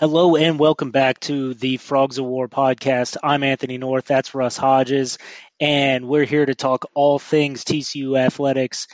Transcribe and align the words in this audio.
Hello 0.00 0.36
and 0.36 0.60
welcome 0.60 0.92
back 0.92 1.18
to 1.18 1.54
the 1.54 1.76
Frogs 1.76 2.18
of 2.18 2.24
War 2.24 2.46
podcast. 2.46 3.16
I'm 3.20 3.42
Anthony 3.42 3.78
North, 3.78 4.04
that's 4.04 4.32
Russ 4.32 4.56
Hodges, 4.56 5.18
and 5.58 6.06
we're 6.06 6.24
here 6.24 6.46
to 6.46 6.54
talk 6.54 6.88
all 6.94 7.18
things 7.18 7.64
TCU 7.64 8.16
athletics. 8.16 8.86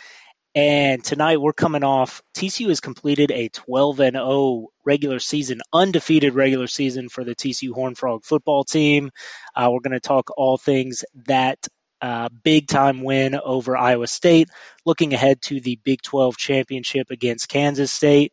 And 0.54 1.04
tonight 1.04 1.42
we're 1.42 1.52
coming 1.52 1.84
off 1.84 2.22
TCU 2.34 2.68
has 2.68 2.80
completed 2.80 3.30
a 3.32 3.50
12 3.50 4.00
and 4.00 4.16
0 4.16 4.68
regular 4.82 5.18
season, 5.18 5.60
undefeated 5.74 6.34
regular 6.34 6.68
season 6.68 7.10
for 7.10 7.22
the 7.22 7.34
TCU 7.34 7.74
Horn 7.74 7.94
Frog 7.94 8.24
football 8.24 8.64
team. 8.64 9.10
Uh, 9.54 9.68
we're 9.70 9.80
going 9.80 9.92
to 9.92 10.00
talk 10.00 10.30
all 10.38 10.56
things 10.56 11.04
that 11.26 11.68
uh, 12.00 12.30
big 12.42 12.66
time 12.66 13.02
win 13.02 13.34
over 13.34 13.76
Iowa 13.76 14.06
State, 14.06 14.48
looking 14.86 15.12
ahead 15.12 15.42
to 15.42 15.60
the 15.60 15.78
Big 15.84 16.00
12 16.00 16.38
championship 16.38 17.10
against 17.10 17.50
Kansas 17.50 17.92
State 17.92 18.32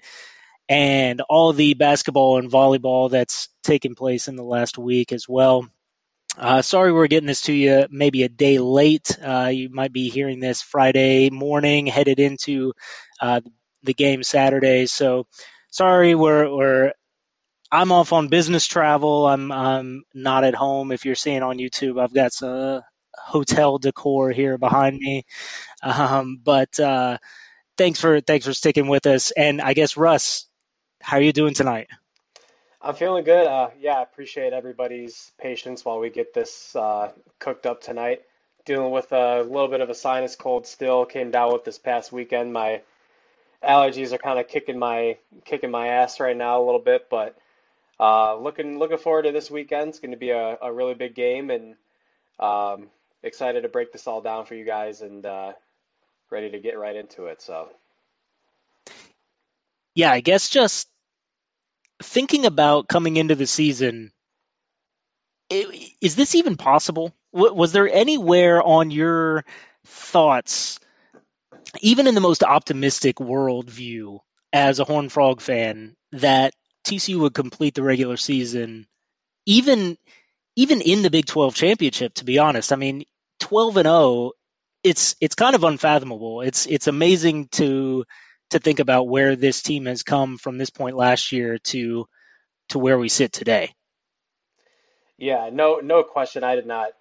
and 0.71 1.19
all 1.27 1.51
the 1.51 1.73
basketball 1.73 2.37
and 2.37 2.49
volleyball 2.49 3.11
that's 3.11 3.49
taken 3.61 3.93
place 3.93 4.29
in 4.29 4.37
the 4.37 4.43
last 4.43 4.77
week 4.77 5.11
as 5.11 5.27
well. 5.27 5.67
Uh, 6.37 6.61
sorry 6.61 6.93
we're 6.93 7.07
getting 7.07 7.27
this 7.27 7.41
to 7.41 7.53
you 7.53 7.87
maybe 7.91 8.23
a 8.23 8.29
day 8.29 8.57
late. 8.57 9.17
Uh, 9.21 9.51
you 9.53 9.69
might 9.69 9.91
be 9.91 10.09
hearing 10.09 10.39
this 10.39 10.61
Friday 10.61 11.29
morning, 11.29 11.87
headed 11.87 12.21
into 12.21 12.71
uh, 13.19 13.41
the 13.83 13.93
game 13.93 14.23
Saturday. 14.23 14.85
So 14.85 15.27
sorry, 15.71 16.15
we're, 16.15 16.49
we're 16.49 16.93
I'm 17.69 17.91
off 17.91 18.13
on 18.13 18.29
business 18.29 18.65
travel. 18.65 19.27
I'm 19.27 19.51
I'm 19.51 20.03
not 20.13 20.45
at 20.45 20.55
home. 20.55 20.93
If 20.93 21.05
you're 21.05 21.15
seeing 21.15 21.43
on 21.43 21.57
YouTube, 21.57 22.01
I've 22.01 22.13
got 22.13 22.33
some 22.33 22.81
hotel 23.13 23.77
decor 23.77 24.31
here 24.31 24.57
behind 24.57 24.97
me. 24.97 25.23
Um, 25.83 26.39
but 26.43 26.79
uh, 26.79 27.17
thanks 27.77 27.99
for 27.99 28.21
thanks 28.21 28.45
for 28.45 28.53
sticking 28.53 28.87
with 28.87 29.07
us. 29.07 29.31
And 29.31 29.61
I 29.61 29.73
guess 29.73 29.97
Russ, 29.97 30.47
how 31.01 31.17
are 31.17 31.21
you 31.21 31.33
doing 31.33 31.53
tonight? 31.53 31.87
I'm 32.81 32.95
feeling 32.95 33.23
good. 33.23 33.45
Uh, 33.45 33.69
yeah, 33.79 33.93
I 33.93 34.01
appreciate 34.01 34.53
everybody's 34.53 35.31
patience 35.39 35.85
while 35.85 35.99
we 35.99 36.09
get 36.09 36.33
this 36.33 36.75
uh, 36.75 37.11
cooked 37.39 37.65
up 37.65 37.81
tonight. 37.81 38.21
Dealing 38.65 38.91
with 38.91 39.11
a 39.11 39.41
little 39.41 39.67
bit 39.67 39.81
of 39.81 39.89
a 39.89 39.95
sinus 39.95 40.35
cold 40.35 40.65
still. 40.65 41.05
Came 41.05 41.31
down 41.31 41.53
with 41.53 41.63
this 41.63 41.77
past 41.77 42.11
weekend. 42.11 42.53
My 42.53 42.81
allergies 43.63 44.11
are 44.13 44.17
kind 44.17 44.39
of 44.39 44.47
kicking 44.47 44.79
my 44.79 45.17
kicking 45.45 45.71
my 45.71 45.87
ass 45.87 46.19
right 46.19 46.35
now 46.35 46.61
a 46.61 46.65
little 46.65 46.79
bit, 46.79 47.07
but 47.09 47.37
uh, 47.99 48.35
looking 48.37 48.79
looking 48.79 48.97
forward 48.97 49.23
to 49.23 49.31
this 49.31 49.51
weekend. 49.51 49.89
It's 49.89 49.99
going 49.99 50.11
to 50.11 50.17
be 50.17 50.31
a, 50.31 50.57
a 50.61 50.71
really 50.71 50.95
big 50.95 51.15
game, 51.15 51.49
and 51.49 51.75
um, 52.39 52.87
excited 53.23 53.61
to 53.61 53.69
break 53.69 53.91
this 53.91 54.07
all 54.07 54.21
down 54.21 54.45
for 54.45 54.55
you 54.55 54.65
guys 54.65 55.01
and 55.01 55.25
uh, 55.25 55.53
ready 56.29 56.49
to 56.49 56.59
get 56.59 56.79
right 56.79 56.95
into 56.95 57.25
it. 57.27 57.41
So, 57.41 57.69
yeah, 59.93 60.11
I 60.11 60.21
guess 60.21 60.49
just 60.49 60.87
thinking 62.01 62.45
about 62.45 62.87
coming 62.87 63.17
into 63.17 63.35
the 63.35 63.47
season, 63.47 64.11
is 65.49 66.15
this 66.15 66.35
even 66.35 66.57
possible? 66.57 67.13
Was 67.33 67.71
there 67.71 67.89
anywhere 67.89 68.61
on 68.61 68.91
your 68.91 69.45
thoughts, 69.85 70.79
even 71.81 72.07
in 72.07 72.15
the 72.15 72.21
most 72.21 72.43
optimistic 72.43 73.17
worldview 73.17 74.19
as 74.53 74.79
a 74.79 74.83
Horn 74.83 75.09
Frog 75.09 75.41
fan, 75.41 75.95
that 76.13 76.53
TCU 76.85 77.19
would 77.19 77.33
complete 77.33 77.75
the 77.75 77.83
regular 77.83 78.17
season, 78.17 78.87
even 79.45 79.97
even 80.55 80.81
in 80.81 81.01
the 81.01 81.09
Big 81.09 81.25
12 81.25 81.55
championship? 81.55 82.13
To 82.15 82.25
be 82.25 82.39
honest, 82.39 82.73
I 82.73 82.75
mean, 82.75 83.03
12 83.39 83.77
and 83.77 83.85
0, 83.85 84.31
it's 84.83 85.15
it's 85.21 85.35
kind 85.35 85.55
of 85.55 85.63
unfathomable. 85.63 86.41
It's 86.41 86.65
it's 86.65 86.87
amazing 86.87 87.47
to 87.53 88.05
to 88.51 88.59
think 88.59 88.79
about 88.79 89.07
where 89.07 89.35
this 89.35 89.61
team 89.61 89.85
has 89.85 90.03
come 90.03 90.37
from 90.37 90.57
this 90.57 90.69
point 90.69 90.95
last 90.95 91.31
year 91.31 91.57
to 91.57 92.07
to 92.69 92.79
where 92.79 92.97
we 92.97 93.09
sit 93.09 93.33
today. 93.33 93.73
Yeah, 95.17 95.49
no 95.51 95.79
no 95.83 96.03
question. 96.03 96.43
I 96.43 96.55
did 96.55 96.67
not 96.67 96.91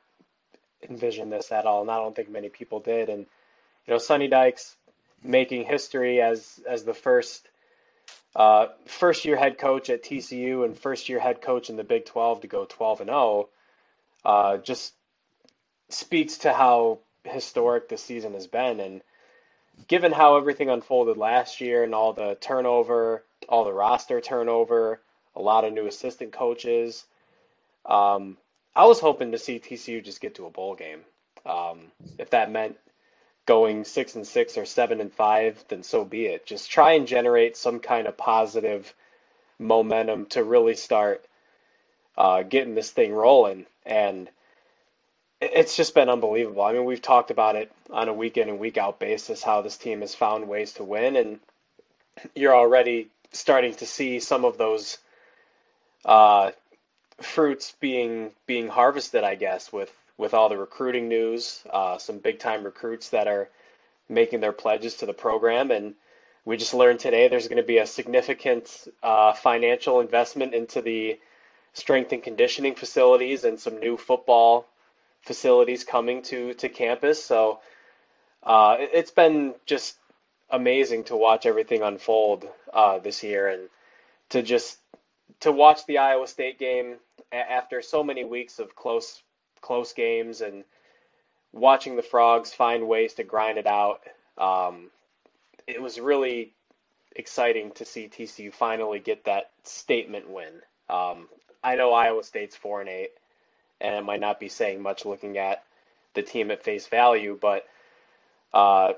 envision 0.88 1.30
this 1.30 1.52
at 1.52 1.66
all, 1.66 1.82
and 1.82 1.90
I 1.90 1.96
don't 1.96 2.14
think 2.14 2.30
many 2.30 2.48
people 2.48 2.80
did. 2.80 3.08
And 3.08 3.26
you 3.86 3.94
know, 3.94 3.98
Sonny 3.98 4.28
Dykes 4.28 4.76
making 5.22 5.64
history 5.64 6.20
as 6.20 6.60
as 6.68 6.84
the 6.84 6.94
first 6.94 7.46
uh, 8.34 8.66
first 8.86 9.24
year 9.24 9.36
head 9.36 9.58
coach 9.58 9.90
at 9.90 10.04
TCU 10.04 10.64
and 10.64 10.78
first 10.78 11.08
year 11.08 11.18
head 11.18 11.42
coach 11.42 11.68
in 11.68 11.76
the 11.76 11.84
Big 11.84 12.06
12 12.06 12.42
to 12.42 12.46
go 12.46 12.64
12 12.64 13.00
and 13.00 13.10
0 13.10 13.48
uh, 14.24 14.56
just 14.58 14.92
speaks 15.88 16.38
to 16.38 16.52
how 16.52 16.98
historic 17.24 17.88
this 17.88 18.02
season 18.02 18.34
has 18.34 18.46
been. 18.46 18.80
And 18.80 19.02
given 19.88 20.12
how 20.12 20.36
everything 20.36 20.70
unfolded 20.70 21.16
last 21.16 21.60
year 21.60 21.84
and 21.84 21.94
all 21.94 22.12
the 22.12 22.36
turnover, 22.40 23.24
all 23.48 23.64
the 23.64 23.72
roster 23.72 24.20
turnover, 24.20 25.00
a 25.36 25.40
lot 25.40 25.64
of 25.64 25.72
new 25.72 25.86
assistant 25.86 26.32
coaches, 26.32 27.04
um, 27.86 28.36
I 28.74 28.86
was 28.86 29.00
hoping 29.00 29.32
to 29.32 29.38
see 29.38 29.58
TCU 29.58 30.04
just 30.04 30.20
get 30.20 30.36
to 30.36 30.46
a 30.46 30.50
bowl 30.50 30.74
game. 30.74 31.00
Um, 31.44 31.92
if 32.18 32.30
that 32.30 32.50
meant 32.50 32.76
going 33.46 33.84
six 33.84 34.14
and 34.14 34.26
six 34.26 34.56
or 34.56 34.64
seven 34.64 35.00
and 35.00 35.12
five, 35.12 35.64
then 35.68 35.82
so 35.82 36.04
be 36.04 36.26
it. 36.26 36.46
Just 36.46 36.70
try 36.70 36.92
and 36.92 37.06
generate 37.06 37.56
some 37.56 37.80
kind 37.80 38.06
of 38.06 38.16
positive 38.16 38.94
momentum 39.58 40.26
to 40.26 40.44
really 40.44 40.74
start 40.74 41.24
uh, 42.16 42.42
getting 42.42 42.74
this 42.74 42.90
thing 42.90 43.12
rolling. 43.12 43.66
And 43.84 44.30
it's 45.40 45.76
just 45.76 45.94
been 45.94 46.08
unbelievable. 46.08 46.62
I 46.62 46.72
mean, 46.72 46.84
we've 46.84 47.00
talked 47.00 47.30
about 47.30 47.56
it 47.56 47.72
on 47.90 48.08
a 48.08 48.12
week 48.12 48.36
in 48.36 48.48
and 48.48 48.58
week 48.58 48.76
out 48.76 48.98
basis 48.98 49.42
how 49.42 49.62
this 49.62 49.76
team 49.76 50.00
has 50.00 50.14
found 50.14 50.48
ways 50.48 50.72
to 50.74 50.84
win, 50.84 51.16
and 51.16 51.40
you're 52.34 52.54
already 52.54 53.08
starting 53.32 53.74
to 53.76 53.86
see 53.86 54.20
some 54.20 54.44
of 54.44 54.58
those 54.58 54.98
uh, 56.04 56.50
fruits 57.20 57.74
being 57.80 58.32
being 58.46 58.68
harvested. 58.68 59.24
I 59.24 59.34
guess 59.34 59.72
with 59.72 59.92
with 60.18 60.34
all 60.34 60.50
the 60.50 60.58
recruiting 60.58 61.08
news, 61.08 61.62
uh, 61.70 61.96
some 61.96 62.18
big 62.18 62.38
time 62.38 62.64
recruits 62.64 63.08
that 63.10 63.26
are 63.26 63.48
making 64.10 64.40
their 64.40 64.52
pledges 64.52 64.96
to 64.96 65.06
the 65.06 65.14
program, 65.14 65.70
and 65.70 65.94
we 66.44 66.58
just 66.58 66.74
learned 66.74 67.00
today 67.00 67.28
there's 67.28 67.48
going 67.48 67.56
to 67.56 67.62
be 67.62 67.78
a 67.78 67.86
significant 67.86 68.88
uh, 69.02 69.32
financial 69.32 70.00
investment 70.00 70.52
into 70.52 70.82
the 70.82 71.18
strength 71.72 72.12
and 72.12 72.22
conditioning 72.22 72.74
facilities 72.74 73.44
and 73.44 73.58
some 73.58 73.78
new 73.80 73.96
football 73.96 74.66
facilities 75.22 75.84
coming 75.84 76.22
to 76.22 76.54
to 76.54 76.68
campus. 76.68 77.22
So 77.22 77.60
uh, 78.42 78.76
it, 78.78 78.94
has 78.94 79.10
been 79.10 79.54
just 79.66 79.96
amazing 80.50 81.04
to 81.04 81.16
watch 81.16 81.46
everything 81.46 81.82
unfold 81.82 82.46
uh, 82.72 82.98
this 82.98 83.22
year 83.22 83.48
and 83.48 83.68
to 84.30 84.42
just 84.42 84.78
to 85.40 85.52
watch 85.52 85.86
the 85.86 85.98
Iowa 85.98 86.26
State 86.26 86.58
game 86.58 86.96
after 87.32 87.82
so 87.82 88.02
many 88.02 88.24
weeks 88.24 88.58
of 88.58 88.74
close 88.74 89.22
close 89.60 89.92
games 89.92 90.40
and 90.40 90.64
watching 91.52 91.96
the 91.96 92.02
frogs 92.02 92.52
find 92.52 92.88
ways 92.88 93.14
to 93.14 93.24
grind 93.24 93.58
it 93.58 93.66
out. 93.66 94.00
Um, 94.38 94.90
it 95.66 95.80
was 95.80 96.00
really 96.00 96.54
exciting 97.14 97.72
to 97.72 97.84
see 97.84 98.08
TCU 98.08 98.52
finally 98.52 99.00
get 99.00 99.24
that 99.24 99.50
statement 99.64 100.30
win. 100.30 100.52
Um, 100.88 101.28
I 101.62 101.76
know 101.76 101.92
Iowa 101.92 102.24
State's 102.24 102.56
four 102.56 102.80
and 102.80 102.88
eight, 102.88 103.10
and 103.80 103.94
it 103.94 104.04
might 104.04 104.20
not 104.20 104.40
be 104.40 104.48
saying 104.48 104.82
much 104.82 105.04
looking 105.04 105.38
at 105.38 105.64
the 106.14 106.22
team 106.22 106.50
at 106.50 106.62
face 106.62 106.86
value, 106.86 107.38
but 107.40 107.66
uh, 108.52 108.92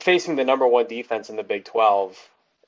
facing 0.00 0.36
the 0.36 0.44
number 0.44 0.66
one 0.66 0.86
defense 0.86 1.30
in 1.30 1.36
the 1.36 1.42
Big 1.42 1.64
12 1.64 2.16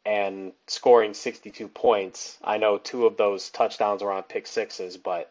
and 0.05 0.53
scoring 0.67 1.15
62 1.15 1.69
points, 1.69 2.39
I 2.43 2.59
know 2.59 2.79
two 2.79 3.07
of 3.07 3.17
those 3.17 3.51
touchdowns 3.51 4.03
were 4.03 4.13
on 4.13 4.23
pick 4.25 4.47
sixes, 4.47 4.97
but 4.97 5.31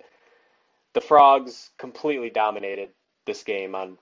the 0.94 1.02
Frogs 1.02 1.70
completely 1.78 2.30
dominated 2.30 2.90
this 3.26 3.44
game 3.44 3.76
on 3.76 3.98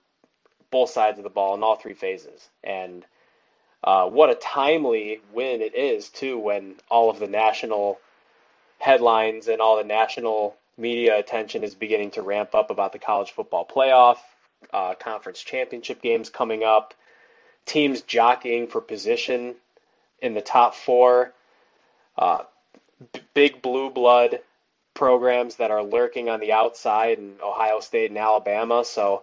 both 0.70 0.90
sides 0.90 1.18
of 1.18 1.24
the 1.24 1.30
ball 1.30 1.54
in 1.54 1.62
all 1.62 1.76
three 1.76 1.94
phases. 1.94 2.48
And 2.62 3.04
uh, 3.82 4.06
what 4.08 4.30
a 4.30 4.34
timely 4.34 5.20
win 5.32 5.60
it 5.60 5.74
is, 5.74 6.08
too, 6.08 6.38
when 6.38 6.76
all 6.88 7.10
of 7.10 7.18
the 7.18 7.26
national 7.26 7.98
headlines 8.78 9.48
and 9.48 9.60
all 9.60 9.76
the 9.76 9.84
national 9.84 10.56
media 10.80 11.18
attention 11.18 11.62
is 11.62 11.74
beginning 11.74 12.10
to 12.12 12.22
ramp 12.22 12.54
up 12.54 12.70
about 12.70 12.92
the 12.92 12.98
college 12.98 13.30
football 13.30 13.66
playoff, 13.66 14.18
uh, 14.72 14.94
conference 14.94 15.40
championship 15.40 16.02
games 16.02 16.30
coming 16.30 16.64
up, 16.64 16.94
teams 17.66 18.00
jockeying 18.02 18.66
for 18.66 18.80
position 18.80 19.54
in 20.20 20.34
the 20.34 20.40
top 20.40 20.74
four, 20.74 21.32
uh, 22.18 22.42
b- 23.12 23.20
big 23.34 23.62
blue 23.62 23.90
blood 23.90 24.40
programs 24.94 25.56
that 25.56 25.70
are 25.70 25.82
lurking 25.82 26.28
on 26.28 26.40
the 26.40 26.52
outside 26.52 27.18
in 27.18 27.36
Ohio 27.42 27.80
State 27.80 28.10
and 28.10 28.18
Alabama. 28.18 28.84
So 28.84 29.22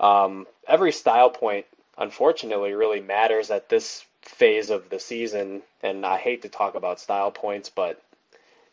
um, 0.00 0.46
every 0.66 0.92
style 0.92 1.30
point, 1.30 1.66
unfortunately, 1.98 2.72
really 2.72 3.00
matters 3.00 3.50
at 3.50 3.68
this 3.68 4.04
phase 4.22 4.70
of 4.70 4.88
the 4.88 4.98
season. 4.98 5.62
And 5.82 6.04
I 6.06 6.18
hate 6.18 6.42
to 6.42 6.48
talk 6.48 6.74
about 6.74 7.00
style 7.00 7.30
points, 7.30 7.68
but 7.68 8.02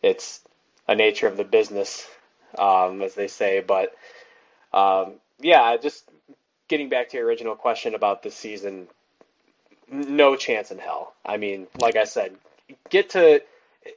it's 0.02 0.42
a 0.88 0.96
nature 0.96 1.28
of 1.28 1.38
the 1.38 1.44
business, 1.44 2.08
um, 2.58 3.02
as 3.02 3.16
they 3.16 3.28
say. 3.28 3.64
But 3.66 3.94
um, 4.74 5.16
yeah, 5.40 5.78
just 5.78 6.10
getting 6.68 6.90
back 6.90 7.10
to 7.10 7.18
your 7.18 7.26
original 7.26 7.56
question 7.56 7.96
about 7.96 8.24
the 8.24 8.32
season, 8.32 8.88
no 9.90 10.36
chance 10.36 10.72
in 10.72 10.80
hell. 10.80 11.14
I 11.26 11.38
mean, 11.38 11.68
like 11.80 11.96
I 11.96 12.06
said, 12.06 12.36
get 12.90 13.12
to 13.12 13.42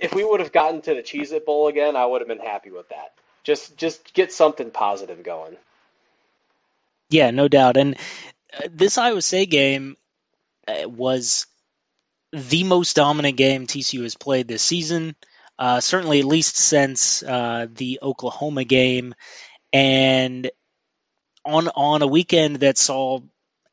if 0.01 0.15
we 0.15 0.25
would 0.25 0.41
have 0.41 0.53
gotten 0.53 0.83
to 0.83 0.95
the 0.95 1.03
Cheez 1.03 1.33
It 1.33 1.47
Bowl 1.47 1.69
again, 1.69 1.97
I 1.97 2.05
would 2.05 2.21
have 2.21 2.29
been 2.29 2.39
happy 2.39 2.71
with 2.71 2.89
that. 2.89 3.13
Just 3.45 3.77
just 3.77 4.13
get 4.15 4.33
something 4.33 4.71
positive 4.71 5.23
going. 5.23 5.57
Yeah, 7.09 7.31
no 7.31 7.47
doubt. 7.47 7.77
And 7.77 7.97
uh, 8.53 8.69
this 8.71 8.99
Iowa 8.99 9.23
State 9.23 9.51
game 9.51 9.97
uh, 10.67 10.89
was 10.89 11.47
the 12.33 12.65
most 12.65 12.97
dominant 12.97 13.37
game 13.37 13.67
TCU 13.67 14.03
has 14.03 14.17
played 14.17 14.49
this 14.49 14.63
season. 14.63 15.15
Uh, 15.59 15.81
certainly, 15.81 16.21
at 16.21 16.27
least 16.27 16.57
since 16.57 17.23
uh, 17.23 17.67
the 17.73 17.99
Oklahoma 18.03 18.65
game, 18.65 19.15
and 19.73 20.51
on 21.45 21.69
on 21.69 22.03
a 22.03 22.07
weekend 22.07 22.57
that 22.57 22.79
saw 22.79 23.21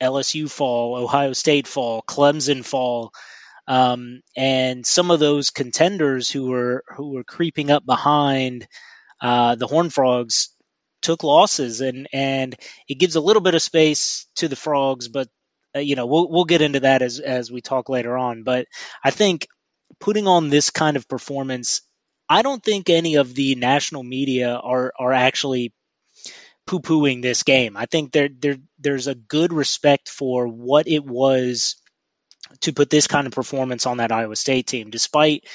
LSU 0.01 0.49
fall, 0.49 0.95
Ohio 0.95 1.33
State 1.33 1.67
fall, 1.67 2.01
Clemson 2.01 2.63
fall, 2.65 3.11
um, 3.67 4.21
and 4.35 4.85
some 4.85 5.11
of 5.11 5.19
those 5.19 5.49
contenders 5.51 6.29
who 6.31 6.47
were 6.49 6.83
who 6.95 7.11
were 7.13 7.23
creeping 7.23 7.71
up 7.71 7.85
behind 7.85 8.67
uh, 9.21 9.55
the 9.55 9.67
Horn 9.67 9.89
Frogs 9.89 10.49
took 11.01 11.23
losses, 11.23 11.81
and 11.81 12.07
and 12.13 12.55
it 12.87 12.95
gives 12.95 13.15
a 13.15 13.21
little 13.21 13.41
bit 13.41 13.55
of 13.55 13.61
space 13.61 14.27
to 14.35 14.47
the 14.47 14.55
Frogs, 14.55 15.07
but 15.07 15.29
uh, 15.75 15.79
you 15.79 15.95
know 15.95 16.05
we'll 16.05 16.29
we'll 16.29 16.45
get 16.45 16.61
into 16.61 16.81
that 16.81 17.01
as 17.01 17.19
as 17.19 17.51
we 17.51 17.61
talk 17.61 17.89
later 17.89 18.17
on. 18.17 18.43
But 18.43 18.67
I 19.03 19.11
think 19.11 19.47
putting 19.99 20.27
on 20.27 20.49
this 20.49 20.69
kind 20.69 20.97
of 20.97 21.07
performance, 21.07 21.81
I 22.29 22.41
don't 22.41 22.63
think 22.63 22.89
any 22.89 23.15
of 23.15 23.33
the 23.35 23.55
national 23.55 24.03
media 24.03 24.55
are 24.55 24.93
are 24.97 25.13
actually 25.13 25.73
poo 26.65 26.79
pooing 26.79 27.21
this 27.21 27.43
game. 27.43 27.77
I 27.77 27.85
think 27.85 28.11
there 28.11 28.29
there 28.29 28.57
there's 28.79 29.07
a 29.07 29.15
good 29.15 29.53
respect 29.53 30.09
for 30.09 30.47
what 30.47 30.87
it 30.87 31.05
was 31.05 31.75
to 32.61 32.73
put 32.73 32.89
this 32.89 33.07
kind 33.07 33.27
of 33.27 33.33
performance 33.33 33.85
on 33.85 33.97
that 33.97 34.11
Iowa 34.11 34.35
State 34.35 34.67
team, 34.67 34.89
despite 34.89 35.45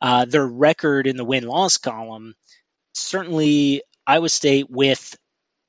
uh, 0.00 0.24
their 0.24 0.46
record 0.46 1.06
in 1.06 1.16
the 1.16 1.24
win 1.24 1.44
loss 1.44 1.78
column. 1.78 2.34
Certainly, 2.94 3.82
Iowa 4.06 4.28
State 4.28 4.70
with 4.70 5.16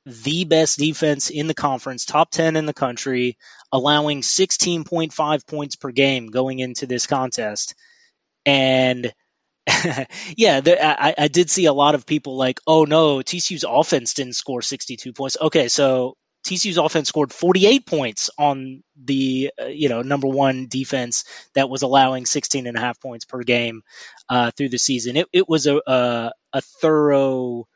the 0.05 0.45
best 0.45 0.77
defense 0.77 1.29
in 1.29 1.47
the 1.47 1.53
conference, 1.53 2.05
top 2.05 2.29
10 2.29 2.55
in 2.55 2.65
the 2.65 2.73
country, 2.73 3.37
allowing 3.71 4.21
16.5 4.21 5.47
points 5.47 5.75
per 5.75 5.91
game 5.91 6.27
going 6.27 6.59
into 6.59 6.85
this 6.85 7.07
contest. 7.07 7.73
And 8.45 9.13
yeah, 10.37 10.59
there, 10.61 10.77
I, 10.81 11.15
I 11.17 11.27
did 11.27 11.49
see 11.49 11.65
a 11.65 11.73
lot 11.73 11.95
of 11.95 12.05
people 12.05 12.37
like, 12.37 12.59
oh 12.67 12.85
no, 12.85 13.17
TCU's 13.17 13.65
offense 13.67 14.13
didn't 14.13 14.33
score 14.33 14.61
62 14.61 15.13
points. 15.13 15.37
Okay, 15.41 15.67
so 15.67 16.15
TCU's 16.45 16.77
offense 16.77 17.09
scored 17.09 17.33
48 17.33 17.85
points 17.87 18.29
on 18.37 18.83
the 19.03 19.51
uh, 19.59 19.65
you 19.65 19.89
know 19.89 20.03
number 20.03 20.27
one 20.27 20.67
defense 20.67 21.25
that 21.55 21.69
was 21.69 21.81
allowing 21.81 22.25
16 22.25 22.67
and 22.67 22.77
a 22.77 22.79
half 22.79 23.01
points 23.01 23.25
per 23.25 23.41
game 23.41 23.81
uh, 24.29 24.51
through 24.51 24.69
the 24.69 24.77
season. 24.77 25.17
It, 25.17 25.27
it 25.33 25.49
was 25.49 25.65
a, 25.65 25.81
a, 25.87 26.31
a 26.53 26.61
thorough, 26.61 27.67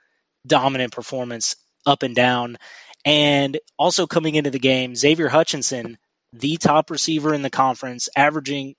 dominant 0.45 0.93
performance 0.93 1.55
up 1.85 2.03
and 2.03 2.15
down. 2.15 2.57
And 3.05 3.57
also 3.77 4.05
coming 4.05 4.35
into 4.35 4.51
the 4.51 4.59
game, 4.59 4.95
Xavier 4.95 5.29
Hutchinson, 5.29 5.97
the 6.33 6.57
top 6.57 6.91
receiver 6.91 7.33
in 7.33 7.41
the 7.41 7.49
conference, 7.49 8.09
averaging 8.15 8.75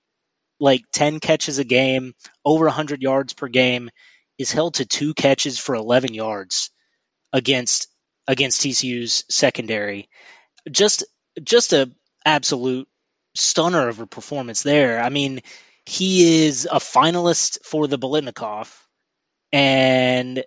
like 0.60 0.82
10 0.92 1.20
catches 1.20 1.58
a 1.58 1.64
game, 1.64 2.14
over 2.44 2.66
100 2.66 3.02
yards 3.02 3.32
per 3.34 3.48
game, 3.48 3.90
is 4.38 4.52
held 4.52 4.74
to 4.74 4.86
two 4.86 5.14
catches 5.14 5.58
for 5.58 5.74
11 5.74 6.14
yards 6.14 6.70
against 7.32 7.88
against 8.28 8.62
TCU's 8.62 9.24
secondary. 9.28 10.08
Just 10.70 11.04
just 11.42 11.72
a 11.72 11.90
absolute 12.24 12.88
stunner 13.34 13.88
of 13.88 14.00
a 14.00 14.06
performance 14.06 14.62
there. 14.62 15.00
I 15.02 15.08
mean, 15.08 15.40
he 15.86 16.46
is 16.46 16.68
a 16.70 16.76
finalist 16.78 17.64
for 17.64 17.86
the 17.86 17.98
Biletnikoff, 17.98 18.74
and 19.52 20.44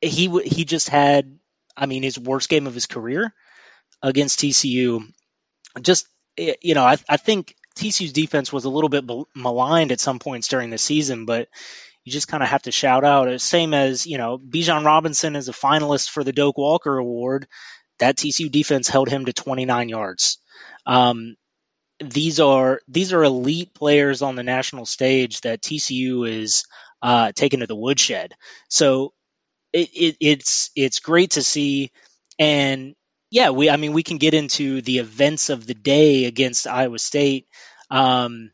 he 0.00 0.28
he 0.44 0.64
just 0.64 0.88
had, 0.88 1.38
I 1.76 1.86
mean, 1.86 2.02
his 2.02 2.18
worst 2.18 2.48
game 2.48 2.66
of 2.66 2.74
his 2.74 2.86
career 2.86 3.32
against 4.02 4.40
TCU. 4.40 5.02
Just 5.82 6.08
eh, 6.38 6.54
you 6.62 6.74
know, 6.74 6.84
I, 6.84 6.98
I 7.08 7.18
think 7.18 7.55
TCU's 7.76 8.12
defense 8.12 8.52
was 8.52 8.64
a 8.64 8.70
little 8.70 8.88
bit 8.88 9.04
maligned 9.34 9.92
at 9.92 10.00
some 10.00 10.18
points 10.18 10.48
during 10.48 10.70
the 10.70 10.78
season, 10.78 11.26
but 11.26 11.48
you 12.04 12.12
just 12.12 12.28
kind 12.28 12.42
of 12.42 12.48
have 12.48 12.62
to 12.62 12.72
shout 12.72 13.04
out. 13.04 13.40
Same 13.40 13.74
as, 13.74 14.06
you 14.06 14.18
know, 14.18 14.38
Bijan 14.38 14.84
Robinson 14.84 15.36
is 15.36 15.48
a 15.48 15.52
finalist 15.52 16.10
for 16.10 16.24
the 16.24 16.32
Doak 16.32 16.56
Walker 16.56 16.96
Award. 16.96 17.46
That 17.98 18.16
TCU 18.16 18.50
defense 18.50 18.88
held 18.88 19.08
him 19.08 19.26
to 19.26 19.32
29 19.32 19.88
yards. 19.88 20.38
Um, 20.86 21.36
these 22.00 22.40
are 22.40 22.80
these 22.88 23.12
are 23.12 23.24
elite 23.24 23.72
players 23.74 24.22
on 24.22 24.36
the 24.36 24.42
national 24.42 24.86
stage 24.86 25.40
that 25.42 25.62
TCU 25.62 26.28
is 26.28 26.64
uh, 27.02 27.32
taking 27.34 27.60
to 27.60 27.66
the 27.66 27.76
woodshed. 27.76 28.34
So 28.68 29.12
it, 29.72 29.88
it, 29.94 30.16
it's 30.20 30.70
it's 30.76 31.00
great 31.00 31.32
to 31.32 31.42
see, 31.42 31.90
and 32.38 32.94
yeah, 33.30 33.50
we 33.50 33.70
I 33.70 33.76
mean 33.76 33.92
we 33.92 34.02
can 34.02 34.18
get 34.18 34.34
into 34.34 34.82
the 34.82 34.98
events 34.98 35.50
of 35.50 35.66
the 35.66 35.74
day 35.74 36.24
against 36.26 36.66
Iowa 36.66 36.98
State. 36.98 37.46
Um, 37.90 38.50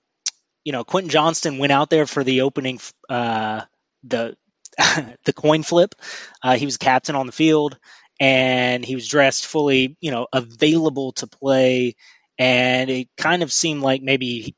you 0.64 0.72
know, 0.72 0.84
Quentin 0.84 1.10
Johnston 1.10 1.58
went 1.58 1.72
out 1.72 1.90
there 1.90 2.06
for 2.06 2.24
the 2.24 2.42
opening, 2.42 2.80
uh, 3.08 3.62
the 4.04 4.36
the 5.24 5.32
coin 5.34 5.62
flip. 5.62 5.94
Uh, 6.42 6.56
he 6.56 6.64
was 6.64 6.76
captain 6.76 7.16
on 7.16 7.26
the 7.26 7.32
field, 7.32 7.78
and 8.20 8.84
he 8.84 8.94
was 8.94 9.08
dressed 9.08 9.46
fully, 9.46 9.96
you 10.00 10.10
know, 10.10 10.26
available 10.32 11.12
to 11.12 11.26
play. 11.26 11.96
And 12.38 12.90
it 12.90 13.08
kind 13.16 13.42
of 13.42 13.52
seemed 13.52 13.82
like 13.82 14.02
maybe 14.02 14.56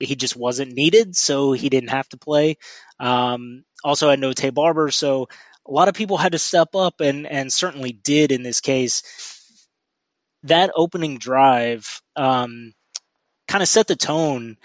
he 0.00 0.16
just 0.16 0.36
wasn't 0.36 0.72
needed, 0.72 1.16
so 1.16 1.52
he 1.52 1.68
didn't 1.68 1.90
have 1.90 2.08
to 2.10 2.16
play. 2.18 2.56
Um, 2.98 3.64
also 3.84 4.10
had 4.10 4.20
no 4.20 4.30
Taye 4.32 4.52
Barber, 4.52 4.90
so 4.90 5.28
a 5.66 5.72
lot 5.72 5.88
of 5.88 5.94
people 5.94 6.16
had 6.16 6.32
to 6.32 6.38
step 6.38 6.74
up, 6.74 7.00
and 7.00 7.26
and 7.26 7.52
certainly 7.52 7.92
did 7.92 8.32
in 8.32 8.42
this 8.42 8.60
case. 8.60 9.02
That 10.44 10.72
opening 10.74 11.18
drive 11.18 12.00
um, 12.16 12.72
kind 13.48 13.62
of 13.62 13.68
set 13.68 13.86
the 13.86 13.96
tone. 13.96 14.56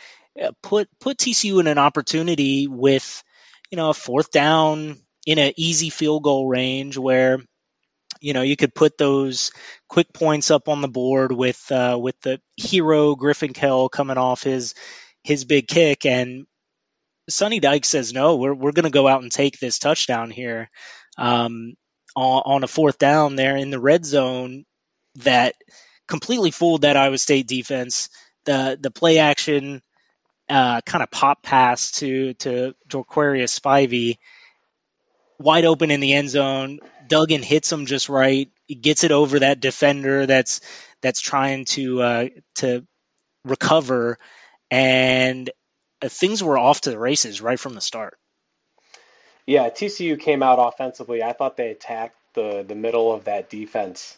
Put 0.61 0.87
put 0.99 1.17
TCU 1.17 1.59
in 1.59 1.67
an 1.67 1.77
opportunity 1.77 2.67
with 2.67 3.23
you 3.71 3.75
know 3.75 3.89
a 3.89 3.93
fourth 3.93 4.31
down 4.31 4.97
in 5.25 5.39
an 5.39 5.53
easy 5.57 5.89
field 5.89 6.23
goal 6.23 6.47
range 6.47 6.97
where 6.97 7.39
you 8.21 8.33
know 8.33 8.43
you 8.43 8.55
could 8.55 8.73
put 8.73 8.97
those 8.97 9.51
quick 9.89 10.13
points 10.13 10.51
up 10.51 10.69
on 10.69 10.81
the 10.81 10.87
board 10.87 11.31
with 11.31 11.71
uh, 11.71 11.97
with 11.99 12.19
the 12.21 12.39
hero 12.55 13.15
Griffin 13.15 13.53
Kell 13.53 13.89
coming 13.89 14.17
off 14.17 14.43
his 14.43 14.73
his 15.23 15.43
big 15.43 15.67
kick. 15.67 16.05
And 16.05 16.45
Sonny 17.29 17.59
Dykes 17.59 17.89
says 17.89 18.13
no 18.13 18.37
we're 18.37 18.53
we're 18.53 18.71
going 18.71 18.85
to 18.85 18.89
go 18.89 19.07
out 19.07 19.21
and 19.21 19.31
take 19.31 19.59
this 19.59 19.79
touchdown 19.79 20.29
here. 20.31 20.69
Um, 21.17 21.73
on, 22.15 22.43
on 22.45 22.63
a 22.63 22.67
fourth 22.67 22.97
down 22.97 23.35
there 23.35 23.57
in 23.57 23.69
the 23.69 23.79
red 23.79 24.05
zone 24.05 24.65
that 25.17 25.55
completely 26.07 26.51
fooled 26.51 26.81
that 26.81 26.97
Iowa 26.97 27.17
State 27.17 27.47
defense 27.47 28.09
the 28.47 28.79
the 28.81 28.89
play 28.89 29.19
action 29.19 29.83
uh, 30.49 30.81
kind 30.81 31.03
of 31.03 31.11
pop 31.11 31.43
pass 31.43 31.91
to 31.91 32.33
to 32.35 32.73
Jo'quarius 32.87 33.59
Spivey, 33.59 34.17
wide 35.37 35.65
open 35.65 35.91
in 35.91 35.99
the 35.99 36.13
end 36.13 36.29
zone. 36.31 36.79
Duggan 37.07 37.43
hits 37.43 37.71
him 37.71 37.85
just 37.85 38.09
right. 38.09 38.49
He 38.65 38.75
gets 38.75 39.03
it 39.03 39.11
over 39.11 39.39
that 39.39 39.59
defender 39.59 40.25
that's 40.25 40.61
that's 41.01 41.21
trying 41.21 41.65
to 41.65 42.01
uh, 42.01 42.27
to 42.55 42.87
recover, 43.43 44.17
and 44.71 45.49
uh, 46.01 46.09
things 46.09 46.41
were 46.41 46.57
off 46.57 46.81
to 46.81 46.89
the 46.89 46.99
races 46.99 47.41
right 47.41 47.59
from 47.59 47.75
the 47.75 47.81
start. 47.81 48.17
Yeah, 49.45 49.69
TCU 49.69 50.19
came 50.19 50.41
out 50.43 50.59
offensively. 50.59 51.21
I 51.21 51.33
thought 51.33 51.57
they 51.57 51.69
attacked 51.69 52.15
the 52.33 52.63
the 52.65 52.75
middle 52.75 53.13
of 53.13 53.25
that 53.25 53.49
defense 53.49 54.17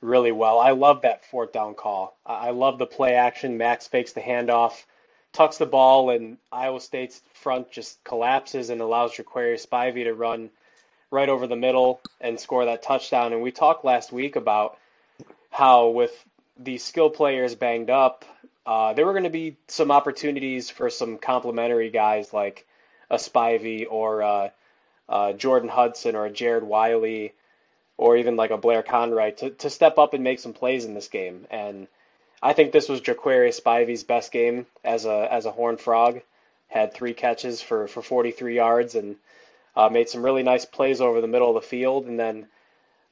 really 0.00 0.32
well. 0.32 0.58
I 0.58 0.70
love 0.70 1.02
that 1.02 1.24
fourth 1.24 1.52
down 1.52 1.74
call. 1.74 2.16
I 2.24 2.50
love 2.50 2.78
the 2.78 2.86
play 2.86 3.14
action. 3.14 3.56
Max 3.56 3.86
fakes 3.86 4.12
the 4.12 4.20
handoff 4.20 4.84
tucks 5.32 5.58
the 5.58 5.66
ball, 5.66 6.10
and 6.10 6.38
Iowa 6.50 6.80
State's 6.80 7.20
front 7.34 7.70
just 7.70 8.02
collapses 8.04 8.70
and 8.70 8.80
allows 8.80 9.12
Jo'quarius 9.12 9.66
Spivey 9.66 10.04
to 10.04 10.14
run 10.14 10.50
right 11.10 11.28
over 11.28 11.46
the 11.46 11.56
middle 11.56 12.00
and 12.20 12.40
score 12.40 12.64
that 12.64 12.82
touchdown. 12.82 13.32
And 13.32 13.42
we 13.42 13.52
talked 13.52 13.84
last 13.84 14.12
week 14.12 14.36
about 14.36 14.78
how 15.50 15.88
with 15.88 16.12
the 16.58 16.78
skill 16.78 17.10
players 17.10 17.54
banged 17.54 17.90
up, 17.90 18.24
uh, 18.64 18.94
there 18.94 19.06
were 19.06 19.12
going 19.12 19.24
to 19.24 19.30
be 19.30 19.56
some 19.68 19.90
opportunities 19.90 20.70
for 20.70 20.90
some 20.90 21.18
complementary 21.18 21.90
guys 21.90 22.32
like 22.32 22.66
a 23.10 23.16
Spivey 23.16 23.86
or 23.88 24.22
uh, 24.22 24.48
uh, 25.08 25.32
Jordan 25.34 25.68
Hudson 25.68 26.16
or 26.16 26.26
a 26.26 26.30
Jared 26.30 26.64
Wiley 26.64 27.32
or 27.98 28.16
even 28.16 28.36
like 28.36 28.50
a 28.50 28.58
Blair 28.58 28.82
Conwright 28.82 29.38
to, 29.38 29.50
to 29.50 29.70
step 29.70 29.98
up 29.98 30.14
and 30.14 30.22
make 30.22 30.38
some 30.38 30.52
plays 30.52 30.84
in 30.84 30.94
this 30.94 31.08
game. 31.08 31.46
And 31.50 31.88
I 32.42 32.52
think 32.52 32.72
this 32.72 32.88
was 32.88 33.00
Jo'quarius 33.00 33.60
Spivey's 33.60 34.04
best 34.04 34.32
game 34.32 34.66
as 34.84 35.06
a 35.06 35.32
as 35.32 35.46
a 35.46 35.50
Horn 35.50 35.76
Frog. 35.76 36.20
Had 36.68 36.92
three 36.92 37.14
catches 37.14 37.62
for, 37.62 37.86
for 37.86 38.02
43 38.02 38.56
yards 38.56 38.96
and 38.96 39.16
uh, 39.76 39.88
made 39.88 40.08
some 40.08 40.24
really 40.24 40.42
nice 40.42 40.64
plays 40.64 41.00
over 41.00 41.20
the 41.20 41.28
middle 41.28 41.56
of 41.56 41.62
the 41.62 41.68
field. 41.68 42.06
And 42.06 42.18
then 42.18 42.48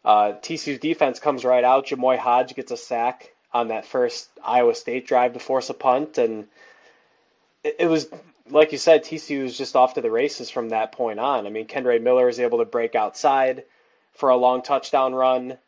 uh, 0.04 0.32
TCU's 0.42 0.80
defense 0.80 1.20
comes 1.20 1.44
right 1.44 1.64
out. 1.64 1.86
Jamoi 1.86 2.18
Hodge 2.18 2.54
gets 2.54 2.72
a 2.72 2.76
sack 2.76 3.32
on 3.52 3.68
that 3.68 3.86
first 3.86 4.28
Iowa 4.44 4.74
State 4.74 5.06
drive 5.06 5.34
to 5.34 5.38
force 5.38 5.70
a 5.70 5.74
punt, 5.74 6.18
and 6.18 6.48
it, 7.62 7.76
it 7.80 7.86
was 7.86 8.08
like 8.50 8.72
you 8.72 8.78
said, 8.78 9.04
TCU 9.04 9.44
was 9.44 9.56
just 9.56 9.76
off 9.76 9.94
to 9.94 10.02
the 10.02 10.10
races 10.10 10.50
from 10.50 10.70
that 10.70 10.92
point 10.92 11.18
on. 11.18 11.46
I 11.46 11.50
mean, 11.50 11.66
Kendre 11.66 12.02
Miller 12.02 12.28
is 12.28 12.40
able 12.40 12.58
to 12.58 12.66
break 12.66 12.94
outside 12.94 13.64
for 14.14 14.30
a 14.30 14.36
long 14.36 14.62
touchdown 14.62 15.14
run. 15.14 15.58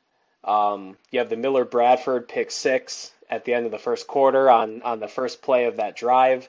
Um, 0.45 0.97
you 1.11 1.19
have 1.19 1.29
the 1.29 1.37
Millard 1.37 1.71
Bradford 1.71 2.29
pick 2.29 2.51
six 2.51 3.13
at 3.29 3.45
the 3.45 3.55
end 3.55 3.67
of 3.67 3.73
the 3.73 3.79
first 3.79 4.07
quarter 4.07 4.49
on, 4.49 4.83
on 4.83 5.01
the 5.01 5.09
first 5.09 5.43
play 5.43 5.65
of 5.65 5.77
that 5.77 5.97
drive. 5.97 6.49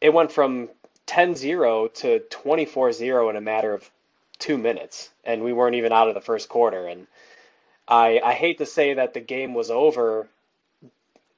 It 0.00 0.12
went 0.12 0.32
from 0.32 0.68
10 1.06 1.34
0 1.34 1.88
to 1.88 2.20
24 2.20 2.92
0 2.92 3.30
in 3.30 3.36
a 3.36 3.40
matter 3.40 3.74
of 3.74 3.88
two 4.38 4.56
minutes, 4.56 5.10
and 5.24 5.42
we 5.42 5.52
weren't 5.52 5.76
even 5.76 5.92
out 5.92 6.08
of 6.08 6.14
the 6.14 6.20
first 6.20 6.48
quarter. 6.48 6.86
And 6.86 7.06
I, 7.86 8.20
I 8.24 8.32
hate 8.34 8.58
to 8.58 8.66
say 8.66 8.94
that 8.94 9.14
the 9.14 9.20
game 9.20 9.54
was 9.54 9.70
over 9.70 10.28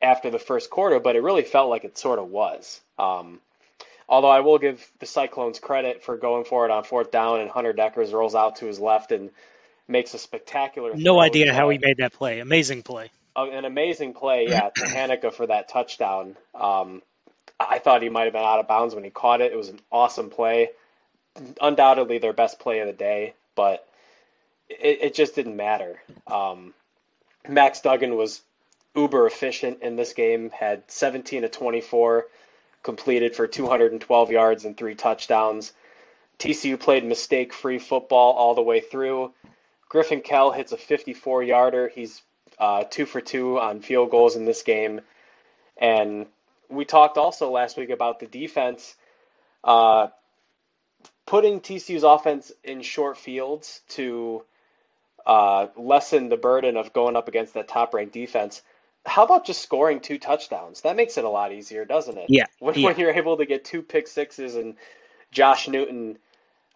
after 0.00 0.30
the 0.30 0.38
first 0.38 0.71
quarter, 0.71 1.00
but 1.00 1.16
it 1.16 1.23
really 1.23 1.42
felt 1.42 1.71
like 1.71 1.85
it 1.85 1.97
sort 1.97 2.18
of 2.18 2.28
was. 2.28 2.80
Um, 2.99 3.40
although 4.09 4.30
I 4.30 4.40
will 4.40 4.59
give 4.59 4.87
the 4.99 5.06
Cyclones 5.06 5.59
credit 5.59 6.02
for 6.02 6.16
going 6.16 6.44
for 6.44 6.64
it 6.66 6.71
on 6.71 6.85
fourth 6.85 7.11
down, 7.11 7.40
and 7.40 7.50
Hunter 7.50 7.73
Dekkers 7.73 8.12
rolls 8.12 8.35
out 8.35 8.56
to 8.56 8.66
his 8.66 8.78
left 8.78 9.12
and 9.12 9.30
makes 9.88 10.14
a 10.14 10.19
spectacular. 10.19 10.95
No 10.95 11.21
idea 11.21 11.53
how 11.53 11.69
he 11.69 11.79
made 11.79 11.99
that 11.99 12.12
play. 12.12 12.41
Amazing 12.41 12.83
play. 12.83 13.11
Uh, 13.37 13.50
an 13.50 13.64
amazing 13.64 14.14
play, 14.14 14.47
yeah, 14.49 14.71
to 14.71 14.85
Hanika 14.85 15.33
for 15.33 15.47
that 15.47 15.69
touchdown. 15.69 16.37
Um, 16.55 17.03
I 17.59 17.79
thought 17.79 18.03
he 18.03 18.09
might 18.09 18.25
have 18.25 18.33
been 18.33 18.43
out 18.43 18.61
of 18.61 18.69
bounds 18.69 18.95
when 18.95 19.05
he 19.05 19.11
caught 19.11 19.41
it. 19.41 19.53
It 19.53 19.57
was 19.57 19.69
an 19.69 19.81
awesome 19.91 20.31
play. 20.31 20.71
Undoubtedly 21.61 22.19
their 22.19 22.33
best 22.33 22.59
play 22.61 22.81
of 22.81 22.87
the 22.87 22.93
day, 22.93 23.35
but 23.57 23.87
it, 24.69 24.99
it 25.03 25.14
just 25.14 25.35
didn't 25.35 25.57
matter. 25.57 26.00
Um, 26.26 26.75
Max 27.49 27.81
Duggan 27.81 28.17
was 28.17 28.41
uber 28.95 29.26
efficient 29.26 29.83
in 29.83 29.97
this 29.97 30.12
game, 30.12 30.50
had 30.50 30.83
17 30.88 31.43
to 31.43 31.49
24 31.49 32.26
completed 32.83 33.35
for 33.35 33.47
212 33.47 34.31
yards 34.31 34.64
and 34.64 34.76
three 34.76 34.95
touchdowns. 34.95 35.73
TCU 36.38 36.79
played 36.79 37.05
mistake 37.05 37.53
free 37.53 37.79
football 37.79 38.35
all 38.35 38.55
the 38.55 38.62
way 38.62 38.81
through. 38.81 39.33
Griffin 39.94 40.22
Kell 40.22 40.50
hits 40.50 40.72
a 40.72 40.76
54 40.76 41.44
yarder. 41.44 41.86
He's 41.86 42.20
uh, 42.58 42.82
two 42.82 43.06
for 43.06 43.20
two 43.20 43.60
on 43.60 43.80
field 43.80 44.10
goals 44.10 44.34
in 44.34 44.44
this 44.44 44.64
game. 44.64 45.00
And 45.76 46.26
we 46.68 46.84
talked 46.84 47.16
also 47.16 47.52
last 47.52 47.76
week 47.76 47.90
about 47.90 48.18
the 48.18 48.26
defense 48.26 48.96
uh, 49.62 50.08
putting 51.26 51.60
TCU's 51.60 52.02
offense 52.02 52.50
in 52.64 52.82
short 52.82 53.18
fields 53.18 53.82
to 53.90 54.42
uh, 55.26 55.68
lessen 55.76 56.28
the 56.28 56.36
burden 56.36 56.76
of 56.76 56.92
going 56.92 57.14
up 57.14 57.28
against 57.28 57.54
that 57.54 57.68
top 57.68 57.94
ranked 57.94 58.14
defense. 58.14 58.62
How 59.06 59.24
about 59.24 59.46
just 59.46 59.62
scoring 59.62 60.00
two 60.00 60.18
touchdowns? 60.18 60.80
That 60.80 60.96
makes 60.96 61.18
it 61.18 61.24
a 61.24 61.30
lot 61.30 61.52
easier, 61.52 61.84
doesn't 61.84 62.18
it? 62.18 62.26
Yeah. 62.28 62.46
When, 62.58 62.74
yeah. 62.74 62.86
when 62.86 62.98
you're 62.98 63.12
able 63.12 63.36
to 63.36 63.46
get 63.46 63.64
two 63.64 63.82
pick 63.82 64.08
sixes 64.08 64.56
and 64.56 64.74
Josh 65.30 65.68
Newton, 65.68 66.18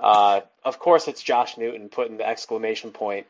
uh, 0.00 0.40
of 0.64 0.78
course, 0.78 1.08
it's 1.08 1.22
Josh 1.22 1.56
Newton 1.56 1.88
putting 1.88 2.16
the 2.16 2.26
exclamation 2.26 2.90
point 2.90 3.26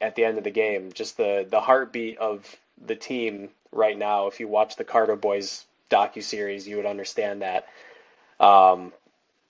at 0.00 0.14
the 0.14 0.24
end 0.24 0.38
of 0.38 0.44
the 0.44 0.50
game. 0.50 0.92
Just 0.92 1.16
the 1.16 1.46
the 1.48 1.60
heartbeat 1.60 2.18
of 2.18 2.56
the 2.84 2.96
team 2.96 3.50
right 3.72 3.96
now. 3.96 4.26
If 4.26 4.40
you 4.40 4.48
watch 4.48 4.76
the 4.76 4.84
Carter 4.84 5.16
Boys 5.16 5.64
docu 5.90 6.22
series, 6.22 6.66
you 6.66 6.76
would 6.76 6.86
understand 6.86 7.42
that. 7.42 7.66
Um, 8.38 8.92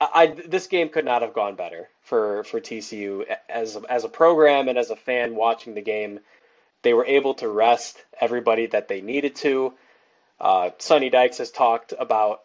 I, 0.01 0.29
this 0.29 0.67
game 0.67 0.89
could 0.89 1.05
not 1.05 1.23
have 1.23 1.35
gone 1.35 1.57
better 1.57 1.89
for 2.03 2.45
for 2.45 2.61
TCU 2.61 3.25
as 3.49 3.77
as 3.89 4.05
a 4.05 4.09
program 4.09 4.69
and 4.69 4.79
as 4.79 4.91
a 4.91 4.97
fan 4.97 5.35
watching 5.35 5.75
the 5.75 5.83
game. 5.83 6.21
They 6.83 6.95
were 6.95 7.05
able 7.05 7.35
to 7.35 7.49
rest 7.49 8.03
everybody 8.19 8.67
that 8.67 8.89
they 8.89 9.03
needed 9.03 9.37
to. 9.37 9.75
Uh, 10.41 10.71
Sonny 10.79 11.11
Dykes 11.11 11.37
has 11.39 11.51
talked 11.51 11.93
about 11.99 12.41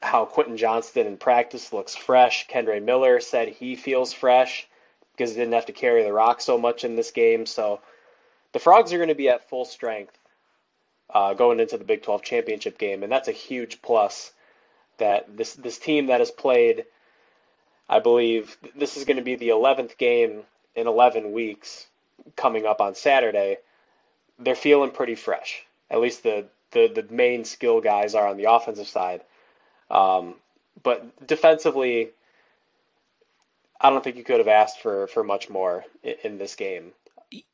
how 0.00 0.24
Quentin 0.24 0.56
Johnston 0.56 1.06
in 1.06 1.16
practice 1.16 1.72
looks 1.72 1.96
fresh. 1.96 2.46
Kendre 2.46 2.82
Miller 2.82 3.20
said 3.20 3.48
he 3.48 3.76
feels 3.76 4.12
fresh 4.12 4.66
because 5.12 5.30
he 5.30 5.36
didn't 5.36 5.54
have 5.54 5.66
to 5.66 5.72
carry 5.72 6.04
the 6.04 6.12
rock 6.12 6.40
so 6.40 6.56
much 6.58 6.84
in 6.84 6.96
this 6.96 7.10
game. 7.10 7.46
So 7.46 7.80
the 8.52 8.58
Frogs 8.58 8.92
are 8.92 8.98
going 8.98 9.08
to 9.08 9.14
be 9.14 9.28
at 9.28 9.48
full 9.48 9.64
strength 9.64 10.16
uh, 11.12 11.34
going 11.34 11.60
into 11.60 11.78
the 11.78 11.84
Big 11.84 12.02
12 12.02 12.22
championship 12.22 12.78
game, 12.78 13.02
and 13.02 13.10
that's 13.10 13.28
a 13.28 13.32
huge 13.32 13.82
plus. 13.82 14.32
That 14.98 15.36
this 15.36 15.54
this 15.54 15.78
team 15.78 16.06
that 16.06 16.20
has 16.20 16.32
played, 16.32 16.84
I 17.88 18.00
believe 18.00 18.56
this 18.74 18.96
is 18.96 19.04
going 19.04 19.18
to 19.18 19.22
be 19.22 19.36
the 19.36 19.50
11th 19.50 19.96
game 19.96 20.42
in 20.74 20.88
11 20.88 21.30
weeks 21.30 21.86
coming 22.34 22.66
up 22.66 22.80
on 22.80 22.96
Saturday. 22.96 23.58
They're 24.40 24.56
feeling 24.56 24.90
pretty 24.90 25.14
fresh. 25.14 25.64
At 25.88 26.00
least 26.00 26.24
the 26.24 26.46
the, 26.72 26.88
the 26.88 27.14
main 27.14 27.44
skill 27.44 27.80
guys 27.80 28.14
are 28.14 28.26
on 28.26 28.36
the 28.36 28.50
offensive 28.50 28.88
side. 28.88 29.22
Um, 29.90 30.34
but 30.82 31.26
defensively, 31.26 32.10
I 33.80 33.90
don't 33.90 34.02
think 34.02 34.16
you 34.16 34.24
could 34.24 34.38
have 34.38 34.48
asked 34.48 34.80
for, 34.80 35.06
for 35.08 35.24
much 35.24 35.48
more 35.48 35.84
in, 36.02 36.14
in 36.24 36.38
this 36.38 36.56
game 36.56 36.92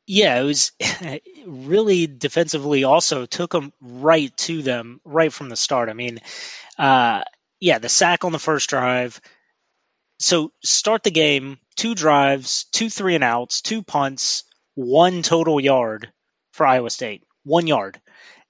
yeah, 0.07 0.39
it 0.39 0.43
was 0.43 0.71
really 1.45 2.07
defensively 2.07 2.83
also 2.83 3.25
took 3.25 3.51
them 3.51 3.73
right 3.81 4.35
to 4.37 4.61
them 4.61 5.01
right 5.03 5.31
from 5.31 5.49
the 5.49 5.55
start. 5.55 5.89
I 5.89 5.93
mean, 5.93 6.19
uh, 6.77 7.23
yeah, 7.59 7.79
the 7.79 7.89
sack 7.89 8.23
on 8.23 8.31
the 8.31 8.39
first 8.39 8.69
drive. 8.69 9.19
So 10.19 10.51
start 10.63 11.03
the 11.03 11.11
game, 11.11 11.57
two 11.75 11.95
drives, 11.95 12.65
two 12.71 12.89
three 12.89 13.15
and 13.15 13.23
outs, 13.23 13.61
two 13.61 13.83
punts, 13.83 14.43
one 14.75 15.23
total 15.23 15.59
yard 15.59 16.11
for 16.53 16.65
Iowa 16.65 16.89
State, 16.89 17.23
one 17.43 17.67
yard, 17.67 17.99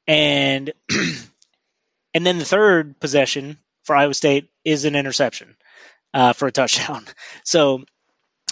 and 0.05 0.71
and 2.13 2.25
then 2.25 2.37
the 2.37 2.45
third 2.45 2.99
possession 2.99 3.57
for 3.85 3.95
Iowa 3.95 4.13
State 4.13 4.49
is 4.63 4.85
an 4.85 4.95
interception 4.95 5.55
uh, 6.13 6.33
for 6.33 6.47
a 6.47 6.51
touchdown. 6.51 7.05
So 7.43 7.83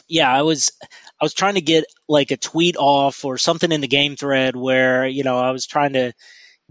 yeah, 0.08 0.32
I 0.32 0.44
was 0.44 0.72
I 1.20 1.26
was 1.26 1.34
trying 1.34 1.56
to 1.56 1.62
get 1.62 1.86
like 2.08 2.32
a 2.32 2.38
tweet 2.38 2.76
off 2.78 3.26
or 3.26 3.38
something 3.38 3.72
in 3.72 3.82
the 3.82 3.88
game 3.88 4.16
thread 4.16 4.56
where 4.56 5.08
you 5.08 5.24
know 5.24 5.40
I 5.40 5.52
was 5.52 5.66
trying 5.66 5.94
to 5.94 6.14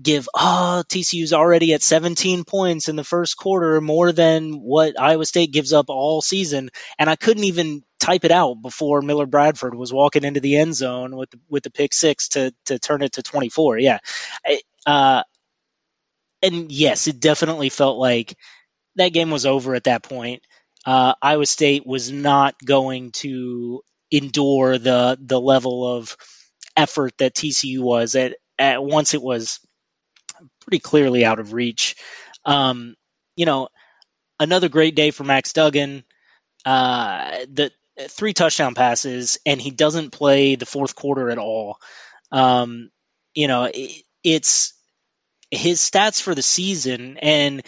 give 0.00 0.28
oh 0.34 0.82
TCU's 0.88 1.32
already 1.32 1.74
at 1.74 1.82
17 1.82 2.44
points 2.44 2.88
in 2.88 2.96
the 2.96 3.04
first 3.04 3.36
quarter 3.36 3.80
more 3.80 4.12
than 4.12 4.54
what 4.54 4.98
Iowa 5.00 5.24
State 5.26 5.52
gives 5.52 5.72
up 5.72 5.86
all 5.88 6.22
season 6.22 6.70
and 6.98 7.10
I 7.10 7.16
couldn't 7.16 7.44
even 7.44 7.82
type 8.00 8.24
it 8.24 8.30
out 8.30 8.54
before 8.54 9.02
Millard 9.02 9.30
Bradford 9.30 9.74
was 9.74 9.92
walking 9.92 10.24
into 10.24 10.40
the 10.40 10.56
end 10.56 10.74
zone 10.74 11.16
with 11.16 11.30
the, 11.30 11.40
with 11.48 11.62
the 11.62 11.70
pick 11.70 11.92
6 11.92 12.28
to 12.30 12.54
to 12.66 12.78
turn 12.78 13.02
it 13.02 13.12
to 13.12 13.22
24 13.22 13.78
yeah 13.78 13.98
uh 14.86 15.22
and 16.42 16.70
yes 16.72 17.08
it 17.08 17.20
definitely 17.20 17.68
felt 17.68 17.98
like 17.98 18.36
that 18.96 19.12
game 19.12 19.30
was 19.30 19.46
over 19.46 19.74
at 19.74 19.84
that 19.84 20.02
point 20.02 20.42
uh, 20.84 21.14
Iowa 21.22 21.46
State 21.46 21.86
was 21.86 22.10
not 22.10 22.56
going 22.64 23.12
to 23.12 23.82
endure 24.10 24.78
the 24.78 25.16
the 25.20 25.40
level 25.40 25.96
of 25.96 26.16
effort 26.76 27.16
that 27.18 27.34
TCU 27.34 27.80
was 27.80 28.14
at, 28.14 28.34
at 28.58 28.82
once 28.82 29.14
it 29.14 29.22
was 29.22 29.60
pretty 30.60 30.78
clearly 30.80 31.24
out 31.24 31.38
of 31.38 31.52
reach. 31.52 31.96
Um, 32.44 32.94
you 33.36 33.46
know, 33.46 33.68
another 34.40 34.68
great 34.68 34.94
day 34.94 35.10
for 35.10 35.24
Max 35.24 35.52
Duggan. 35.52 36.04
Uh, 36.64 37.38
the 37.50 37.70
three 38.08 38.32
touchdown 38.32 38.74
passes, 38.74 39.38
and 39.46 39.60
he 39.60 39.70
doesn't 39.70 40.10
play 40.10 40.56
the 40.56 40.66
fourth 40.66 40.94
quarter 40.94 41.30
at 41.30 41.38
all. 41.38 41.78
Um, 42.30 42.90
you 43.34 43.48
know, 43.48 43.64
it, 43.72 44.02
it's 44.22 44.74
his 45.52 45.80
stats 45.80 46.20
for 46.20 46.34
the 46.34 46.42
season, 46.42 47.18
and 47.18 47.62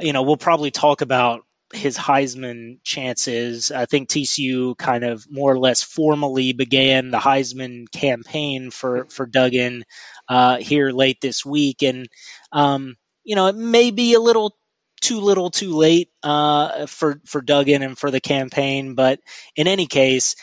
you 0.00 0.12
know, 0.12 0.22
we'll 0.22 0.36
probably 0.36 0.70
talk 0.70 1.00
about 1.00 1.44
his 1.72 1.96
Heisman 1.96 2.78
chances. 2.84 3.70
I 3.70 3.86
think 3.86 4.08
TCU 4.08 4.76
kind 4.76 5.04
of 5.04 5.24
more 5.30 5.52
or 5.52 5.58
less 5.58 5.82
formally 5.82 6.52
began 6.52 7.10
the 7.10 7.18
Heisman 7.18 7.90
campaign 7.90 8.70
for 8.70 9.06
for 9.06 9.26
Duggan 9.26 9.84
uh, 10.28 10.58
here 10.58 10.90
late 10.90 11.20
this 11.20 11.46
week, 11.46 11.82
and 11.82 12.08
um, 12.50 12.96
you 13.24 13.36
know 13.36 13.46
it 13.46 13.56
may 13.56 13.90
be 13.90 14.14
a 14.14 14.20
little 14.20 14.56
too 15.00 15.20
little, 15.20 15.50
too 15.50 15.74
late 15.74 16.10
uh, 16.22 16.86
for 16.86 17.20
for 17.24 17.40
Duggan 17.40 17.82
and 17.82 17.96
for 17.96 18.10
the 18.10 18.20
campaign, 18.20 18.94
but 18.94 19.20
in 19.56 19.68
any 19.68 19.86
case, 19.86 20.36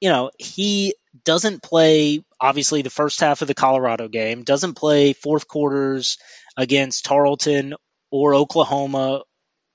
you 0.00 0.10
know 0.10 0.30
he 0.38 0.94
doesn't 1.24 1.62
play 1.62 2.24
obviously 2.40 2.82
the 2.82 2.90
first 2.90 3.20
half 3.20 3.42
of 3.42 3.48
the 3.48 3.54
Colorado 3.54 4.08
game, 4.08 4.42
doesn't 4.42 4.74
play 4.74 5.12
fourth 5.12 5.46
quarters 5.46 6.18
against 6.56 7.04
Tarleton 7.04 7.74
or 8.10 8.34
Oklahoma 8.34 9.22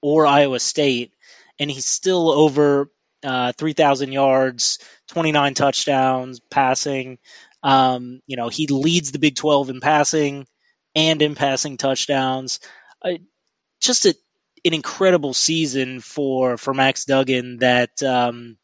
or 0.01 0.25
Iowa 0.25 0.59
State, 0.59 1.13
and 1.59 1.69
he's 1.69 1.85
still 1.85 2.29
over 2.29 2.89
uh, 3.23 3.51
3,000 3.53 4.11
yards, 4.11 4.79
29 5.09 5.53
touchdowns 5.53 6.39
passing. 6.51 7.17
Um, 7.63 8.21
you 8.27 8.37
know, 8.37 8.49
he 8.49 8.67
leads 8.67 9.11
the 9.11 9.19
Big 9.19 9.35
12 9.35 9.71
in 9.71 9.79
passing 9.81 10.45
and 10.93 11.21
in 11.21 11.35
passing 11.35 11.77
touchdowns. 11.77 12.59
Uh, 13.01 13.17
just 13.81 14.05
a, 14.05 14.15
an 14.63 14.73
incredible 14.73 15.33
season 15.33 15.99
for 15.99 16.57
for 16.57 16.73
Max 16.73 17.05
Duggan. 17.05 17.57
That 17.57 18.01
um, 18.03 18.57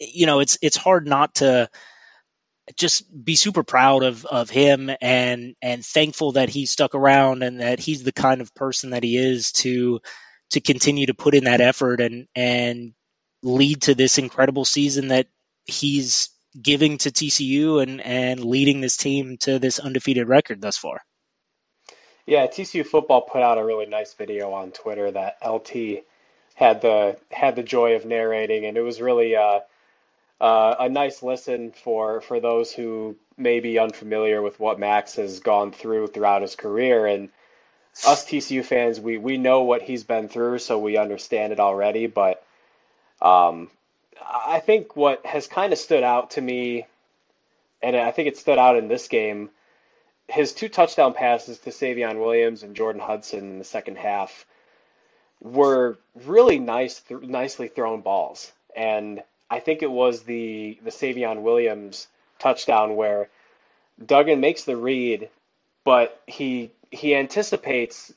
you 0.00 0.26
know, 0.26 0.40
it's 0.40 0.58
it's 0.62 0.76
hard 0.76 1.06
not 1.06 1.36
to 1.36 1.68
just 2.76 3.04
be 3.24 3.36
super 3.36 3.62
proud 3.62 4.02
of 4.02 4.24
of 4.24 4.50
him 4.50 4.90
and 5.00 5.54
and 5.62 5.84
thankful 5.84 6.32
that 6.32 6.48
he 6.48 6.66
stuck 6.66 6.94
around 6.94 7.42
and 7.42 7.60
that 7.60 7.78
he's 7.78 8.02
the 8.02 8.12
kind 8.12 8.40
of 8.40 8.54
person 8.54 8.90
that 8.90 9.04
he 9.04 9.16
is 9.16 9.52
to 9.52 10.00
to 10.50 10.60
continue 10.60 11.06
to 11.06 11.14
put 11.14 11.34
in 11.34 11.44
that 11.44 11.60
effort 11.60 12.00
and 12.00 12.26
and 12.34 12.92
lead 13.42 13.82
to 13.82 13.94
this 13.94 14.18
incredible 14.18 14.64
season 14.64 15.08
that 15.08 15.26
he's 15.64 16.30
giving 16.60 16.98
to 16.98 17.10
TCU 17.10 17.82
and 17.82 18.00
and 18.00 18.44
leading 18.44 18.80
this 18.80 18.96
team 18.96 19.36
to 19.38 19.58
this 19.58 19.78
undefeated 19.78 20.28
record 20.28 20.60
thus 20.60 20.76
far. 20.76 21.00
Yeah, 22.26 22.48
TCU 22.48 22.84
football 22.84 23.22
put 23.22 23.42
out 23.42 23.58
a 23.58 23.64
really 23.64 23.86
nice 23.86 24.14
video 24.14 24.52
on 24.52 24.72
Twitter 24.72 25.10
that 25.12 25.38
LT 25.46 26.04
had 26.54 26.80
the 26.80 27.16
had 27.30 27.54
the 27.54 27.62
joy 27.62 27.94
of 27.94 28.04
narrating, 28.04 28.66
and 28.66 28.76
it 28.76 28.80
was 28.80 29.00
really 29.00 29.36
uh, 29.36 29.60
uh, 30.40 30.76
a 30.80 30.88
nice 30.88 31.22
listen 31.22 31.72
for 31.72 32.20
for 32.20 32.40
those 32.40 32.72
who 32.72 33.16
may 33.36 33.60
be 33.60 33.78
unfamiliar 33.78 34.42
with 34.42 34.58
what 34.60 34.78
Max 34.78 35.16
has 35.16 35.40
gone 35.40 35.72
through 35.72 36.08
throughout 36.08 36.42
his 36.42 36.56
career. 36.56 37.06
And 37.06 37.30
us 38.06 38.26
TCU 38.26 38.64
fans, 38.64 39.00
we 39.00 39.18
we 39.18 39.38
know 39.38 39.62
what 39.62 39.82
he's 39.82 40.04
been 40.04 40.28
through, 40.28 40.58
so 40.58 40.78
we 40.78 40.96
understand 40.96 41.52
it 41.52 41.60
already. 41.60 42.06
But 42.06 42.44
um, 43.22 43.70
I 44.22 44.60
think 44.60 44.96
what 44.96 45.24
has 45.24 45.46
kind 45.46 45.72
of 45.72 45.78
stood 45.78 46.02
out 46.02 46.32
to 46.32 46.40
me, 46.40 46.86
and 47.82 47.96
I 47.96 48.10
think 48.10 48.28
it 48.28 48.36
stood 48.36 48.58
out 48.58 48.76
in 48.76 48.88
this 48.88 49.08
game 49.08 49.50
his 50.28 50.52
two 50.52 50.68
touchdown 50.68 51.14
passes 51.14 51.58
to 51.58 51.70
Savion 51.70 52.18
Williams 52.18 52.62
and 52.62 52.74
Jordan 52.74 53.00
Hudson 53.00 53.38
in 53.40 53.58
the 53.58 53.64
second 53.64 53.96
half 53.96 54.46
were 55.40 55.98
really 56.24 56.58
nice, 56.58 57.00
th- 57.00 57.20
nicely 57.22 57.68
thrown 57.68 58.00
balls. 58.00 58.50
And 58.74 59.22
I 59.50 59.60
think 59.60 59.82
it 59.82 59.90
was 59.90 60.22
the 60.22 60.78
the 60.82 60.90
Savion 60.90 61.42
Williams 61.42 62.08
touchdown 62.38 62.96
where 62.96 63.28
Duggan 64.04 64.40
makes 64.40 64.64
the 64.64 64.76
read, 64.76 65.30
but 65.84 66.20
he 66.26 66.70
he 66.90 67.14
anticipates 67.14 68.12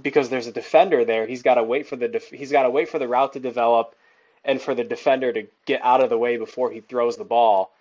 because 0.00 0.28
there's 0.28 0.46
a 0.46 0.52
defender 0.52 1.04
there. 1.04 1.26
He's 1.26 1.42
got 1.42 1.54
to 1.54 1.62
wait 1.62 1.86
for 1.86 1.96
the 1.96 2.08
def- 2.08 2.30
he's 2.30 2.52
got 2.52 2.64
to 2.64 2.70
wait 2.70 2.88
for 2.88 2.98
the 2.98 3.08
route 3.08 3.34
to 3.34 3.40
develop 3.40 3.94
and 4.44 4.60
for 4.60 4.74
the 4.74 4.84
defender 4.84 5.32
to 5.32 5.46
get 5.66 5.82
out 5.84 6.02
of 6.02 6.10
the 6.10 6.18
way 6.18 6.36
before 6.36 6.70
he 6.70 6.80
throws 6.80 7.16
the 7.16 7.24
ball. 7.24 7.72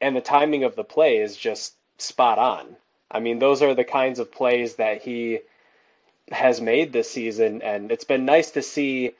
And 0.00 0.16
the 0.16 0.20
timing 0.20 0.64
of 0.64 0.74
the 0.76 0.84
play 0.84 1.18
is 1.18 1.36
just 1.36 1.74
spot 1.98 2.38
on. 2.38 2.76
I 3.10 3.20
mean, 3.20 3.38
those 3.38 3.62
are 3.62 3.74
the 3.74 3.84
kinds 3.84 4.18
of 4.18 4.32
plays 4.32 4.76
that 4.76 5.02
he 5.02 5.40
has 6.32 6.60
made 6.60 6.92
this 6.92 7.10
season, 7.10 7.62
and 7.62 7.92
it's 7.92 8.04
been 8.04 8.24
nice 8.24 8.52
to 8.52 8.62
see 8.62 9.12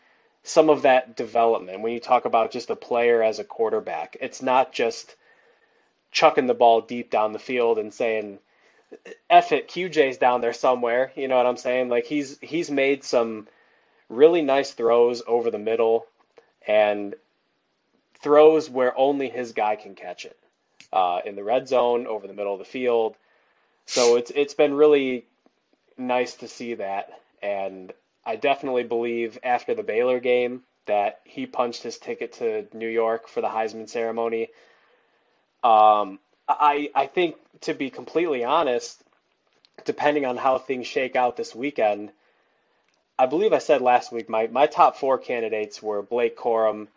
some 0.45 0.69
of 0.69 0.83
that 0.83 1.17
development. 1.17 1.81
When 1.81 1.93
you 1.93 2.01
talk 2.01 2.27
about 2.27 2.53
just 2.53 2.71
a 2.71 2.77
player 2.77 3.23
as 3.23 3.39
a 3.39 3.45
quarterback, 3.45 4.17
it's 4.21 4.43
not 4.43 4.73
just 4.73 5.17
chucking 6.13 6.47
the 6.47 6.55
ball 6.55 6.83
deep 6.83 7.11
down 7.11 7.33
the 7.33 7.39
field 7.39 7.79
and 7.79 7.93
saying, 7.93 8.39
"F 9.29 9.53
it, 9.53 9.69
QJ's 9.69 10.19
down 10.19 10.43
there 10.43 10.53
somewhere." 10.53 11.13
You 11.17 11.27
know 11.29 11.37
what 11.37 11.47
I'm 11.47 11.57
saying? 11.57 11.89
Like 11.89 12.05
he's 12.07 12.39
he's 12.41 12.71
made 12.71 13.05
some 13.05 13.49
really 14.09 14.43
nice 14.43 14.73
throws 14.73 15.23
over 15.27 15.51
the 15.51 15.59
middle 15.59 16.07
and 16.67 17.15
throws 18.21 18.71
where 18.71 18.97
only 18.97 19.31
his 19.31 19.53
guy 19.53 19.77
can 19.77 19.95
catch 19.95 20.27
it 20.27 20.39
uh, 20.93 21.21
in 21.25 21.37
the 21.37 21.45
red 21.45 21.69
zone, 21.69 22.07
over 22.07 22.27
the 22.27 22.35
middle 22.35 22.53
of 22.53 22.59
the 22.59 22.65
field. 22.67 23.17
So 23.87 24.17
it's 24.17 24.31
it's 24.35 24.55
been 24.55 24.75
really 24.75 25.25
nice 25.97 26.35
to 26.37 26.49
see 26.49 26.75
that, 26.75 27.19
and 27.43 27.93
I 28.27 28.37
definitely 28.37 28.85
believe 28.85 29.39
after 29.43 29.75
the 29.75 29.83
Baylor 29.83 30.21
game 30.21 30.63
that 30.87 31.21
he 31.25 31.47
punched 31.47 31.83
his 31.83 31.99
ticket 31.99 32.35
to 32.35 32.67
New 32.73 32.89
York 32.89 33.29
for 33.29 33.41
the 33.41 33.49
Heisman 33.49 33.89
ceremony. 33.89 34.49
Um, 35.63 36.19
I 36.49 36.91
I 36.95 37.07
think 37.07 37.37
to 37.63 37.75
be 37.75 37.91
completely 37.91 38.45
honest, 38.45 39.03
depending 39.85 40.27
on 40.27 40.37
how 40.37 40.59
things 40.59 40.87
shake 40.87 41.17
out 41.17 41.37
this 41.37 41.55
weekend, 41.55 42.11
I 43.19 43.27
believe 43.27 43.53
I 43.53 43.59
said 43.59 43.81
last 43.81 44.13
week 44.13 44.29
my 44.29 44.47
my 44.49 44.67
top 44.67 44.97
four 44.97 45.19
candidates 45.19 45.83
were 45.83 46.03
Blake 46.03 46.37
Corum, 46.37 46.89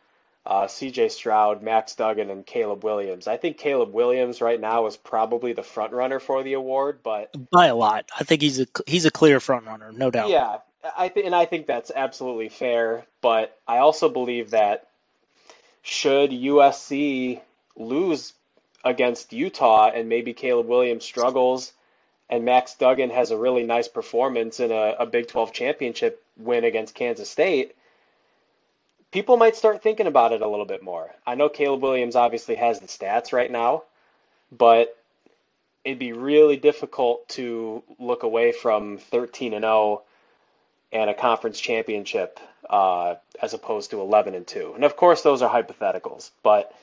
uh, 0.45 0.67
C.J. 0.67 1.09
Stroud, 1.09 1.61
Max 1.61 1.95
Duggan, 1.95 2.29
and 2.29 2.45
Caleb 2.45 2.83
Williams. 2.83 3.27
I 3.27 3.37
think 3.37 3.57
Caleb 3.57 3.93
Williams 3.93 4.41
right 4.41 4.59
now 4.59 4.85
is 4.87 4.97
probably 4.97 5.53
the 5.53 5.63
front 5.63 5.93
runner 5.93 6.19
for 6.19 6.43
the 6.43 6.53
award, 6.53 6.99
but 7.03 7.31
by 7.51 7.67
a 7.67 7.75
lot, 7.75 8.09
I 8.17 8.23
think 8.23 8.41
he's 8.41 8.59
a 8.59 8.67
he's 8.85 9.05
a 9.05 9.11
clear 9.11 9.39
front 9.39 9.65
runner, 9.65 9.91
no 9.93 10.11
doubt. 10.11 10.29
Yeah, 10.29 10.57
I 10.95 11.09
th- 11.09 11.25
and 11.25 11.35
I 11.35 11.45
think 11.45 11.65
that's 11.65 11.91
absolutely 11.93 12.49
fair. 12.49 13.05
But 13.21 13.57
I 13.67 13.79
also 13.79 14.09
believe 14.09 14.51
that 14.51 14.87
should 15.81 16.31
USC 16.31 17.41
lose 17.75 18.33
against 18.83 19.33
Utah 19.33 19.89
and 19.93 20.09
maybe 20.09 20.33
Caleb 20.33 20.67
Williams 20.67 21.05
struggles 21.05 21.73
and 22.29 22.43
Max 22.45 22.75
Duggan 22.75 23.09
has 23.09 23.31
a 23.31 23.37
really 23.37 23.63
nice 23.63 23.87
performance 23.87 24.59
in 24.59 24.71
a, 24.71 24.95
a 24.99 25.05
Big 25.05 25.27
12 25.27 25.53
championship 25.53 26.23
win 26.37 26.63
against 26.63 26.93
Kansas 26.93 27.29
State 27.29 27.75
people 29.11 29.37
might 29.37 29.55
start 29.55 29.81
thinking 29.81 30.07
about 30.07 30.33
it 30.33 30.41
a 30.41 30.47
little 30.47 30.65
bit 30.65 30.83
more. 30.83 31.09
I 31.25 31.35
know 31.35 31.49
Caleb 31.49 31.81
Williams 31.81 32.15
obviously 32.15 32.55
has 32.55 32.79
the 32.79 32.87
stats 32.87 33.33
right 33.33 33.51
now, 33.51 33.83
but 34.51 34.97
it'd 35.83 35.99
be 35.99 36.13
really 36.13 36.57
difficult 36.57 37.27
to 37.29 37.83
look 37.99 38.23
away 38.23 38.51
from 38.51 38.97
13 38.97 39.53
and 39.53 39.63
0 39.63 40.03
and 40.91 41.09
a 41.09 41.13
conference 41.13 41.59
championship 41.59 42.39
uh, 42.69 43.15
as 43.41 43.53
opposed 43.53 43.91
to 43.91 44.01
11 44.01 44.35
and 44.35 44.47
2. 44.47 44.73
And 44.75 44.83
of 44.83 44.95
course, 44.95 45.21
those 45.21 45.41
are 45.41 45.49
hypotheticals, 45.49 46.31
but 46.43 46.73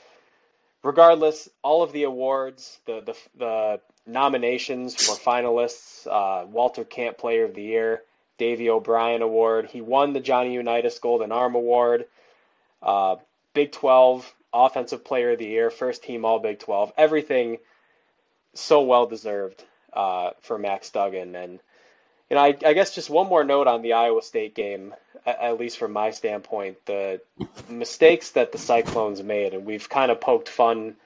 regardless, 0.83 1.49
all 1.63 1.83
of 1.83 1.93
the 1.93 2.05
awards, 2.05 2.79
the 2.87 3.01
the, 3.01 3.17
the 3.39 3.81
nominations 4.07 4.95
for 4.95 5.17
finalists, 5.17 6.07
uh, 6.07 6.47
Walter 6.47 6.85
Camp 6.85 7.19
Player 7.19 7.45
of 7.45 7.55
the 7.55 7.63
Year. 7.63 8.03
Davy 8.39 8.69
O'Brien 8.69 9.23
Award. 9.23 9.67
He 9.67 9.81
won 9.81 10.13
the 10.13 10.21
Johnny 10.21 10.55
Unitas 10.55 10.99
Golden 10.99 11.33
Arm 11.33 11.55
Award. 11.55 12.07
Uh, 12.83 13.17
Big 13.53 13.73
12 13.73 14.35
Offensive 14.53 15.05
Player 15.05 15.33
of 15.33 15.39
the 15.39 15.47
Year, 15.47 15.71
first 15.71 16.03
team 16.03 16.25
All 16.25 16.39
Big 16.39 16.59
12. 16.59 16.93
Everything 16.97 17.59
so 18.55 18.83
well 18.83 19.07
deserved 19.07 19.65
uh, 19.93 20.31
for 20.41 20.59
Max 20.59 20.91
Duggan. 20.91 21.37
And 21.37 21.61
you 22.31 22.37
know, 22.37 22.43
I, 22.43 22.57
I, 22.65 22.73
guess 22.73 22.95
just 22.95 23.11
one 23.11 23.29
more 23.29 23.45
note 23.45 23.67
on 23.67 23.83
the 23.83 23.93
Iowa 23.93 24.23
State 24.23 24.55
game, 24.55 24.95
at, 25.27 25.59
least 25.59 25.79
from 25.79 25.93
my 25.93 26.11
standpoint, 26.11 26.85
the 26.87 27.21
mistakes 27.69 28.31
that 28.31 28.53
the 28.53 28.59
Cyclones 28.59 29.23
made, 29.23 29.55
and 29.55 29.67
we've 29.67 29.89
kind 29.89 30.11
of 30.11 30.21
poked 30.21 30.49
fun 30.49 30.97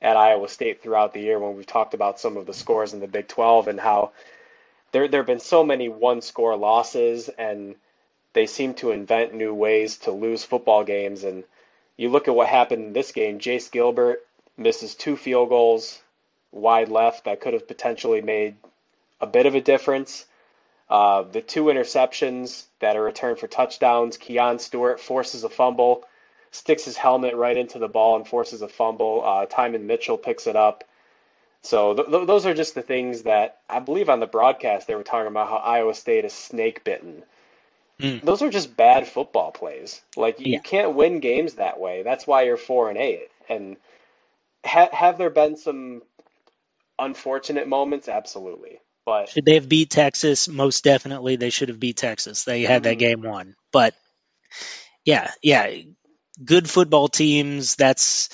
at 0.00 0.16
Iowa 0.16 0.48
State 0.48 0.82
throughout 0.82 1.14
the 1.14 1.20
year 1.20 1.38
when 1.38 1.56
we've 1.56 1.66
talked 1.66 1.94
about 1.94 2.18
some 2.18 2.36
of 2.36 2.46
the 2.46 2.54
scores 2.54 2.92
in 2.92 3.00
the 3.00 3.06
Big 3.06 3.28
12 3.28 3.68
and 3.68 3.80
how 3.80 4.12
there 4.90 5.08
there 5.08 5.20
have 5.20 5.26
been 5.26 5.40
so 5.40 5.64
many 5.64 5.88
one 5.88 6.20
score 6.20 6.56
losses 6.56 7.28
and 7.28 7.76
they 8.32 8.46
seem 8.46 8.74
to 8.74 8.90
invent 8.90 9.34
new 9.34 9.54
ways 9.54 9.98
to 9.98 10.10
lose 10.10 10.42
football 10.42 10.84
games. 10.84 11.22
And 11.22 11.44
you 11.96 12.08
look 12.08 12.28
at 12.28 12.34
what 12.34 12.48
happened 12.48 12.86
in 12.86 12.92
this 12.92 13.12
game 13.12 13.38
Jace 13.38 13.70
Gilbert 13.70 14.26
misses 14.56 14.94
two 14.94 15.16
field 15.16 15.48
goals 15.48 16.00
wide 16.50 16.88
left 16.88 17.24
that 17.24 17.40
could 17.40 17.54
have 17.54 17.68
potentially 17.68 18.20
made 18.20 18.56
a 19.20 19.26
bit 19.26 19.46
of 19.46 19.54
a 19.54 19.60
difference 19.60 20.26
uh, 20.92 21.22
the 21.22 21.40
two 21.40 21.64
interceptions 21.64 22.64
that 22.80 22.96
are 22.96 23.02
returned 23.02 23.38
for 23.38 23.48
touchdowns 23.48 24.16
Keon 24.18 24.58
Stewart 24.58 25.00
forces 25.00 25.44
a 25.44 25.48
fumble 25.48 26.04
sticks 26.50 26.84
his 26.84 26.96
helmet 26.96 27.34
right 27.34 27.56
into 27.56 27.78
the 27.78 27.88
ball 27.88 28.16
and 28.16 28.28
forces 28.28 28.62
a 28.62 28.68
fumble 28.68 29.22
uh, 29.24 29.46
Tymon 29.46 29.84
Mitchell 29.84 30.18
picks 30.18 30.46
it 30.46 30.56
up 30.56 30.84
so 31.62 31.94
th- 31.94 32.08
th- 32.08 32.26
those 32.26 32.44
are 32.44 32.54
just 32.54 32.74
the 32.74 32.82
things 32.82 33.22
that 33.22 33.60
I 33.70 33.78
believe 33.78 34.10
on 34.10 34.20
the 34.20 34.26
broadcast 34.26 34.86
they 34.86 34.94
were 34.94 35.04
talking 35.04 35.28
about 35.28 35.48
how 35.48 35.56
Iowa 35.56 35.94
State 35.94 36.24
is 36.24 36.32
snake 36.32 36.84
bitten. 36.84 37.22
Mm. 38.00 38.22
Those 38.22 38.42
are 38.42 38.50
just 38.50 38.76
bad 38.76 39.06
football 39.06 39.52
plays. 39.52 40.02
Like 40.16 40.40
you 40.40 40.54
yeah. 40.54 40.58
can't 40.58 40.94
win 40.94 41.20
games 41.20 41.54
that 41.54 41.78
way. 41.78 42.02
That's 42.02 42.26
why 42.26 42.42
you're 42.42 42.56
four 42.56 42.88
and 42.88 42.98
eight. 42.98 43.30
And 43.48 43.76
ha- 44.64 44.90
have 44.92 45.18
there 45.18 45.30
been 45.30 45.56
some 45.56 46.02
unfortunate 46.98 47.68
moments? 47.68 48.08
Absolutely. 48.08 48.80
But 49.04 49.30
should 49.30 49.44
they 49.44 49.54
have 49.54 49.68
beat 49.68 49.90
Texas? 49.90 50.48
Most 50.48 50.84
definitely, 50.84 51.36
they 51.36 51.50
should 51.50 51.68
have 51.68 51.80
beat 51.80 51.96
Texas. 51.96 52.44
They 52.44 52.62
had 52.62 52.82
mm-hmm. 52.82 52.90
that 52.90 52.98
game 52.98 53.22
won. 53.22 53.56
But 53.72 53.94
yeah, 55.04 55.30
yeah, 55.42 55.70
good 56.44 56.68
football 56.68 57.08
teams. 57.08 57.76
That's 57.76 58.28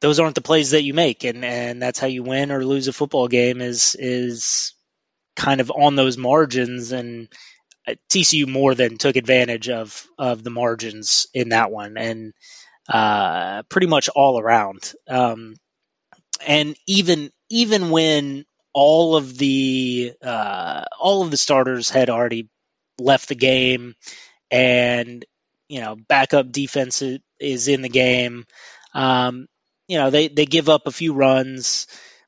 those 0.00 0.20
aren't 0.20 0.36
the 0.36 0.40
plays 0.40 0.70
that 0.70 0.84
you 0.84 0.94
make, 0.94 1.24
and 1.24 1.44
and 1.44 1.82
that's 1.82 1.98
how 1.98 2.06
you 2.06 2.22
win 2.22 2.52
or 2.52 2.64
lose 2.64 2.88
a 2.88 2.92
football 2.92 3.28
game 3.28 3.60
is 3.60 3.96
is 3.98 4.74
kind 5.34 5.60
of 5.60 5.70
on 5.70 5.96
those 5.96 6.16
margins. 6.16 6.92
And 6.92 7.28
uh, 7.86 7.94
TCU 8.10 8.46
more 8.46 8.74
than 8.74 8.96
took 8.96 9.16
advantage 9.16 9.68
of 9.68 10.06
of 10.18 10.44
the 10.44 10.50
margins 10.50 11.26
in 11.34 11.48
that 11.48 11.70
one, 11.72 11.96
and 11.96 12.32
uh, 12.88 13.62
pretty 13.64 13.88
much 13.88 14.08
all 14.08 14.38
around. 14.38 14.92
Um, 15.08 15.56
and 16.46 16.76
even 16.86 17.30
even 17.50 17.90
when 17.90 18.44
all 18.78 19.16
of 19.16 19.36
the 19.36 20.12
uh, 20.22 20.84
all 21.00 21.22
of 21.22 21.30
the 21.32 21.36
starters 21.36 21.90
had 21.90 22.10
already 22.10 22.48
left 23.00 23.28
the 23.28 23.34
game, 23.34 23.94
and 24.50 25.24
you 25.68 25.80
know 25.80 25.96
backup 25.96 26.52
defense 26.52 27.02
is 27.40 27.68
in 27.68 27.82
the 27.82 27.88
game. 27.88 28.44
Um, 28.94 29.48
you 29.88 29.98
know, 29.98 30.10
they, 30.10 30.28
they 30.28 30.44
give 30.44 30.68
up 30.68 30.86
a 30.86 30.92
few 30.92 31.14
runs, 31.14 31.86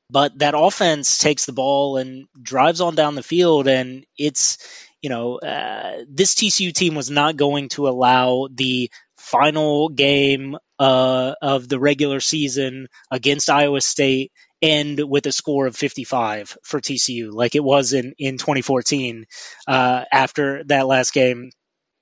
but 0.08 0.38
that 0.38 0.54
offense 0.56 1.18
takes 1.18 1.44
the 1.44 1.52
ball 1.52 1.98
and 1.98 2.26
drives 2.40 2.80
on 2.80 2.94
down 2.94 3.14
the 3.14 3.22
field. 3.22 3.68
And 3.68 4.04
it's, 4.18 4.58
you 5.02 5.10
know, 5.10 5.36
uh, 5.38 6.04
this 6.08 6.34
TCU 6.34 6.72
team 6.72 6.94
was 6.94 7.10
not 7.10 7.36
going 7.36 7.68
to 7.70 7.86
allow 7.88 8.48
the 8.52 8.90
final 9.18 9.90
game 9.90 10.56
uh, 10.78 11.34
of 11.42 11.68
the 11.68 11.78
regular 11.78 12.20
season 12.20 12.88
against 13.10 13.50
Iowa 13.50 13.82
State 13.82 14.32
end 14.62 15.00
with 15.00 15.26
a 15.26 15.32
score 15.32 15.66
of 15.66 15.76
55 15.76 16.56
for 16.62 16.80
TCU, 16.80 17.32
like 17.32 17.54
it 17.54 17.64
was 17.64 17.92
in 17.92 18.14
in 18.18 18.38
2014. 18.38 19.26
Uh, 19.66 20.04
after 20.12 20.64
that 20.64 20.86
last 20.86 21.12
game, 21.12 21.50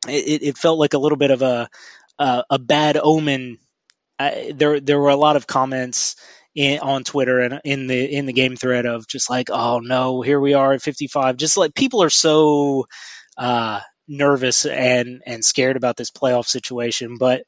it, 0.08 0.42
it, 0.42 0.58
felt 0.58 0.78
like 0.78 0.94
a 0.94 0.98
little 0.98 1.18
bit 1.18 1.30
of 1.30 1.42
a 1.42 1.68
a, 2.18 2.44
a 2.50 2.58
bad 2.58 2.98
omen. 3.00 3.58
There 4.18 4.80
there 4.80 4.98
were 4.98 5.10
a 5.10 5.16
lot 5.16 5.36
of 5.36 5.46
comments 5.46 6.16
in, 6.54 6.80
on 6.80 7.04
Twitter 7.04 7.40
and 7.40 7.60
in 7.64 7.86
the 7.86 8.04
in 8.04 8.26
the 8.26 8.32
game 8.32 8.56
thread 8.56 8.86
of 8.86 9.06
just 9.06 9.30
like, 9.30 9.50
oh 9.50 9.78
no, 9.78 10.22
here 10.22 10.40
we 10.40 10.54
are 10.54 10.72
at 10.72 10.82
55. 10.82 11.36
Just 11.36 11.56
like 11.56 11.74
people 11.74 12.02
are 12.02 12.10
so 12.10 12.86
uh, 13.36 13.80
nervous 14.08 14.66
and 14.66 15.22
and 15.24 15.44
scared 15.44 15.76
about 15.76 15.96
this 15.96 16.10
playoff 16.10 16.46
situation. 16.46 17.16
But 17.18 17.44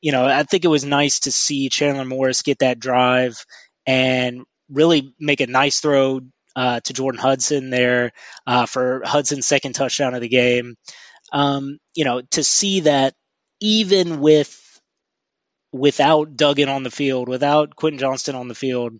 you 0.00 0.12
know, 0.12 0.24
I 0.24 0.42
think 0.44 0.64
it 0.64 0.68
was 0.68 0.84
nice 0.84 1.20
to 1.20 1.32
see 1.32 1.68
Chandler 1.68 2.04
Morris 2.04 2.42
get 2.42 2.60
that 2.60 2.78
drive 2.78 3.44
and 3.88 4.44
really 4.70 5.14
make 5.18 5.40
a 5.40 5.46
nice 5.46 5.80
throw 5.80 6.20
uh, 6.54 6.80
to 6.80 6.92
Jordan 6.92 7.18
Hudson 7.18 7.70
there 7.70 8.12
uh, 8.46 8.66
for 8.66 9.00
Hudson's 9.02 9.46
second 9.46 9.72
touchdown 9.72 10.14
of 10.14 10.20
the 10.20 10.28
game. 10.28 10.76
Um, 11.32 11.78
you 11.94 12.04
know, 12.04 12.20
to 12.32 12.44
see 12.44 12.80
that 12.80 13.14
even 13.60 14.20
with 14.20 14.54
without 15.72 16.36
Duggan 16.36 16.68
on 16.68 16.82
the 16.82 16.90
field, 16.90 17.28
without 17.28 17.76
Quentin 17.76 17.98
Johnston 17.98 18.34
on 18.34 18.48
the 18.48 18.54
field, 18.54 18.92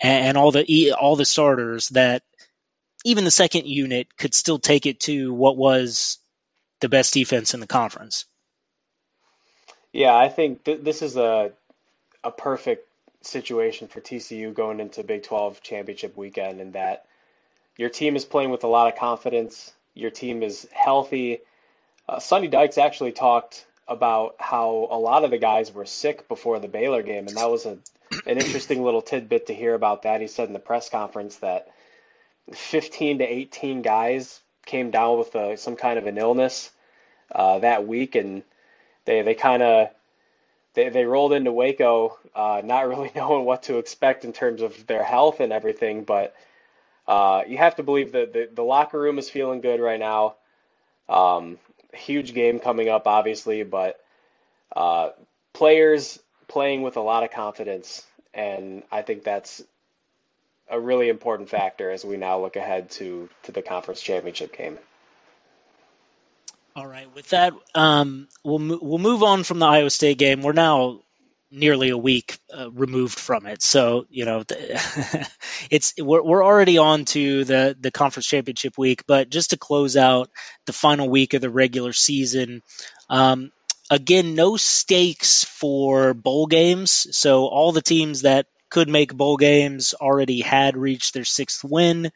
and, 0.00 0.26
and 0.26 0.36
all 0.36 0.50
the 0.50 0.94
all 1.00 1.14
the 1.14 1.24
starters, 1.24 1.90
that 1.90 2.22
even 3.04 3.24
the 3.24 3.30
second 3.30 3.66
unit 3.66 4.16
could 4.16 4.34
still 4.34 4.58
take 4.58 4.86
it 4.86 5.00
to 5.00 5.32
what 5.32 5.56
was 5.56 6.18
the 6.80 6.88
best 6.88 7.14
defense 7.14 7.54
in 7.54 7.60
the 7.60 7.68
conference. 7.68 8.24
Yeah, 9.92 10.16
I 10.16 10.28
think 10.28 10.64
th- 10.64 10.80
this 10.82 11.02
is 11.02 11.16
a 11.16 11.52
a 12.24 12.32
perfect 12.32 12.88
situation 13.26 13.88
for 13.88 14.00
TCU 14.00 14.52
going 14.52 14.80
into 14.80 15.02
Big 15.02 15.22
12 15.22 15.62
championship 15.62 16.16
weekend, 16.16 16.60
and 16.60 16.72
that 16.74 17.06
your 17.76 17.88
team 17.88 18.16
is 18.16 18.24
playing 18.24 18.50
with 18.50 18.64
a 18.64 18.68
lot 18.68 18.92
of 18.92 18.98
confidence. 18.98 19.72
Your 19.94 20.10
team 20.10 20.42
is 20.42 20.68
healthy. 20.72 21.40
Uh, 22.08 22.18
Sonny 22.18 22.48
Dykes 22.48 22.78
actually 22.78 23.12
talked 23.12 23.66
about 23.86 24.36
how 24.38 24.88
a 24.90 24.98
lot 24.98 25.24
of 25.24 25.30
the 25.30 25.38
guys 25.38 25.72
were 25.72 25.84
sick 25.84 26.28
before 26.28 26.58
the 26.58 26.68
Baylor 26.68 27.02
game, 27.02 27.26
and 27.26 27.36
that 27.36 27.50
was 27.50 27.66
a 27.66 27.78
an 28.26 28.38
interesting 28.38 28.82
little 28.82 29.02
tidbit 29.02 29.46
to 29.46 29.54
hear 29.54 29.74
about 29.74 30.02
that. 30.02 30.20
He 30.20 30.28
said 30.28 30.46
in 30.46 30.52
the 30.52 30.58
press 30.60 30.88
conference 30.88 31.36
that 31.36 31.68
15 32.52 33.18
to 33.18 33.24
18 33.24 33.82
guys 33.82 34.40
came 34.66 34.90
down 34.90 35.18
with 35.18 35.34
a, 35.34 35.52
uh, 35.52 35.56
some 35.56 35.76
kind 35.76 35.98
of 35.98 36.06
an 36.06 36.18
illness 36.18 36.70
uh, 37.34 37.58
that 37.58 37.86
week, 37.86 38.14
and 38.14 38.42
they 39.04 39.22
they 39.22 39.34
kind 39.34 39.62
of 39.62 39.90
they, 40.74 40.88
they 40.88 41.04
rolled 41.04 41.32
into 41.32 41.52
Waco, 41.52 42.18
uh, 42.34 42.60
not 42.64 42.88
really 42.88 43.10
knowing 43.16 43.44
what 43.44 43.64
to 43.64 43.78
expect 43.78 44.24
in 44.24 44.32
terms 44.32 44.62
of 44.62 44.86
their 44.86 45.02
health 45.02 45.40
and 45.40 45.52
everything. 45.52 46.04
But 46.04 46.34
uh, 47.06 47.42
you 47.46 47.58
have 47.58 47.76
to 47.76 47.82
believe 47.82 48.12
that 48.12 48.32
the, 48.32 48.48
the 48.52 48.62
locker 48.64 49.00
room 49.00 49.18
is 49.18 49.30
feeling 49.30 49.60
good 49.60 49.80
right 49.80 50.00
now. 50.00 50.36
Um, 51.08 51.58
huge 51.92 52.34
game 52.34 52.58
coming 52.58 52.88
up, 52.88 53.06
obviously, 53.06 53.62
but 53.62 54.00
uh, 54.74 55.10
players 55.52 56.18
playing 56.48 56.82
with 56.82 56.96
a 56.96 57.00
lot 57.00 57.22
of 57.22 57.30
confidence, 57.30 58.04
and 58.32 58.82
I 58.90 59.02
think 59.02 59.22
that's 59.22 59.62
a 60.70 60.80
really 60.80 61.08
important 61.08 61.50
factor 61.50 61.90
as 61.90 62.04
we 62.04 62.16
now 62.16 62.40
look 62.40 62.56
ahead 62.56 62.90
to 62.90 63.28
to 63.42 63.52
the 63.52 63.62
conference 63.62 64.00
championship 64.00 64.56
game. 64.56 64.78
All 66.76 66.86
right. 66.86 67.12
With 67.14 67.28
that, 67.30 67.52
um, 67.74 68.26
we'll 68.42 68.80
we'll 68.82 68.98
move 68.98 69.22
on 69.22 69.44
from 69.44 69.60
the 69.60 69.66
Iowa 69.66 69.90
State 69.90 70.18
game. 70.18 70.42
We're 70.42 70.52
now 70.52 71.02
nearly 71.48 71.90
a 71.90 71.96
week 71.96 72.36
uh, 72.52 72.68
removed 72.72 73.16
from 73.16 73.46
it, 73.46 73.62
so 73.62 74.06
you 74.10 74.24
know 74.24 74.42
it's 75.70 75.94
we're 75.96 76.22
we're 76.22 76.44
already 76.44 76.78
on 76.78 77.04
to 77.06 77.44
the 77.44 77.76
the 77.78 77.92
conference 77.92 78.26
championship 78.26 78.76
week. 78.76 79.04
But 79.06 79.30
just 79.30 79.50
to 79.50 79.56
close 79.56 79.96
out 79.96 80.30
the 80.66 80.72
final 80.72 81.08
week 81.08 81.34
of 81.34 81.40
the 81.40 81.50
regular 81.50 81.92
season, 81.92 82.60
um, 83.08 83.52
again, 83.88 84.34
no 84.34 84.56
stakes 84.56 85.44
for 85.44 86.12
bowl 86.12 86.46
games. 86.46 87.06
So 87.16 87.46
all 87.46 87.70
the 87.70 87.82
teams 87.82 88.22
that 88.22 88.46
could 88.68 88.88
make 88.88 89.14
bowl 89.14 89.36
games 89.36 89.94
already 89.94 90.40
had 90.40 90.76
reached 90.76 91.14
their 91.14 91.24
sixth 91.24 91.62
win. 91.62 92.10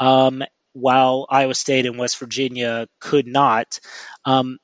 Um, 0.00 0.42
while 0.72 1.26
Iowa 1.28 1.54
State 1.54 1.86
and 1.86 1.98
West 1.98 2.18
Virginia 2.18 2.86
could 3.00 3.26
not. 3.26 3.80
Um, 4.24 4.58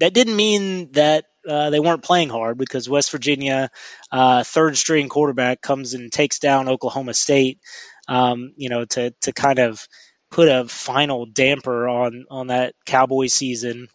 that 0.00 0.14
didn't 0.14 0.36
mean 0.36 0.92
that 0.92 1.24
uh, 1.48 1.70
they 1.70 1.80
weren't 1.80 2.04
playing 2.04 2.28
hard 2.28 2.58
because 2.58 2.88
West 2.88 3.10
Virginia, 3.10 3.70
uh, 4.12 4.44
third 4.44 4.76
string 4.76 5.08
quarterback, 5.08 5.60
comes 5.60 5.94
and 5.94 6.12
takes 6.12 6.38
down 6.38 6.68
Oklahoma 6.68 7.14
State. 7.14 7.58
Um, 8.06 8.52
you 8.56 8.68
know, 8.68 8.84
to 8.86 9.12
to 9.22 9.32
kind 9.32 9.58
of 9.58 9.86
put 10.30 10.48
a 10.48 10.66
final 10.66 11.26
damper 11.26 11.88
on 11.88 12.26
on 12.30 12.48
that 12.48 12.74
Cowboy 12.86 13.26
season. 13.26 13.88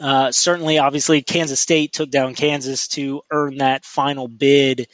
Uh, 0.00 0.30
certainly, 0.30 0.78
obviously, 0.78 1.22
Kansas 1.22 1.60
State 1.60 1.92
took 1.92 2.10
down 2.10 2.34
Kansas 2.34 2.88
to 2.88 3.22
earn 3.30 3.58
that 3.58 3.84
final 3.84 4.28
bid 4.28 4.86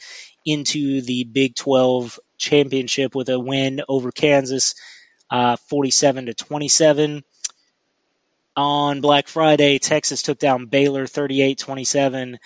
into 0.45 1.01
the 1.01 1.23
Big 1.23 1.55
12 1.55 2.19
championship 2.37 3.15
with 3.15 3.29
a 3.29 3.39
win 3.39 3.81
over 3.87 4.11
Kansas 4.11 4.73
uh, 5.29 5.55
47 5.69 6.27
to 6.27 6.33
27. 6.33 7.23
On 8.57 9.01
Black 9.01 9.27
Friday, 9.27 9.79
Texas 9.79 10.21
took 10.21 10.39
down 10.39 10.67
Baylor 10.67 11.07
38 11.07 11.57
27. 11.57 12.39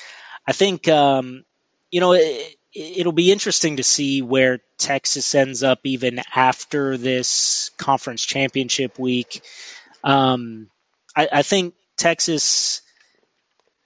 I 0.47 0.51
think, 0.51 0.87
um, 0.87 1.43
you 1.91 1.99
know, 1.99 2.13
it, 2.13 2.55
it'll 2.73 3.11
be 3.11 3.31
interesting 3.31 3.77
to 3.77 3.83
see 3.83 4.21
where 4.21 4.59
Texas 4.77 5.35
ends 5.35 5.61
up 5.63 5.79
even 5.83 6.19
after 6.33 6.97
this 6.97 7.69
conference 7.77 8.23
championship 8.25 8.97
week. 8.97 9.41
Um, 10.03 10.69
I, 11.15 11.27
I 11.31 11.41
think 11.43 11.75
Texas 11.97 12.81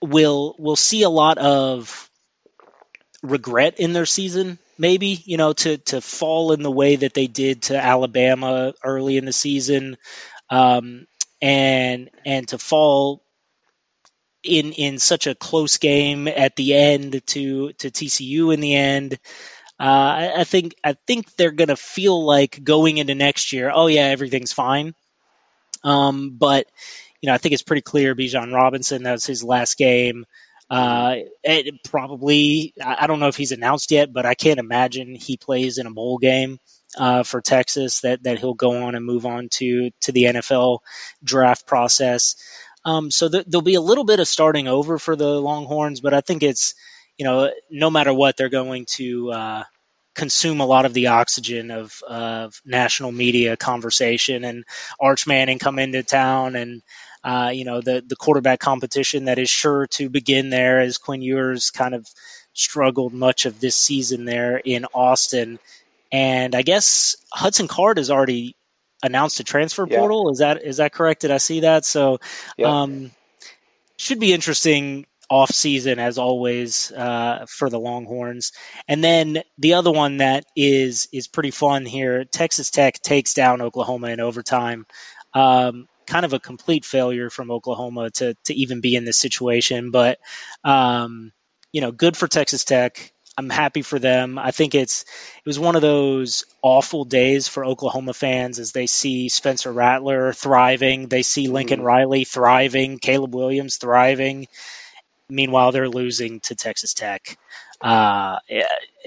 will 0.02 0.56
will 0.60 0.76
see 0.76 1.04
a 1.04 1.10
lot 1.10 1.38
of 1.38 2.10
regret 3.24 3.80
in 3.80 3.94
their 3.94 4.06
season 4.06 4.60
maybe 4.78 5.22
you 5.26 5.38
know 5.38 5.54
to 5.54 5.78
to 5.78 6.02
fall 6.02 6.52
in 6.52 6.64
the 6.64 6.72
way 6.72 6.96
that 6.96 7.14
they 7.14 7.28
did 7.28 7.64
to 7.64 7.78
Alabama 7.78 8.74
early 8.84 9.18
in 9.18 9.26
the 9.26 9.34
season, 9.34 9.98
um, 10.50 11.06
and 11.42 12.10
and 12.26 12.48
to 12.50 12.58
fall 12.58 13.24
in 14.44 14.74
in 14.74 15.00
such 15.00 15.28
a 15.28 15.36
close 15.36 15.78
game 15.78 16.28
at 16.28 16.56
the 16.56 16.74
end 16.74 17.26
to 17.28 17.72
to 17.74 17.92
TCU 17.92 18.52
in 18.52 18.60
the 18.60 18.76
end. 18.76 19.14
Uh, 19.80 19.84
I, 19.84 20.34
I 20.42 20.44
think 20.44 20.76
I 20.84 20.96
think 21.08 21.36
they're 21.36 21.52
gonna 21.52 21.76
feel 21.76 22.26
like 22.26 22.64
going 22.64 22.98
into 22.98 23.16
next 23.16 23.54
year. 23.54 23.72
Oh 23.74 23.88
yeah, 23.88 24.06
everything's 24.08 24.54
fine. 24.54 24.96
Um, 25.84 26.32
but 26.38 26.68
you 27.22 27.28
know, 27.28 27.34
I 27.34 27.38
think 27.38 27.54
it's 27.54 27.64
pretty 27.64 27.82
clear. 27.82 28.16
Bijan 28.16 28.54
Robinson, 28.54 29.04
that 29.04 29.14
was 29.14 29.26
his 29.26 29.44
last 29.44 29.78
game. 29.78 30.26
Uh, 30.70 31.16
it 31.44 31.84
probably, 31.84 32.74
I 32.84 33.08
don't 33.08 33.20
know 33.20 33.28
if 33.28 33.36
he's 33.36 33.52
announced 33.52 33.92
yet, 33.92 34.12
but 34.12 34.26
I 34.26 34.34
can't 34.34 34.60
imagine 34.60 35.16
he 35.16 35.38
plays 35.38 35.78
in 35.78 35.86
a 35.88 35.92
bowl 35.92 36.18
game 36.18 36.58
uh, 36.98 37.24
for 37.24 37.42
Texas. 37.42 38.02
That 38.02 38.24
that 38.24 38.40
he'll 38.40 38.54
go 38.54 38.84
on 38.84 38.96
and 38.96 39.06
move 39.06 39.26
on 39.26 39.50
to 39.54 39.92
to 40.02 40.12
the 40.12 40.24
NFL 40.24 40.80
draft 41.24 41.68
process. 41.68 42.36
Um, 42.86 43.12
so 43.12 43.30
th- 43.30 43.46
there'll 43.48 43.62
be 43.62 43.76
a 43.76 43.82
little 43.82 44.04
bit 44.04 44.20
of 44.20 44.28
starting 44.28 44.68
over 44.68 44.98
for 44.98 45.16
the 45.16 45.40
Longhorns, 45.40 46.02
but 46.02 46.14
I 46.14 46.22
think 46.22 46.44
it's 46.44 46.74
you 47.18 47.26
know 47.26 47.52
no 47.70 47.90
matter 47.90 48.14
what 48.14 48.38
they're 48.38 48.50
going 48.50 48.86
to 48.92 49.32
uh, 49.32 49.64
consume 50.16 50.60
a 50.60 50.66
lot 50.66 50.86
of 50.86 50.94
the 50.94 51.08
oxygen 51.08 51.72
of, 51.72 52.02
of 52.08 52.62
national 52.66 53.12
media 53.12 53.58
conversation 53.58 54.44
and 54.44 54.64
Arch 55.00 55.26
Manning 55.26 55.60
come 55.60 55.80
into 55.80 56.04
town 56.04 56.56
and 56.56 56.82
uh, 57.24 57.52
you 57.54 57.66
know, 57.66 57.82
the 57.82 58.04
the 58.06 58.16
quarterback 58.16 58.60
competition 58.60 59.26
that 59.26 59.40
is 59.40 59.50
sure 59.50 59.88
to 59.88 60.10
begin 60.10 60.50
there 60.50 60.82
as 60.82 60.98
Quinn 60.98 61.22
Ewers 61.22 61.72
kind 61.72 61.96
of 61.96 62.08
struggled 62.54 63.14
much 63.14 63.46
of 63.46 63.60
this 63.60 63.76
season 63.76 64.26
there 64.26 64.58
in 64.58 64.86
Austin. 64.94 65.60
And 66.12 66.54
I 66.54 66.62
guess 66.62 67.16
Hudson 67.32 67.68
Card 67.68 67.98
has 67.98 68.12
already 68.12 68.56
announced 69.02 69.40
a 69.40 69.44
transfer 69.44 69.88
yeah. 69.90 69.98
portal. 69.98 70.32
Is 70.32 70.40
that 70.40 70.64
is 70.64 70.78
that 70.78 70.94
correct? 70.94 71.22
Did 71.22 71.32
I 71.32 71.38
see 71.38 71.62
that? 71.62 71.86
So 71.86 72.20
yeah. 72.58 72.82
um, 72.82 73.12
should 73.98 74.20
be 74.20 74.34
interesting 74.34 75.06
off 75.30 75.50
season 75.50 76.00
as 76.00 76.18
always 76.18 76.92
uh, 76.92 77.46
for 77.48 77.70
the 77.70 77.80
Longhorns. 77.80 78.52
And 78.88 79.04
then 79.04 79.42
the 79.58 79.76
other 79.76 79.92
one 79.92 80.18
that 80.18 80.46
is 80.56 81.08
is 81.12 81.28
pretty 81.28 81.52
fun 81.52 81.86
here: 81.86 82.26
Texas 82.26 82.70
Tech 82.70 83.02
takes 83.02 83.34
down 83.34 83.62
Oklahoma 83.62 84.08
in 84.08 84.20
overtime. 84.20 84.86
Um, 85.34 85.88
kind 86.06 86.26
of 86.26 86.34
a 86.34 86.40
complete 86.40 86.86
failure 86.86 87.30
from 87.30 87.52
Oklahoma 87.52 88.10
to 88.12 88.36
to 88.46 88.54
even 88.54 88.82
be 88.82 88.96
in 88.96 89.06
this 89.06 89.18
situation. 89.18 89.92
But 89.92 90.20
um, 90.64 91.32
you 91.72 91.82
know, 91.82 91.92
good 91.92 92.16
for 92.16 92.28
Texas 92.28 92.64
Tech. 92.66 93.12
I'm 93.36 93.50
happy 93.50 93.82
for 93.82 93.98
them. 93.98 94.38
I 94.38 94.52
think 94.52 94.76
it's 94.76 95.04
it 95.04 95.48
was 95.48 95.58
one 95.58 95.76
of 95.76 95.82
those 95.82 96.46
awful 96.62 97.04
days 97.04 97.48
for 97.48 97.66
Oklahoma 97.66 98.14
fans 98.14 98.60
as 98.60 98.72
they 98.72 98.86
see 98.86 99.28
Spencer 99.30 99.74
Rattler 99.74 100.34
thriving, 100.34 101.08
they 101.08 101.24
see 101.24 101.48
Lincoln 101.48 101.80
mm-hmm. 101.80 101.88
Riley 101.88 102.24
thriving, 102.26 103.00
Caleb 103.00 103.34
Williams 103.34 103.78
thriving. 103.78 104.48
Meanwhile, 105.30 105.72
they're 105.72 105.90
losing 105.90 106.42
to 106.42 106.56
Texas 106.56 106.94
Tech. 106.94 107.38
Uh, 107.82 108.38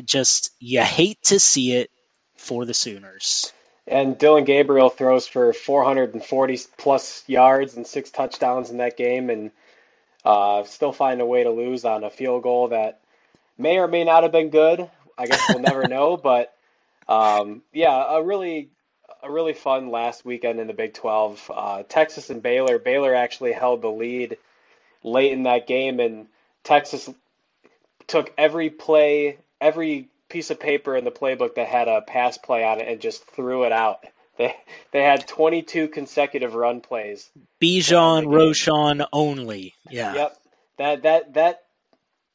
just 0.05 0.51
you 0.59 0.83
hate 0.83 1.23
to 1.25 1.39
see 1.39 1.73
it 1.73 1.91
for 2.37 2.65
the 2.65 2.75
Sooners. 2.75 3.53
And 3.87 4.19
Dillon 4.19 4.45
Gabriel 4.45 4.91
throws 4.91 5.29
for 5.29 5.53
440 5.53 6.61
plus 6.77 7.23
yards 7.29 7.77
and 7.77 7.87
six 7.87 8.11
touchdowns 8.11 8.71
in 8.71 8.79
that 8.79 8.97
game, 8.97 9.31
and 9.31 9.51
uh, 10.25 10.65
still 10.65 10.93
find 10.93 11.21
a 11.21 11.27
way 11.27 11.45
to 11.45 11.51
lose 11.51 11.85
on 11.85 12.03
a 12.03 12.11
field 12.11 12.43
goal 12.43 12.69
that 12.69 13.01
may 13.57 13.79
or 13.79 13.87
may 13.87 14.05
not 14.05 14.25
have 14.25 14.33
been 14.33 14.51
good. 14.51 14.91
I 15.17 15.27
guess 15.27 15.49
we'll 15.49 15.61
never 15.61 15.87
know. 15.89 16.17
But 16.17 16.53
um, 17.09 17.63
yeah, 17.73 18.17
a 18.17 18.23
really 18.23 18.71
a 19.23 19.31
really 19.31 19.55
fun 19.55 19.91
last 19.91 20.25
weekend 20.25 20.61
in 20.61 20.67
the 20.67 20.73
Big 20.73 20.95
12. 20.95 21.51
Uh, 21.55 21.83
Texas 21.85 22.31
and 22.31 22.43
Baylor. 22.43 22.79
Baylor 22.79 23.15
actually 23.15 23.53
held 23.53 23.83
the 23.83 23.89
lead 23.89 24.37
late 25.03 25.33
in 25.33 25.45
that 25.45 25.67
game, 25.67 26.01
and 26.01 26.27
Texas 26.65 27.09
took 28.07 28.33
every 28.37 28.71
play, 28.71 29.39
every 29.61 30.09
piece 30.29 30.51
of 30.51 30.61
paper 30.61 30.97
in 30.97 31.05
the 31.05 31.11
playbook 31.11 31.55
that 31.55 31.69
had 31.69 31.89
a 31.89 32.01
pass 32.01 32.39
play 32.39 32.65
on 32.65 32.81
it, 32.81 32.89
and 32.89 33.01
just 33.01 33.25
threw 33.31 33.65
it 33.65 33.73
out. 33.73 34.05
They 34.39 34.55
they 34.93 35.03
had 35.03 35.27
22 35.27 35.89
consecutive 35.89 36.55
run 36.55 36.83
plays. 36.83 37.31
Bijan 37.59 38.31
Robinson 38.31 39.07
only. 39.11 39.73
Yeah. 39.89 40.15
Yep. 40.15 40.37
That 40.77 41.03
that 41.05 41.33
that 41.33 41.63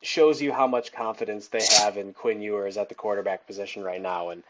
shows 0.02 0.42
you 0.42 0.52
how 0.52 0.66
much 0.66 0.92
confidence 0.92 1.50
they 1.50 1.64
have 1.80 1.98
in 1.98 2.14
Quinn 2.14 2.42
Ewers 2.42 2.78
at 2.78 2.90
the 2.90 2.96
quarterback 2.96 3.46
position 3.46 3.84
right 3.84 4.02
now. 4.02 4.30
And 4.30 4.42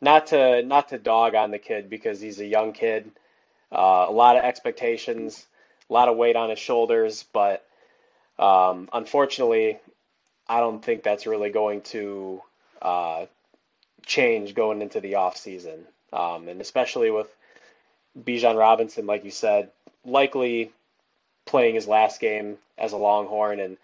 not 0.00 0.28
to 0.28 0.62
not 0.62 0.90
to 0.90 0.98
dog 0.98 1.34
on 1.34 1.50
the 1.50 1.58
kid 1.58 1.90
because 1.90 2.20
he's 2.20 2.40
a 2.40 2.46
young 2.46 2.72
kid, 2.72 3.10
uh, 3.72 4.06
a 4.08 4.12
lot 4.12 4.36
of 4.36 4.44
expectations, 4.44 5.46
a 5.88 5.92
lot 5.92 6.08
of 6.08 6.16
weight 6.16 6.36
on 6.36 6.50
his 6.50 6.58
shoulders, 6.58 7.24
but 7.32 7.66
um, 8.38 8.88
unfortunately, 8.92 9.78
I 10.48 10.60
don't 10.60 10.84
think 10.84 11.02
that's 11.02 11.26
really 11.26 11.50
going 11.50 11.82
to 11.82 12.42
uh, 12.82 13.26
change 14.06 14.54
going 14.54 14.82
into 14.82 15.00
the 15.00 15.16
off 15.16 15.36
season, 15.36 15.84
um, 16.12 16.48
and 16.48 16.60
especially 16.60 17.10
with 17.10 17.28
Bijan 18.18 18.58
Robinson, 18.58 19.06
like 19.06 19.24
you 19.24 19.30
said, 19.30 19.70
likely 20.04 20.72
playing 21.46 21.74
his 21.74 21.86
last 21.86 22.20
game 22.20 22.58
as 22.78 22.92
a 22.92 22.96
Longhorn 22.96 23.60
and 23.60 23.76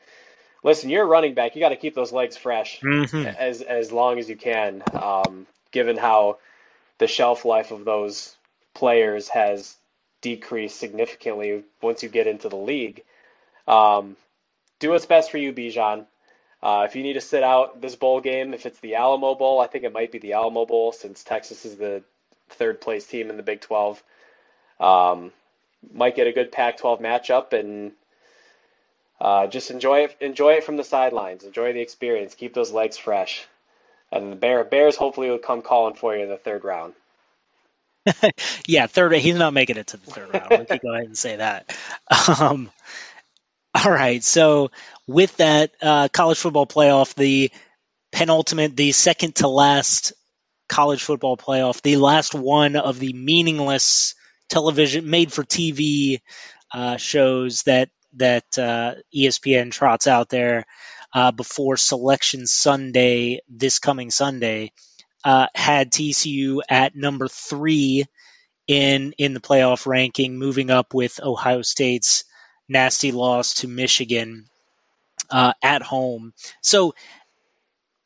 listen, 0.63 0.91
you're 0.91 1.05
a 1.05 1.07
running 1.07 1.35
back. 1.35 1.55
You 1.55 1.61
got 1.61 1.71
to 1.71 1.77
keep 1.77 1.95
those 1.95 2.13
legs 2.13 2.37
fresh 2.37 2.81
mm-hmm. 2.81 3.27
as 3.39 3.63
as 3.63 3.93
long 3.93 4.19
as 4.19 4.29
you 4.29 4.37
can. 4.37 4.83
Um, 4.93 5.47
given 5.71 5.97
how 5.97 6.39
the 6.99 7.07
shelf 7.07 7.45
life 7.45 7.71
of 7.71 7.85
those 7.85 8.35
players 8.75 9.29
has 9.29 9.77
decreased 10.23 10.79
significantly 10.79 11.63
once 11.83 12.03
you 12.03 12.09
get 12.09 12.27
into 12.27 12.49
the 12.49 12.57
league. 12.57 13.03
Um, 13.69 14.17
do 14.79 14.91
what's 14.91 15.07
best 15.07 15.31
for 15.31 15.39
you, 15.39 15.53
Bijan. 15.53 16.07
Uh, 16.67 16.83
if 16.83 16.97
you 16.97 17.05
need 17.05 17.13
to 17.13 17.21
sit 17.21 17.45
out 17.45 17.81
this 17.81 17.95
bowl 17.95 18.21
game, 18.21 18.53
if 18.53 18.67
it's 18.67 18.81
the 18.81 18.97
Alamo 18.97 19.37
Bowl, 19.37 19.61
I 19.61 19.69
think 19.69 19.85
it 19.85 19.93
might 19.93 20.11
be 20.11 20.19
the 20.19 20.33
Alamo 20.33 20.67
Bowl 20.67 20.91
since 20.91 21.23
Texas 21.23 21.65
is 21.65 21.77
the 21.77 22.03
third 22.49 22.81
place 22.81 23.07
team 23.07 23.31
in 23.31 23.37
the 23.37 23.45
Big 23.45 23.61
12. 23.61 24.03
Um, 24.81 25.31
might 25.95 26.17
get 26.17 26.27
a 26.27 26.33
good 26.33 26.51
Pac 26.51 26.79
12 26.79 26.99
matchup 26.99 27.53
and 27.53 27.93
uh, 29.21 29.47
just 29.47 29.71
enjoy 29.71 30.07
it. 30.07 30.17
Enjoy 30.21 30.55
it 30.55 30.65
from 30.65 30.77
the 30.77 30.83
sidelines. 30.83 31.45
Enjoy 31.45 31.73
the 31.73 31.81
experience. 31.81 32.35
Keep 32.35 32.55
those 32.55 32.73
legs 32.73 32.99
fresh. 32.99 33.47
And 34.11 34.33
the 34.33 34.37
Bear 34.37 34.65
Bears 34.65 34.97
hopefully 34.97 35.31
will 35.31 35.39
come 35.39 35.63
calling 35.63 35.95
for 35.95 36.17
you 36.17 36.25
in 36.25 36.29
the 36.29 36.37
third 36.37 36.65
round. 36.65 36.95
yeah, 38.67 38.89
third. 38.89 39.13
He's 39.13 39.37
not 39.37 39.55
making 39.55 39.77
it 39.77 39.87
to 39.89 39.99
the 39.99 40.11
third 40.11 40.35
round. 40.35 40.51
Let 40.51 40.69
me 40.69 40.81
go 40.83 40.93
ahead 40.93 41.07
and 41.07 41.17
say 41.17 41.37
that. 41.37 41.73
Um, 42.41 42.71
all 43.87 43.93
right. 43.93 44.25
So 44.25 44.73
with 45.07 45.37
that 45.37 45.71
uh, 45.81 46.09
college 46.09 46.39
football 46.39 46.67
playoff, 46.67 47.15
the 47.15 47.53
penultimate, 48.11 48.77
the 48.77 48.91
second 48.91 49.37
to 49.37 49.47
last 49.47 50.13
college 50.69 51.05
football 51.05 51.37
playoff, 51.37 51.81
the 51.83 51.95
last 51.95 52.35
one 52.35 52.75
of 52.75 52.99
the 52.99 53.13
meaningless 53.13 54.17
television 54.49 55.09
made 55.09 55.33
for 55.33 55.45
TV 55.45 56.19
uh, 56.75 56.97
shows 56.97 57.63
that 57.63 57.91
that 58.15 58.59
uh, 58.59 58.95
ESPN 59.15 59.71
trots 59.71 60.09
out 60.09 60.31
there 60.31 60.65
uh, 61.15 61.31
before 61.31 61.77
Selection 61.77 62.45
Sunday, 62.49 63.39
this 63.49 63.79
coming 63.79 64.11
Sunday, 64.11 64.73
uh, 65.25 65.47
had 65.55 65.93
TCU 65.93 66.59
at 66.69 66.97
number 66.97 67.29
three 67.29 68.05
in 68.67 69.13
in 69.17 69.33
the 69.33 69.41
playoff 69.41 69.87
ranking, 69.87 70.37
moving 70.37 70.73
up 70.73 70.93
with 70.93 71.21
Ohio 71.23 71.63
State's 71.63 72.25
nasty 72.69 73.13
loss 73.13 73.55
to 73.55 73.69
Michigan 73.69 74.47
uh, 75.31 75.53
at 75.63 75.83
home. 75.83 76.33
So 76.63 76.95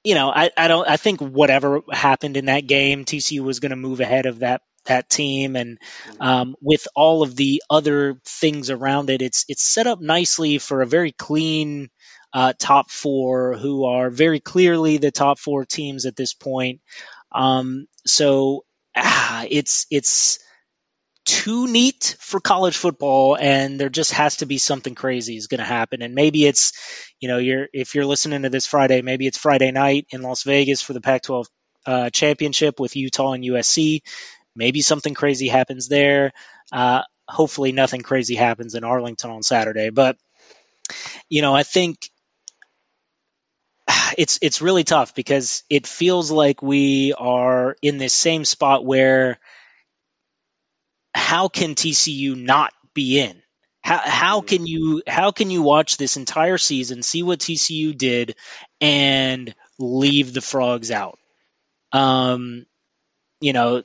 you 0.02 0.14
know, 0.14 0.30
I, 0.30 0.50
I 0.56 0.68
don't. 0.68 0.88
I 0.88 0.96
think 0.96 1.20
whatever 1.20 1.82
happened 1.90 2.36
in 2.36 2.46
that 2.46 2.66
game, 2.66 3.04
TCU 3.04 3.40
was 3.40 3.60
going 3.60 3.70
to 3.70 3.76
move 3.76 4.00
ahead 4.00 4.26
of 4.26 4.40
that 4.40 4.62
that 4.86 5.10
team, 5.10 5.56
and 5.56 5.78
um, 6.20 6.56
with 6.62 6.88
all 6.94 7.22
of 7.22 7.36
the 7.36 7.62
other 7.68 8.16
things 8.24 8.70
around 8.70 9.10
it, 9.10 9.20
it's 9.20 9.44
it's 9.48 9.62
set 9.62 9.86
up 9.86 10.00
nicely 10.00 10.58
for 10.58 10.80
a 10.80 10.86
very 10.86 11.12
clean 11.12 11.90
uh, 12.32 12.54
top 12.58 12.90
four, 12.90 13.56
who 13.56 13.84
are 13.84 14.08
very 14.08 14.40
clearly 14.40 14.96
the 14.96 15.10
top 15.10 15.38
four 15.38 15.66
teams 15.66 16.06
at 16.06 16.16
this 16.16 16.32
point. 16.32 16.80
Um, 17.30 17.86
so 18.06 18.64
ah, 18.96 19.44
it's 19.50 19.86
it's 19.90 20.38
too 21.26 21.68
neat 21.68 22.16
for 22.18 22.40
college 22.40 22.76
football 22.76 23.36
and 23.36 23.78
there 23.78 23.90
just 23.90 24.12
has 24.12 24.36
to 24.38 24.46
be 24.46 24.58
something 24.58 24.94
crazy 24.94 25.36
is 25.36 25.48
going 25.48 25.58
to 25.58 25.64
happen 25.64 26.02
and 26.02 26.14
maybe 26.14 26.46
it's 26.46 26.72
you 27.20 27.28
know 27.28 27.38
you're 27.38 27.68
if 27.72 27.94
you're 27.94 28.06
listening 28.06 28.42
to 28.42 28.48
this 28.48 28.66
friday 28.66 29.02
maybe 29.02 29.26
it's 29.26 29.36
friday 29.38 29.70
night 29.70 30.06
in 30.10 30.22
las 30.22 30.44
vegas 30.44 30.80
for 30.80 30.94
the 30.94 31.00
pac 31.00 31.22
12 31.22 31.46
uh, 31.86 32.10
championship 32.10 32.80
with 32.80 32.96
utah 32.96 33.32
and 33.32 33.44
usc 33.44 34.00
maybe 34.54 34.80
something 34.80 35.14
crazy 35.14 35.48
happens 35.48 35.88
there. 35.88 36.32
Uh, 36.72 37.02
hopefully, 37.28 37.72
nothing 37.72 38.02
crazy 38.02 38.34
happens 38.34 38.74
in 38.74 38.84
Arlington 38.84 39.30
on 39.30 39.42
Saturday. 39.42 39.90
But 39.90 40.16
you 41.28 41.42
know, 41.42 41.54
I 41.54 41.62
think 41.62 42.10
it's 44.18 44.38
it's 44.42 44.62
really 44.62 44.84
tough 44.84 45.14
because 45.14 45.62
it 45.70 45.86
feels 45.86 46.30
like 46.30 46.62
we 46.62 47.14
are 47.16 47.76
in 47.82 47.98
this 47.98 48.14
same 48.14 48.44
spot 48.44 48.84
where 48.84 49.38
how 51.14 51.48
can 51.48 51.74
TCU 51.74 52.36
not 52.36 52.72
be 52.94 53.20
in? 53.20 53.42
How 53.82 53.98
how 53.98 54.40
can 54.42 54.66
you 54.66 55.02
how 55.06 55.30
can 55.30 55.50
you 55.50 55.62
watch 55.62 55.96
this 55.96 56.16
entire 56.16 56.58
season, 56.58 57.02
see 57.02 57.22
what 57.22 57.38
TCU 57.38 57.96
did, 57.96 58.36
and 58.80 59.54
leave 59.78 60.34
the 60.34 60.42
frogs 60.42 60.90
out? 60.90 61.18
Um, 61.92 62.66
you 63.40 63.52
know, 63.52 63.82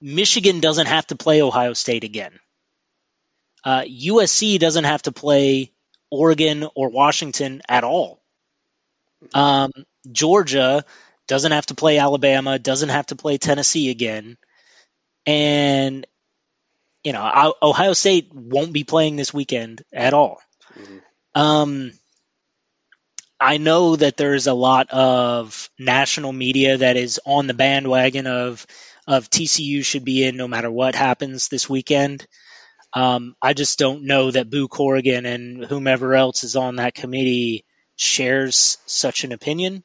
Michigan 0.00 0.60
doesn't 0.60 0.86
have 0.86 1.06
to 1.08 1.16
play 1.16 1.42
Ohio 1.42 1.72
State 1.72 2.04
again. 2.04 2.38
Uh, 3.64 3.82
USC 3.82 4.58
doesn't 4.58 4.84
have 4.84 5.02
to 5.02 5.12
play 5.12 5.72
Oregon 6.10 6.68
or 6.74 6.88
Washington 6.88 7.60
at 7.68 7.84
all. 7.84 8.22
Um, 9.34 9.72
Georgia 10.10 10.84
doesn't 11.26 11.52
have 11.52 11.66
to 11.66 11.74
play 11.74 11.98
Alabama, 11.98 12.58
doesn't 12.58 12.88
have 12.88 13.06
to 13.06 13.16
play 13.16 13.36
Tennessee 13.38 13.90
again. 13.90 14.38
And, 15.28 16.06
you 17.04 17.12
know, 17.12 17.52
Ohio 17.62 17.92
State 17.92 18.30
won't 18.32 18.72
be 18.72 18.84
playing 18.84 19.16
this 19.16 19.34
weekend 19.34 19.82
at 19.92 20.14
all. 20.14 20.40
Mm-hmm. 20.74 21.40
Um, 21.40 21.92
I 23.38 23.58
know 23.58 23.94
that 23.94 24.16
there's 24.16 24.46
a 24.46 24.54
lot 24.54 24.88
of 24.88 25.68
national 25.78 26.32
media 26.32 26.78
that 26.78 26.96
is 26.96 27.20
on 27.26 27.46
the 27.46 27.52
bandwagon 27.52 28.26
of 28.26 28.66
of 29.06 29.28
TCU 29.28 29.84
should 29.84 30.04
be 30.04 30.24
in 30.24 30.38
no 30.38 30.48
matter 30.48 30.70
what 30.70 30.94
happens 30.94 31.48
this 31.48 31.68
weekend. 31.68 32.26
Um, 32.94 33.36
I 33.40 33.52
just 33.52 33.78
don't 33.78 34.04
know 34.04 34.30
that 34.30 34.48
Boo 34.48 34.66
Corrigan 34.66 35.26
and 35.26 35.64
whomever 35.64 36.14
else 36.14 36.42
is 36.42 36.56
on 36.56 36.76
that 36.76 36.94
committee 36.94 37.66
shares 37.96 38.78
such 38.86 39.24
an 39.24 39.32
opinion. 39.32 39.84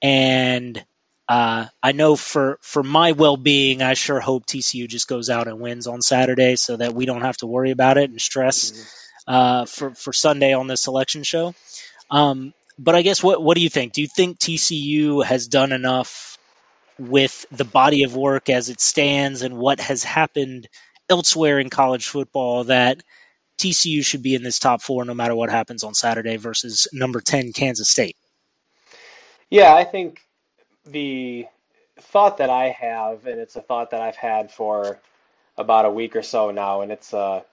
And 0.00 0.82
uh, 1.28 1.66
I 1.82 1.92
know 1.92 2.16
for 2.16 2.58
for 2.62 2.82
my 2.82 3.12
well 3.12 3.36
being, 3.36 3.82
I 3.82 3.94
sure 3.94 4.18
hope 4.18 4.46
TCU 4.46 4.88
just 4.88 5.08
goes 5.08 5.28
out 5.28 5.46
and 5.46 5.60
wins 5.60 5.86
on 5.86 6.00
Saturday, 6.00 6.56
so 6.56 6.76
that 6.76 6.94
we 6.94 7.04
don't 7.04 7.20
have 7.20 7.36
to 7.38 7.46
worry 7.46 7.70
about 7.70 7.98
it 7.98 8.08
and 8.08 8.20
stress 8.20 8.72
mm-hmm. 8.72 9.34
uh, 9.34 9.64
for 9.66 9.94
for 9.94 10.12
Sunday 10.12 10.54
on 10.54 10.68
the 10.68 10.76
selection 10.76 11.22
show. 11.22 11.54
Um, 12.10 12.54
but 12.78 12.94
I 12.94 13.02
guess 13.02 13.22
what 13.22 13.42
what 13.42 13.56
do 13.56 13.62
you 13.62 13.68
think? 13.68 13.92
Do 13.92 14.00
you 14.00 14.08
think 14.08 14.38
TCU 14.38 15.22
has 15.22 15.48
done 15.48 15.72
enough 15.72 16.38
with 16.98 17.44
the 17.52 17.64
body 17.64 18.04
of 18.04 18.16
work 18.16 18.48
as 18.48 18.70
it 18.70 18.80
stands 18.80 19.42
and 19.42 19.58
what 19.58 19.80
has 19.80 20.02
happened 20.02 20.68
elsewhere 21.10 21.58
in 21.58 21.68
college 21.68 22.08
football 22.08 22.64
that 22.64 23.02
TCU 23.58 24.04
should 24.04 24.22
be 24.22 24.34
in 24.34 24.42
this 24.42 24.58
top 24.58 24.82
four 24.82 25.04
no 25.04 25.14
matter 25.14 25.34
what 25.34 25.50
happens 25.50 25.84
on 25.84 25.94
Saturday 25.94 26.36
versus 26.36 26.88
number 26.92 27.20
10 27.20 27.52
Kansas 27.52 27.88
State. 27.88 28.16
Yeah, 29.50 29.74
I 29.74 29.84
think 29.84 30.20
the 30.90 31.46
thought 32.00 32.38
that 32.38 32.50
I 32.50 32.68
have, 32.68 33.26
and 33.26 33.40
it's 33.40 33.56
a 33.56 33.60
thought 33.60 33.90
that 33.90 34.00
I've 34.00 34.16
had 34.16 34.50
for 34.50 34.98
about 35.56 35.84
a 35.84 35.90
week 35.90 36.16
or 36.16 36.22
so 36.22 36.50
now, 36.50 36.82
and 36.82 36.92
it's 36.92 37.12
a 37.12 37.44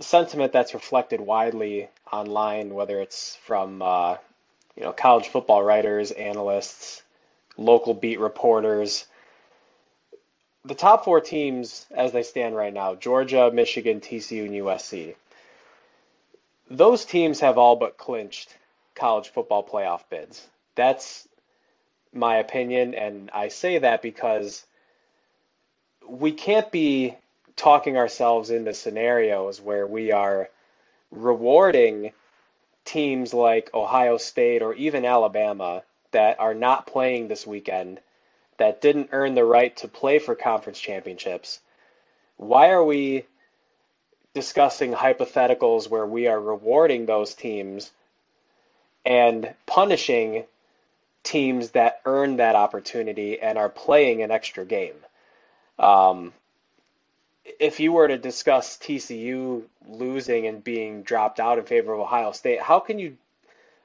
sentiment 0.00 0.52
that's 0.52 0.74
reflected 0.74 1.20
widely 1.20 1.88
online, 2.10 2.74
whether 2.74 3.00
it's 3.00 3.36
from 3.36 3.82
uh, 3.82 4.16
you 4.76 4.82
know 4.82 4.92
college 4.92 5.28
football 5.28 5.62
writers, 5.62 6.10
analysts, 6.12 7.02
local 7.56 7.94
beat 7.94 8.20
reporters. 8.20 9.06
The 10.64 10.74
top 10.74 11.04
four 11.04 11.20
teams, 11.20 11.86
as 11.90 12.12
they 12.12 12.22
stand 12.22 12.54
right 12.54 12.72
now, 12.72 12.94
Georgia, 12.94 13.50
Michigan, 13.52 14.00
TCU, 14.00 14.44
and 14.44 14.54
USC, 14.54 15.14
those 16.70 17.04
teams 17.04 17.40
have 17.40 17.56
all 17.58 17.76
but 17.76 17.96
clinched 17.96 18.56
college 18.94 19.30
football 19.30 19.66
playoff 19.66 20.02
bids. 20.10 20.46
That's 20.74 21.26
my 22.12 22.36
opinion, 22.36 22.94
and 22.94 23.30
I 23.32 23.48
say 23.48 23.78
that 23.78 24.02
because 24.02 24.64
we 26.08 26.32
can't 26.32 26.70
be 26.70 27.14
talking 27.56 27.96
ourselves 27.96 28.50
into 28.50 28.74
scenarios 28.74 29.60
where 29.60 29.86
we 29.86 30.12
are 30.12 30.48
rewarding 31.10 32.12
teams 32.84 33.34
like 33.34 33.72
Ohio 33.74 34.16
State 34.16 34.62
or 34.62 34.74
even 34.74 35.04
Alabama 35.04 35.82
that 36.12 36.40
are 36.40 36.54
not 36.54 36.86
playing 36.86 37.28
this 37.28 37.46
weekend, 37.46 38.00
that 38.56 38.80
didn't 38.80 39.10
earn 39.12 39.34
the 39.34 39.44
right 39.44 39.76
to 39.76 39.88
play 39.88 40.18
for 40.18 40.34
conference 40.34 40.80
championships. 40.80 41.60
Why 42.36 42.70
are 42.70 42.84
we 42.84 43.26
discussing 44.34 44.92
hypotheticals 44.92 45.88
where 45.88 46.06
we 46.06 46.26
are 46.26 46.40
rewarding 46.40 47.06
those 47.06 47.34
teams 47.34 47.90
and 49.04 49.54
punishing 49.66 50.44
teams 51.22 51.70
that 51.70 52.00
earn 52.04 52.36
that 52.36 52.56
opportunity 52.56 53.40
and 53.40 53.58
are 53.58 53.68
playing 53.68 54.22
an 54.22 54.30
extra 54.30 54.64
game. 54.64 54.94
Um, 55.78 56.32
if 57.58 57.80
you 57.80 57.92
were 57.92 58.08
to 58.08 58.18
discuss 58.18 58.76
TCU 58.76 59.62
losing 59.88 60.46
and 60.46 60.62
being 60.62 61.02
dropped 61.02 61.40
out 61.40 61.58
in 61.58 61.64
favor 61.64 61.92
of 61.92 62.00
Ohio 62.00 62.32
State, 62.32 62.60
how 62.60 62.80
can 62.80 62.98
you 62.98 63.16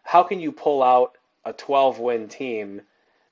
how 0.03 0.23
can 0.23 0.39
you 0.39 0.51
pull 0.51 0.83
out 0.83 1.17
a 1.45 1.53
12 1.53 1.99
win 1.99 2.27
team 2.27 2.81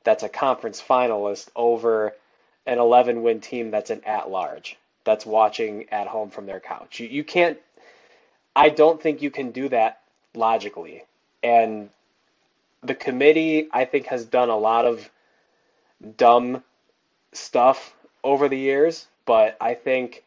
that's 0.03 0.23
a 0.23 0.29
conference 0.29 0.81
finalist 0.81 1.49
over 1.55 2.13
an 2.65 2.79
11 2.79 3.21
win 3.21 3.41
team 3.41 3.69
that's 3.69 3.89
an 3.89 4.01
at 4.05 4.29
large 4.29 4.77
that's 5.03 5.25
watching 5.25 5.87
at 5.89 6.07
home 6.07 6.29
from 6.29 6.45
their 6.45 6.59
couch? 6.59 6.99
You, 6.99 7.07
you 7.07 7.23
can't 7.23 7.59
I 8.55 8.69
don't 8.69 9.01
think 9.01 9.21
you 9.21 9.31
can 9.31 9.51
do 9.51 9.69
that 9.69 10.01
logically. 10.33 11.03
And 11.41 11.89
the 12.83 12.95
committee, 12.95 13.67
I 13.71 13.85
think, 13.85 14.07
has 14.07 14.25
done 14.25 14.49
a 14.49 14.57
lot 14.57 14.85
of 14.85 15.09
dumb 16.17 16.63
stuff 17.31 17.95
over 18.23 18.49
the 18.49 18.57
years, 18.57 19.07
but 19.25 19.57
I 19.59 19.73
think 19.73 20.23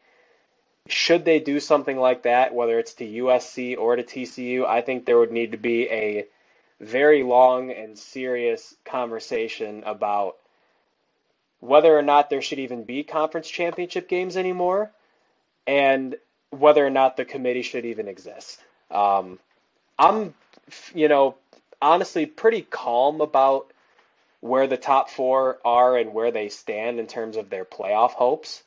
should 0.87 1.25
they 1.25 1.39
do 1.39 1.59
something 1.59 1.97
like 1.97 2.23
that, 2.23 2.53
whether 2.53 2.79
it's 2.79 2.93
to 2.95 3.05
USC 3.05 3.77
or 3.77 3.95
to 3.95 4.03
TCU, 4.03 4.65
I 4.65 4.81
think 4.81 5.05
there 5.05 5.17
would 5.17 5.31
need 5.31 5.51
to 5.51 5.57
be 5.57 5.89
a 5.89 6.25
very 6.79 7.23
long 7.23 7.71
and 7.71 7.97
serious 7.97 8.75
conversation 8.85 9.83
about 9.85 10.37
whether 11.59 11.97
or 11.97 12.01
not 12.01 12.29
there 12.29 12.41
should 12.41 12.59
even 12.59 12.83
be 12.83 13.03
conference 13.03 13.49
championship 13.49 14.07
games 14.07 14.37
anymore 14.37 14.91
and 15.65 16.15
whether 16.51 16.85
or 16.85 16.89
not 16.89 17.17
the 17.17 17.25
committee 17.25 17.63
should 17.63 17.85
even 17.85 18.07
exist. 18.07 18.59
Um, 18.91 19.39
I'm, 19.97 20.33
you 20.93 21.07
know, 21.07 21.35
honestly 21.81 22.25
pretty 22.25 22.61
calm 22.61 23.21
about 23.21 23.71
where 24.39 24.67
the 24.67 24.77
top 24.77 25.09
four 25.09 25.59
are 25.65 25.97
and 25.97 26.13
where 26.13 26.31
they 26.31 26.49
stand 26.49 26.99
in 26.99 27.07
terms 27.07 27.37
of 27.37 27.49
their 27.49 27.65
playoff 27.65 28.11
hopes. 28.11 28.63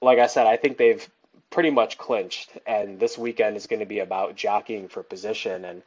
Like 0.00 0.18
I 0.18 0.26
said, 0.26 0.46
I 0.46 0.56
think 0.56 0.76
they've 0.76 1.06
pretty 1.50 1.70
much 1.70 1.98
clinched, 1.98 2.50
and 2.66 2.98
this 2.98 3.16
weekend 3.16 3.56
is 3.56 3.66
going 3.66 3.80
to 3.80 3.86
be 3.86 4.00
about 4.00 4.36
jockeying 4.36 4.88
for 4.88 5.02
position. 5.02 5.64
And 5.64 5.82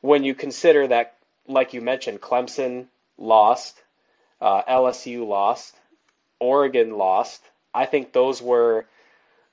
when 0.00 0.24
you 0.24 0.34
consider 0.34 0.86
that, 0.88 1.14
like 1.46 1.74
you 1.74 1.80
mentioned, 1.80 2.20
Clemson 2.20 2.86
lost, 3.18 3.80
uh, 4.40 4.62
LSU 4.62 5.26
lost, 5.26 5.74
Oregon 6.38 6.96
lost, 6.96 7.42
I 7.74 7.86
think 7.86 8.12
those 8.12 8.40
were 8.40 8.86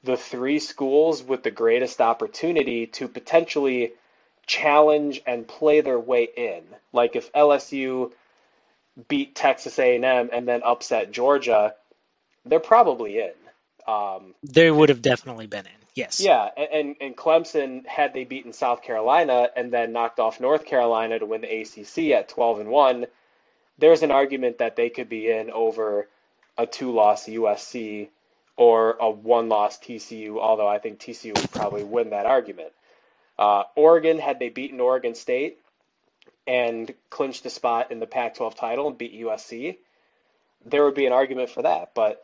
the 0.03 0.17
three 0.17 0.59
schools 0.59 1.23
with 1.23 1.43
the 1.43 1.51
greatest 1.51 2.01
opportunity 2.01 2.87
to 2.87 3.07
potentially 3.07 3.93
challenge 4.45 5.21
and 5.25 5.47
play 5.47 5.81
their 5.81 5.99
way 5.99 6.27
in. 6.35 6.63
Like 6.93 7.15
if 7.15 7.31
LSU 7.33 8.11
beat 9.07 9.35
Texas 9.35 9.79
A&M 9.79 10.29
and 10.31 10.47
then 10.47 10.61
upset 10.63 11.11
Georgia, 11.11 11.73
they're 12.45 12.59
probably 12.59 13.19
in. 13.19 13.31
Um, 13.87 14.35
they 14.43 14.69
would 14.69 14.89
have 14.89 15.01
definitely 15.01 15.47
been 15.47 15.65
in. 15.65 15.71
Yes. 15.93 16.21
Yeah, 16.21 16.45
and 16.45 16.95
and 17.01 17.17
Clemson 17.17 17.85
had 17.85 18.13
they 18.13 18.23
beaten 18.23 18.53
South 18.53 18.81
Carolina 18.81 19.49
and 19.55 19.73
then 19.73 19.91
knocked 19.91 20.19
off 20.19 20.39
North 20.39 20.65
Carolina 20.65 21.19
to 21.19 21.25
win 21.25 21.41
the 21.41 21.61
ACC 21.61 22.11
at 22.11 22.29
12 22.29 22.61
and 22.61 22.69
1, 22.69 23.07
there's 23.77 24.01
an 24.01 24.11
argument 24.11 24.59
that 24.59 24.77
they 24.77 24.89
could 24.89 25.09
be 25.09 25.29
in 25.29 25.51
over 25.51 26.07
a 26.57 26.65
two-loss 26.65 27.25
USC 27.25 28.07
or 28.55 28.95
a 29.01 29.09
one-loss 29.09 29.79
TCU, 29.79 30.37
although 30.39 30.67
I 30.67 30.77
think 30.77 30.99
TCU 30.99 31.35
would 31.35 31.51
probably 31.51 31.83
win 31.83 32.11
that 32.11 32.25
argument. 32.25 32.71
Uh, 33.41 33.63
Oregon, 33.75 34.19
had 34.19 34.37
they 34.37 34.49
beaten 34.49 34.79
Oregon 34.79 35.15
State 35.15 35.57
and 36.45 36.93
clinched 37.09 37.41
the 37.41 37.49
spot 37.49 37.91
in 37.91 37.99
the 37.99 38.05
Pac 38.05 38.35
12 38.35 38.53
title 38.53 38.87
and 38.87 38.95
beat 38.95 39.19
USC, 39.19 39.77
there 40.63 40.85
would 40.85 40.93
be 40.93 41.07
an 41.07 41.11
argument 41.11 41.49
for 41.49 41.63
that. 41.63 41.95
But 41.95 42.23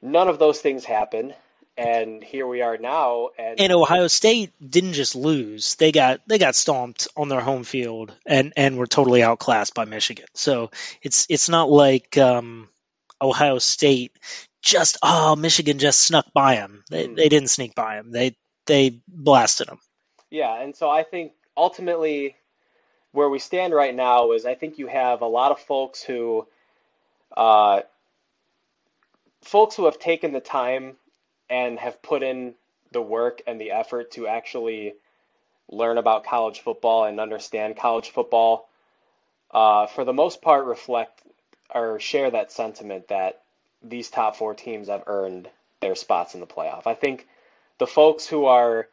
none 0.00 0.28
of 0.28 0.38
those 0.38 0.60
things 0.60 0.84
happened. 0.84 1.34
And 1.76 2.22
here 2.22 2.46
we 2.46 2.62
are 2.62 2.76
now. 2.78 3.30
And, 3.36 3.60
and 3.60 3.72
Ohio 3.72 4.06
State 4.06 4.52
didn't 4.64 4.92
just 4.92 5.16
lose; 5.16 5.74
they 5.76 5.90
got 5.90 6.20
they 6.28 6.36
got 6.38 6.54
stomped 6.54 7.08
on 7.16 7.28
their 7.28 7.40
home 7.40 7.64
field 7.64 8.14
and 8.26 8.52
and 8.58 8.76
were 8.76 8.86
totally 8.86 9.22
outclassed 9.22 9.74
by 9.74 9.86
Michigan. 9.86 10.26
So 10.34 10.70
it's 11.00 11.26
it's 11.30 11.48
not 11.48 11.70
like 11.70 12.18
um, 12.18 12.68
Ohio 13.22 13.58
State 13.58 14.12
just 14.60 14.98
oh 15.02 15.34
Michigan 15.34 15.78
just 15.78 16.00
snuck 16.00 16.26
by 16.34 16.56
them. 16.56 16.84
They, 16.90 17.08
mm. 17.08 17.16
they 17.16 17.30
didn't 17.30 17.48
sneak 17.48 17.74
by 17.74 17.96
them. 17.96 18.12
They 18.12 18.36
they 18.66 19.00
blasted 19.08 19.68
them. 19.68 19.78
Yeah, 20.32 20.62
and 20.62 20.74
so 20.74 20.88
I 20.88 21.02
think 21.02 21.32
ultimately 21.58 22.36
where 23.12 23.28
we 23.28 23.38
stand 23.38 23.74
right 23.74 23.94
now 23.94 24.32
is 24.32 24.46
I 24.46 24.54
think 24.54 24.78
you 24.78 24.86
have 24.86 25.20
a 25.20 25.26
lot 25.26 25.52
of 25.52 25.60
folks 25.60 26.02
who, 26.02 26.46
uh, 27.36 27.82
folks 29.42 29.76
who 29.76 29.84
have 29.84 29.98
taken 29.98 30.32
the 30.32 30.40
time 30.40 30.96
and 31.50 31.78
have 31.78 32.00
put 32.00 32.22
in 32.22 32.54
the 32.92 33.02
work 33.02 33.42
and 33.46 33.60
the 33.60 33.72
effort 33.72 34.12
to 34.12 34.26
actually 34.26 34.94
learn 35.70 35.98
about 35.98 36.24
college 36.24 36.60
football 36.60 37.04
and 37.04 37.20
understand 37.20 37.76
college 37.76 38.08
football, 38.08 38.70
uh, 39.50 39.86
for 39.86 40.02
the 40.02 40.14
most 40.14 40.40
part, 40.40 40.64
reflect 40.64 41.24
or 41.74 42.00
share 42.00 42.30
that 42.30 42.50
sentiment 42.50 43.08
that 43.08 43.42
these 43.82 44.08
top 44.08 44.36
four 44.36 44.54
teams 44.54 44.88
have 44.88 45.04
earned 45.06 45.50
their 45.80 45.94
spots 45.94 46.32
in 46.32 46.40
the 46.40 46.46
playoff. 46.46 46.86
I 46.86 46.94
think 46.94 47.28
the 47.76 47.86
folks 47.86 48.26
who 48.26 48.46
are 48.46 48.88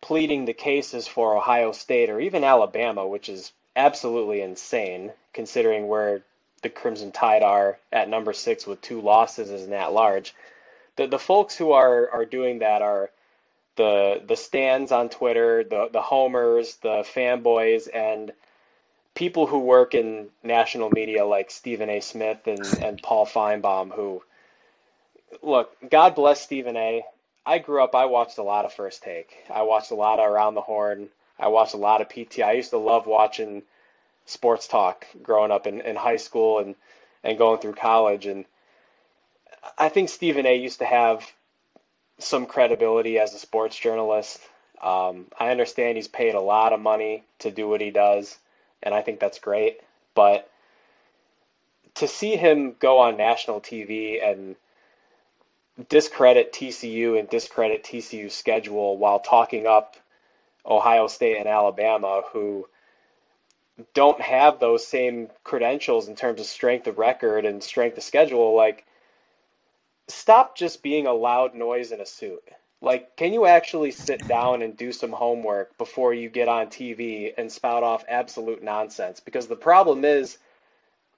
pleading 0.00 0.44
the 0.44 0.52
cases 0.52 1.06
for 1.06 1.36
Ohio 1.36 1.72
State 1.72 2.10
or 2.10 2.20
even 2.20 2.44
Alabama, 2.44 3.06
which 3.06 3.28
is 3.28 3.52
absolutely 3.76 4.40
insane 4.40 5.12
considering 5.32 5.88
where 5.88 6.22
the 6.62 6.68
Crimson 6.68 7.12
Tide 7.12 7.42
are 7.42 7.78
at 7.92 8.08
number 8.08 8.32
six 8.32 8.66
with 8.66 8.80
two 8.80 9.00
losses 9.00 9.50
as 9.50 9.64
an 9.64 9.72
at 9.72 9.92
large. 9.92 10.34
The 10.96 11.06
the 11.06 11.18
folks 11.18 11.56
who 11.56 11.72
are 11.72 12.10
are 12.10 12.24
doing 12.24 12.58
that 12.58 12.82
are 12.82 13.10
the 13.76 14.22
the 14.26 14.36
stands 14.36 14.90
on 14.90 15.08
Twitter, 15.08 15.62
the 15.62 15.88
the 15.92 16.02
homers, 16.02 16.76
the 16.76 17.04
fanboys, 17.14 17.88
and 17.92 18.32
people 19.14 19.46
who 19.46 19.60
work 19.60 19.94
in 19.94 20.28
national 20.42 20.90
media 20.90 21.24
like 21.24 21.50
Stephen 21.50 21.88
A. 21.88 22.00
Smith 22.00 22.46
and, 22.46 22.64
and 22.82 23.02
Paul 23.02 23.26
Finebaum 23.26 23.92
who 23.92 24.22
look, 25.42 25.76
God 25.88 26.14
bless 26.14 26.40
Stephen 26.40 26.76
A. 26.76 27.04
I 27.48 27.56
grew 27.56 27.82
up, 27.82 27.94
I 27.94 28.04
watched 28.04 28.36
a 28.36 28.42
lot 28.42 28.66
of 28.66 28.74
First 28.74 29.02
Take. 29.02 29.34
I 29.48 29.62
watched 29.62 29.90
a 29.90 29.94
lot 29.94 30.18
of 30.18 30.30
Around 30.30 30.54
the 30.54 30.60
Horn. 30.60 31.08
I 31.38 31.48
watched 31.48 31.72
a 31.72 31.78
lot 31.78 32.02
of 32.02 32.10
PT. 32.10 32.40
I 32.40 32.52
used 32.52 32.68
to 32.70 32.76
love 32.76 33.06
watching 33.06 33.62
sports 34.26 34.68
talk 34.68 35.06
growing 35.22 35.50
up 35.50 35.66
in, 35.66 35.80
in 35.80 35.96
high 35.96 36.18
school 36.18 36.58
and, 36.58 36.74
and 37.24 37.38
going 37.38 37.58
through 37.58 37.72
college. 37.72 38.26
And 38.26 38.44
I 39.78 39.88
think 39.88 40.10
Stephen 40.10 40.44
A. 40.44 40.56
used 40.56 40.80
to 40.80 40.84
have 40.84 41.24
some 42.18 42.44
credibility 42.44 43.18
as 43.18 43.32
a 43.32 43.38
sports 43.38 43.78
journalist. 43.78 44.40
Um, 44.82 45.28
I 45.40 45.48
understand 45.48 45.96
he's 45.96 46.06
paid 46.06 46.34
a 46.34 46.40
lot 46.40 46.74
of 46.74 46.80
money 46.80 47.24
to 47.38 47.50
do 47.50 47.66
what 47.66 47.80
he 47.80 47.90
does, 47.90 48.36
and 48.82 48.94
I 48.94 49.00
think 49.00 49.20
that's 49.20 49.38
great. 49.38 49.80
But 50.14 50.50
to 51.94 52.06
see 52.06 52.36
him 52.36 52.74
go 52.78 52.98
on 52.98 53.16
national 53.16 53.62
TV 53.62 54.22
and 54.22 54.54
discredit 55.88 56.52
TCU 56.52 57.18
and 57.18 57.28
discredit 57.28 57.84
TCU's 57.84 58.34
schedule 58.34 58.96
while 58.96 59.20
talking 59.20 59.66
up 59.66 59.96
Ohio 60.66 61.06
State 61.06 61.38
and 61.38 61.48
Alabama, 61.48 62.22
who 62.32 62.66
don't 63.94 64.20
have 64.20 64.58
those 64.58 64.86
same 64.86 65.28
credentials 65.44 66.08
in 66.08 66.16
terms 66.16 66.40
of 66.40 66.46
strength 66.46 66.86
of 66.86 66.98
record 66.98 67.44
and 67.44 67.62
strength 67.62 67.96
of 67.96 68.02
schedule, 68.02 68.56
like 68.56 68.84
stop 70.08 70.56
just 70.56 70.82
being 70.82 71.06
a 71.06 71.12
loud 71.12 71.54
noise 71.54 71.92
in 71.92 72.00
a 72.00 72.06
suit. 72.06 72.42
Like, 72.80 73.16
can 73.16 73.32
you 73.32 73.46
actually 73.46 73.90
sit 73.90 74.28
down 74.28 74.62
and 74.62 74.76
do 74.76 74.92
some 74.92 75.12
homework 75.12 75.76
before 75.78 76.14
you 76.14 76.28
get 76.28 76.48
on 76.48 76.68
TV 76.68 77.32
and 77.36 77.50
spout 77.50 77.82
off 77.82 78.04
absolute 78.08 78.62
nonsense? 78.62 79.20
Because 79.20 79.48
the 79.48 79.56
problem 79.56 80.04
is, 80.04 80.38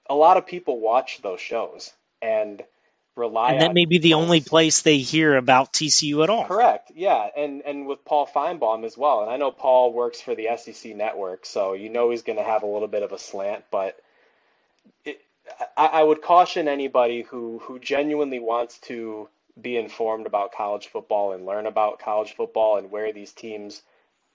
a 0.09 0.15
lot 0.15 0.37
of 0.37 0.47
people 0.47 0.79
watch 0.79 1.21
those 1.21 1.39
shows 1.39 1.93
and 2.21 2.63
rely 3.15 3.51
and 3.51 3.61
that 3.61 3.73
may 3.73 3.85
be 3.85 3.97
the 3.97 4.13
only 4.13 4.41
place 4.41 4.81
they 4.81 4.99
hear 4.99 5.35
about 5.35 5.73
TCU 5.73 6.23
at 6.23 6.29
all. 6.29 6.45
Correct. 6.45 6.91
Yeah, 6.95 7.27
and 7.35 7.61
and 7.63 7.87
with 7.87 8.05
Paul 8.05 8.27
Finebaum 8.27 8.85
as 8.85 8.97
well. 8.97 9.21
And 9.21 9.29
I 9.29 9.37
know 9.37 9.51
Paul 9.51 9.93
works 9.93 10.21
for 10.21 10.35
the 10.35 10.47
SEC 10.57 10.95
network, 10.95 11.45
so 11.45 11.73
you 11.73 11.89
know 11.89 12.11
he's 12.11 12.21
going 12.21 12.37
to 12.37 12.43
have 12.43 12.63
a 12.63 12.67
little 12.67 12.87
bit 12.87 13.03
of 13.03 13.11
a 13.11 13.19
slant. 13.19 13.65
But 13.69 13.99
it, 15.03 15.21
I, 15.75 15.87
I 15.87 16.03
would 16.03 16.21
caution 16.21 16.67
anybody 16.67 17.23
who 17.23 17.59
who 17.59 17.79
genuinely 17.79 18.39
wants 18.39 18.79
to 18.79 19.27
be 19.61 19.75
informed 19.75 20.25
about 20.25 20.53
college 20.53 20.87
football 20.87 21.33
and 21.33 21.45
learn 21.45 21.65
about 21.65 21.99
college 21.99 22.33
football 22.35 22.77
and 22.77 22.89
where 22.89 23.11
these 23.11 23.33
teams 23.33 23.81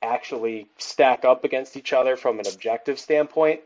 actually 0.03 0.67
stack 0.77 1.25
up 1.25 1.45
against 1.45 1.77
each 1.77 1.93
other 1.93 2.17
from 2.17 2.39
an 2.39 2.47
objective 2.47 2.99
standpoint. 2.99 3.61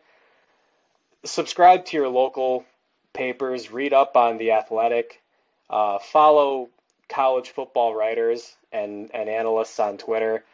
Subscribe 1.24 1.84
to 1.86 1.96
your 1.96 2.08
local 2.08 2.64
papers, 3.12 3.70
read 3.70 3.92
up 3.92 4.16
on 4.16 4.38
the 4.38 4.52
athletic, 4.52 5.20
uh, 5.68 5.98
follow 5.98 6.68
college 7.08 7.50
football 7.50 7.94
writers 7.94 8.54
and, 8.72 9.10
and 9.12 9.28
analysts 9.28 9.80
on 9.80 9.98
Twitter, 9.98 10.44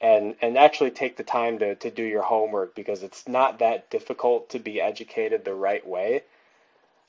and, 0.00 0.34
and 0.42 0.58
actually 0.58 0.90
take 0.90 1.16
the 1.16 1.22
time 1.22 1.58
to, 1.60 1.74
to 1.76 1.90
do 1.90 2.02
your 2.02 2.22
homework 2.22 2.74
because 2.74 3.02
it's 3.02 3.28
not 3.28 3.60
that 3.60 3.88
difficult 3.90 4.50
to 4.50 4.58
be 4.58 4.80
educated 4.80 5.44
the 5.44 5.54
right 5.54 5.86
way. 5.86 6.22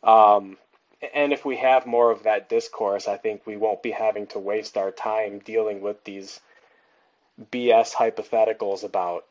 Um, 0.04 0.58
and 1.14 1.34
if 1.34 1.44
we 1.44 1.58
have 1.58 1.86
more 1.86 2.12
of 2.12 2.24
that 2.24 2.50
discourse, 2.50 3.08
I 3.08 3.18
think 3.18 3.46
we 3.46 3.58
won't 3.58 3.84
be 3.84 3.92
having 3.92 4.28
to 4.28 4.40
waste 4.40 4.78
our 4.78 4.92
time 4.92 5.40
dealing 5.40 5.82
with 5.82 6.04
these 6.04 6.40
BS 7.52 7.94
hypotheticals 7.94 8.84
about 8.84 9.26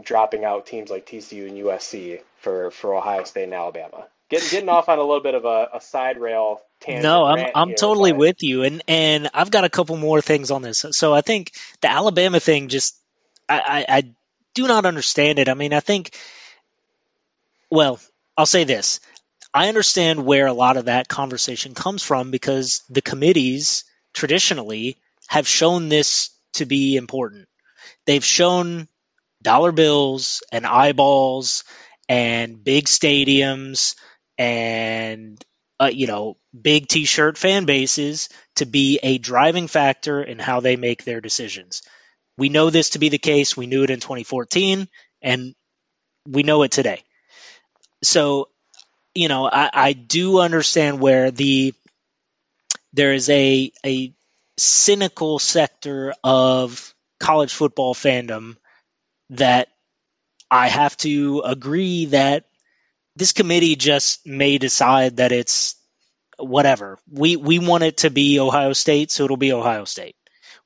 dropping 0.00 0.44
out 0.44 0.66
teams 0.66 0.90
like 0.90 1.06
TCU 1.06 1.48
and 1.48 1.58
USC 1.58 2.20
for, 2.38 2.70
for 2.70 2.94
Ohio 2.94 3.24
State 3.24 3.44
and 3.44 3.54
Alabama 3.54 4.06
getting 4.30 4.48
getting 4.48 4.68
off 4.68 4.88
on 4.88 4.98
a 4.98 5.02
little 5.02 5.22
bit 5.22 5.34
of 5.34 5.44
a, 5.44 5.68
a 5.74 5.80
side 5.80 6.18
rail 6.20 6.60
tangent. 6.80 7.02
No, 7.02 7.24
I'm 7.24 7.50
I'm 7.54 7.68
here, 7.68 7.76
totally 7.76 8.12
but... 8.12 8.18
with 8.18 8.42
you, 8.42 8.62
and 8.62 8.82
and 8.88 9.30
I've 9.34 9.50
got 9.50 9.64
a 9.64 9.68
couple 9.70 9.96
more 9.96 10.20
things 10.20 10.50
on 10.50 10.62
this. 10.62 10.84
So 10.92 11.14
I 11.14 11.20
think 11.20 11.52
the 11.80 11.90
Alabama 11.90 12.40
thing 12.40 12.68
just 12.68 12.96
I, 13.48 13.58
I, 13.88 13.96
I 13.96 14.02
do 14.54 14.66
not 14.66 14.86
understand 14.86 15.38
it. 15.38 15.48
I 15.48 15.54
mean, 15.54 15.72
I 15.72 15.80
think 15.80 16.16
well, 17.70 18.00
I'll 18.36 18.46
say 18.46 18.64
this. 18.64 19.00
I 19.52 19.68
understand 19.68 20.24
where 20.24 20.46
a 20.46 20.52
lot 20.52 20.76
of 20.76 20.84
that 20.84 21.08
conversation 21.08 21.74
comes 21.74 22.02
from 22.02 22.30
because 22.30 22.82
the 22.90 23.00
committees 23.00 23.84
traditionally 24.12 24.98
have 25.28 25.48
shown 25.48 25.88
this 25.88 26.30
to 26.54 26.66
be 26.66 26.96
important. 26.96 27.48
They've 28.04 28.24
shown 28.24 28.88
dollar 29.42 29.72
bills 29.72 30.42
and 30.52 30.66
eyeballs 30.66 31.64
and 32.08 32.62
big 32.62 32.84
stadiums 32.84 33.96
and 34.38 35.42
uh, 35.80 35.90
you 35.92 36.06
know 36.06 36.36
big 36.58 36.88
t-shirt 36.88 37.38
fan 37.38 37.64
bases 37.64 38.28
to 38.56 38.66
be 38.66 38.98
a 39.02 39.18
driving 39.18 39.68
factor 39.68 40.22
in 40.22 40.38
how 40.38 40.60
they 40.60 40.76
make 40.76 41.04
their 41.04 41.20
decisions. 41.20 41.82
We 42.38 42.48
know 42.50 42.70
this 42.70 42.90
to 42.90 42.98
be 42.98 43.08
the 43.10 43.18
case. 43.18 43.56
We 43.56 43.66
knew 43.66 43.84
it 43.84 43.90
in 43.90 44.00
2014, 44.00 44.88
and 45.22 45.54
we 46.28 46.42
know 46.44 46.62
it 46.64 46.72
today. 46.72 47.04
So, 48.02 48.48
you 49.14 49.28
know, 49.28 49.48
I, 49.50 49.70
I 49.72 49.92
do 49.94 50.40
understand 50.40 51.00
where 51.00 51.30
the 51.30 51.74
there 52.92 53.12
is 53.12 53.28
a 53.30 53.72
a 53.84 54.12
cynical 54.58 55.38
sector 55.38 56.14
of 56.24 56.94
college 57.20 57.52
football 57.52 57.94
fandom 57.94 58.56
that 59.30 59.68
I 60.50 60.68
have 60.68 60.96
to 60.98 61.42
agree 61.46 62.06
that 62.06 62.45
this 63.16 63.32
committee 63.32 63.76
just 63.76 64.26
may 64.26 64.58
decide 64.58 65.16
that 65.16 65.32
it's 65.32 65.74
whatever. 66.38 66.98
We 67.10 67.36
we 67.36 67.58
want 67.58 67.84
it 67.84 67.98
to 67.98 68.10
be 68.10 68.38
Ohio 68.38 68.72
State, 68.74 69.10
so 69.10 69.24
it'll 69.24 69.36
be 69.36 69.52
Ohio 69.52 69.84
State. 69.84 70.16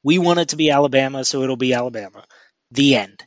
We 0.03 0.19
want 0.19 0.41
it 0.41 0.49
to 0.49 0.57
be 0.57 0.71
Alabama, 0.71 1.25
so 1.25 1.43
it'll 1.43 1.57
be 1.57 1.75
Alabama. 1.75 2.25
The 2.73 2.97
end. 2.97 3.25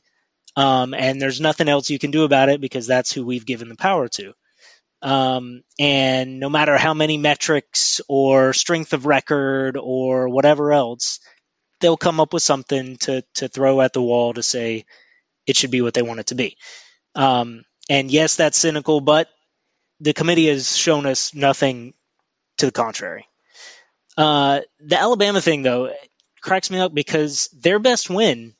Um, 0.55 0.93
and 0.93 1.21
there's 1.21 1.41
nothing 1.41 1.67
else 1.67 1.89
you 1.89 1.97
can 1.97 2.11
do 2.11 2.24
about 2.26 2.49
it 2.49 2.61
because 2.61 2.86
that's 2.86 3.11
who 3.11 3.26
we've 3.26 3.45
given 3.45 3.69
the 3.69 3.76
power 3.76 4.07
to. 4.09 4.34
Um, 5.01 5.63
and 5.80 6.39
no 6.39 6.49
matter 6.49 6.78
how 6.78 6.93
many 6.93 7.17
metrics 7.17 8.01
or 8.07 8.53
strength 8.53 8.93
of 8.93 9.05
record 9.05 9.78
or 9.78 10.30
whatever 10.30 10.71
else, 10.71 11.19
they'll 11.80 11.97
come 11.97 12.19
up 12.19 12.34
with 12.34 12.43
something 12.43 12.97
to 12.97 13.24
to 13.36 13.47
throw 13.47 13.82
at 13.82 13.93
the 13.93 14.01
wall 14.01 14.34
to 14.34 14.43
say 14.43 14.86
it 15.45 15.57
should 15.57 15.71
be 15.71 15.82
what 15.82 15.93
they 15.93 16.01
want 16.01 16.21
it 16.21 16.28
to 16.28 16.36
be. 16.36 16.57
Um, 17.15 17.63
and 17.89 18.09
yes, 18.11 18.36
that's 18.36 18.57
cynical, 18.57 19.01
but 19.01 19.29
the 19.99 20.13
committee 20.13 20.47
has 20.47 20.75
shown 20.75 21.05
us 21.05 21.34
nothing 21.34 21.93
to 22.57 22.65
the 22.67 22.71
contrary. 22.71 23.27
Uh, 24.17 24.61
the 24.79 24.99
Alabama 24.99 25.41
thing, 25.41 25.63
though, 25.63 25.93
cracks 26.41 26.69
me 26.69 26.79
up 26.79 26.93
because 26.93 27.47
their 27.49 27.79
best 27.79 28.09
win 28.09 28.53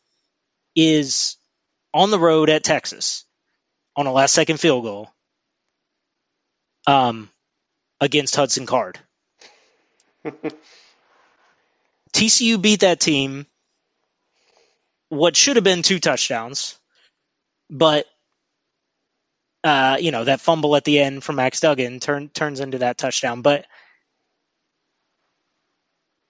is 0.76 1.38
on 1.94 2.10
the 2.12 2.20
road 2.20 2.50
at 2.50 2.64
Texas 2.64 3.26
on 3.96 4.08
a 4.08 4.12
last 4.12 4.34
second 4.34 4.60
field 4.60 4.84
goal 4.84 5.10
um, 6.88 7.30
against 8.02 8.36
Hudson 8.36 8.66
Card. 8.66 8.98
TCU 12.14 12.62
beat 12.62 12.82
that 12.82 13.00
team 13.00 13.46
what 15.10 15.38
should 15.38 15.58
have 15.58 15.64
been 15.64 15.84
two 15.84 16.00
touchdowns, 16.00 16.78
but 17.70 18.06
uh, 19.64 19.98
you 20.00 20.12
know, 20.12 20.26
that 20.26 20.42
fumble 20.42 20.76
at 20.76 20.84
the 20.84 21.00
end 21.00 21.24
from 21.24 21.38
Max 21.38 21.60
Duggan 21.60 22.00
turn, 22.00 22.30
turns 22.30 22.60
into 22.60 22.80
that 22.80 22.98
touchdown. 22.98 23.42
But 23.42 23.66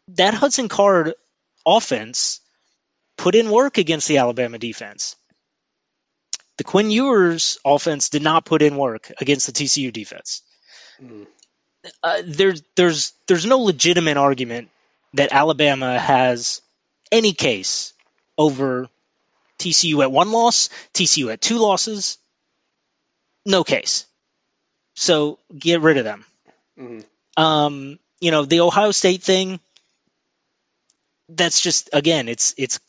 that 0.10 0.34
Hudson 0.34 0.70
Card 0.70 1.14
offense 1.66 2.42
put 3.18 3.36
in 3.36 3.50
work 3.50 3.78
against 3.78 4.08
the 4.08 4.18
Alabama 4.18 4.58
defense. 4.58 5.16
The 6.58 6.64
Quinn 6.64 6.92
Ewers 6.92 7.58
offense 7.66 8.10
did 8.10 8.22
not 8.22 8.46
put 8.46 8.62
in 8.62 8.78
work 8.78 9.12
against 9.20 9.48
the 9.48 9.54
TCU 9.54 9.92
defense. 9.92 10.44
Mm. 11.02 11.26
Uh, 12.02 12.22
there's 12.26 12.62
there's 12.76 13.14
there's 13.28 13.46
no 13.46 13.60
legitimate 13.60 14.18
argument 14.18 14.70
that 15.16 15.34
Alabama 15.34 15.98
has 15.98 16.62
any 17.12 17.34
case 17.34 17.94
over 18.38 18.88
TCU 19.60 20.02
at 20.02 20.12
one 20.12 20.32
loss, 20.32 20.70
TCU 20.94 21.32
at 21.32 21.42
two 21.42 21.58
losses, 21.58 22.18
no 23.46 23.64
case. 23.64 24.06
So 24.96 25.40
get 25.58 25.82
rid 25.82 25.98
of 25.98 26.06
them. 26.06 26.26
Mm-hmm. 26.80 27.44
Um, 27.44 28.00
you 28.20 28.32
know, 28.32 28.46
the 28.46 28.62
Ohio 28.62 28.92
State 28.92 29.24
thing, 29.24 29.60
that's 31.30 31.62
just 31.62 31.90
again, 31.94 32.28
it's 32.28 32.54
it's 32.58 32.80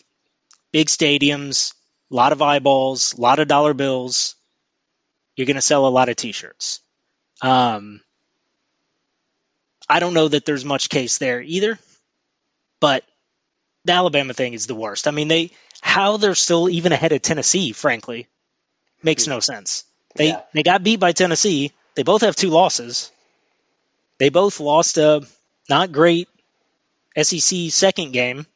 big 0.72 0.88
stadiums, 0.88 1.72
a 2.10 2.14
lot 2.14 2.32
of 2.32 2.42
eyeballs, 2.42 3.14
a 3.14 3.20
lot 3.20 3.38
of 3.38 3.48
dollar 3.48 3.74
bills. 3.74 4.34
You're 5.36 5.46
going 5.46 5.56
to 5.56 5.62
sell 5.62 5.86
a 5.86 5.88
lot 5.88 6.08
of 6.08 6.16
T-shirts. 6.16 6.80
Um, 7.42 8.00
I 9.88 9.98
don't 9.98 10.14
know 10.14 10.28
that 10.28 10.44
there's 10.44 10.64
much 10.64 10.88
case 10.88 11.18
there 11.18 11.40
either, 11.40 11.78
but 12.80 13.04
the 13.84 13.92
Alabama 13.92 14.32
thing 14.32 14.54
is 14.54 14.66
the 14.66 14.74
worst. 14.74 15.08
I 15.08 15.10
mean, 15.10 15.28
they 15.28 15.50
how 15.80 16.16
they're 16.16 16.34
still 16.34 16.68
even 16.68 16.92
ahead 16.92 17.12
of 17.12 17.22
Tennessee, 17.22 17.72
frankly, 17.72 18.28
makes 19.02 19.26
no 19.26 19.40
sense. 19.40 19.84
They 20.14 20.28
yeah. 20.28 20.42
they 20.52 20.62
got 20.62 20.82
beat 20.82 21.00
by 21.00 21.12
Tennessee. 21.12 21.72
They 21.94 22.02
both 22.02 22.22
have 22.22 22.36
two 22.36 22.50
losses. 22.50 23.10
They 24.18 24.28
both 24.28 24.60
lost 24.60 24.98
a 24.98 25.26
not 25.68 25.92
great 25.92 26.28
SEC 27.20 27.70
second 27.70 28.12
game. 28.12 28.46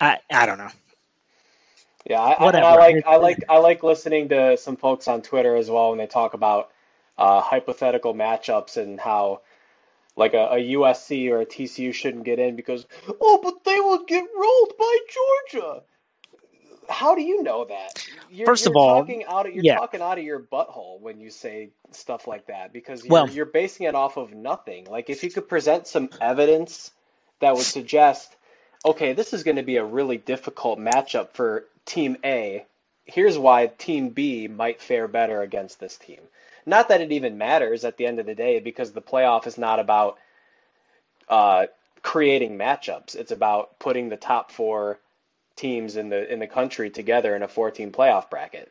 I 0.00 0.18
I 0.30 0.46
don't 0.46 0.58
know. 0.58 0.70
Yeah, 2.08 2.20
I, 2.20 2.32
I, 2.32 2.58
I 2.60 2.76
like 2.76 3.06
I 3.06 3.16
like 3.16 3.44
I 3.48 3.58
like 3.58 3.82
listening 3.82 4.28
to 4.28 4.56
some 4.56 4.76
folks 4.76 5.08
on 5.08 5.22
Twitter 5.22 5.56
as 5.56 5.68
well 5.68 5.90
when 5.90 5.98
they 5.98 6.06
talk 6.06 6.34
about 6.34 6.70
uh, 7.18 7.40
hypothetical 7.40 8.14
matchups 8.14 8.76
and 8.76 9.00
how 9.00 9.40
like 10.14 10.34
a, 10.34 10.48
a, 10.52 10.74
USC 10.74 11.30
or 11.30 11.40
a 11.40 11.46
TCU 11.46 11.92
shouldn't 11.92 12.24
get 12.24 12.38
in 12.38 12.56
because 12.56 12.86
oh, 13.20 13.40
but 13.42 13.64
they 13.64 13.80
will 13.80 14.04
get 14.04 14.24
rolled 14.36 14.72
by 14.78 14.98
Georgia 15.50 15.82
how 16.88 17.14
do 17.14 17.22
you 17.22 17.42
know 17.42 17.64
that? 17.64 18.06
You're, 18.30 18.46
First 18.46 18.64
you're 18.64 18.72
of 18.72 18.76
all, 18.76 19.00
talking 19.00 19.24
out 19.24 19.46
of, 19.46 19.54
you're 19.54 19.64
yeah. 19.64 19.76
talking 19.76 20.00
out 20.00 20.18
of 20.18 20.24
your 20.24 20.40
butthole 20.40 21.00
when 21.00 21.20
you 21.20 21.30
say 21.30 21.70
stuff 21.92 22.26
like 22.26 22.46
that 22.46 22.72
because 22.72 23.04
you're, 23.04 23.12
well, 23.12 23.28
you're 23.28 23.46
basing 23.46 23.86
it 23.86 23.94
off 23.94 24.16
of 24.16 24.34
nothing. 24.34 24.86
Like 24.86 25.10
if 25.10 25.22
you 25.22 25.30
could 25.30 25.48
present 25.48 25.86
some 25.86 26.10
evidence 26.20 26.90
that 27.40 27.54
would 27.54 27.64
suggest, 27.64 28.34
okay, 28.84 29.12
this 29.12 29.32
is 29.32 29.42
going 29.42 29.56
to 29.56 29.62
be 29.62 29.76
a 29.76 29.84
really 29.84 30.16
difficult 30.16 30.78
matchup 30.78 31.30
for 31.32 31.64
Team 31.84 32.16
A, 32.24 32.64
here's 33.04 33.38
why 33.38 33.66
Team 33.66 34.10
B 34.10 34.48
might 34.48 34.82
fare 34.82 35.08
better 35.08 35.40
against 35.42 35.80
this 35.80 35.96
team. 35.96 36.20
Not 36.66 36.88
that 36.88 37.00
it 37.00 37.12
even 37.12 37.38
matters 37.38 37.84
at 37.84 37.96
the 37.96 38.06
end 38.06 38.18
of 38.18 38.26
the 38.26 38.34
day, 38.34 38.58
because 38.58 38.90
the 38.90 39.00
playoff 39.00 39.46
is 39.46 39.56
not 39.56 39.78
about 39.78 40.18
uh, 41.28 41.66
creating 42.02 42.58
matchups. 42.58 43.14
It's 43.14 43.30
about 43.30 43.78
putting 43.78 44.08
the 44.08 44.16
top 44.16 44.50
four 44.50 44.98
teams 45.56 45.96
in 45.96 46.08
the 46.08 46.30
in 46.32 46.38
the 46.38 46.46
country 46.46 46.90
together 46.90 47.34
in 47.34 47.42
a 47.42 47.48
14 47.48 47.92
playoff 47.92 48.30
bracket. 48.30 48.70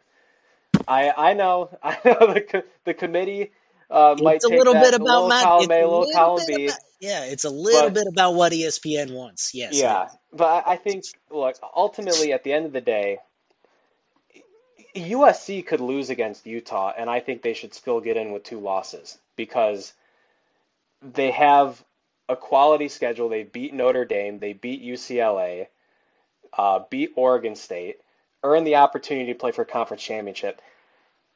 I 0.88 1.11
I 1.15 1.33
know 1.33 1.77
I 1.83 1.97
know 2.05 2.33
the 2.33 2.63
the 2.86 2.93
committee 2.93 3.51
uh, 3.89 4.15
might 4.19 4.38
It's 4.38 4.45
a 4.45 4.49
little 4.49 4.73
bit 4.73 4.93
about 4.93 5.01
little 5.05 5.27
Matt. 5.27 5.43
column 5.43 5.71
A, 5.71 5.83
little 5.86 6.07
column 6.13 6.43
B, 6.47 6.65
about 6.65 6.79
yeah. 6.99 7.25
It's 7.25 7.43
a 7.43 7.49
little 7.49 7.89
but 7.89 7.93
bit 7.93 8.07
about 8.07 8.33
what 8.33 8.51
ESPN 8.51 9.13
wants. 9.13 9.53
Yes, 9.53 9.79
yeah, 9.79 10.07
but 10.33 10.45
I 10.45 10.73
I 10.73 10.75
think 10.77 11.03
look 11.29 11.55
ultimately 11.75 12.33
at 12.33 12.43
the 12.43 12.53
end 12.53 12.65
of 12.65 12.73
the 12.73 12.81
day, 12.81 13.19
USC 14.95 15.65
could 15.65 15.81
lose 15.81 16.09
against 16.09 16.45
Utah, 16.45 16.93
and 16.97 17.09
I 17.09 17.19
think 17.19 17.41
they 17.41 17.53
should 17.53 17.73
still 17.73 17.99
get 17.99 18.17
in 18.17 18.31
with 18.31 18.43
two 18.43 18.59
losses 18.59 19.17
because 19.36 19.93
they 21.01 21.31
have 21.31 21.83
a 22.27 22.36
quality 22.36 22.88
schedule. 22.88 23.29
They 23.29 23.43
beat 23.43 23.73
Notre 23.73 24.05
Dame, 24.05 24.39
they 24.39 24.53
beat 24.53 24.81
UCLA, 24.81 25.67
uh, 26.58 26.80
beat 26.89 27.14
Oregon 27.16 27.56
State, 27.56 27.99
earn 28.43 28.64
the 28.64 28.76
opportunity 28.76 29.34
to 29.34 29.39
play 29.39 29.51
for 29.51 29.64
a 29.64 29.66
conference 29.66 30.03
championship. 30.03 30.62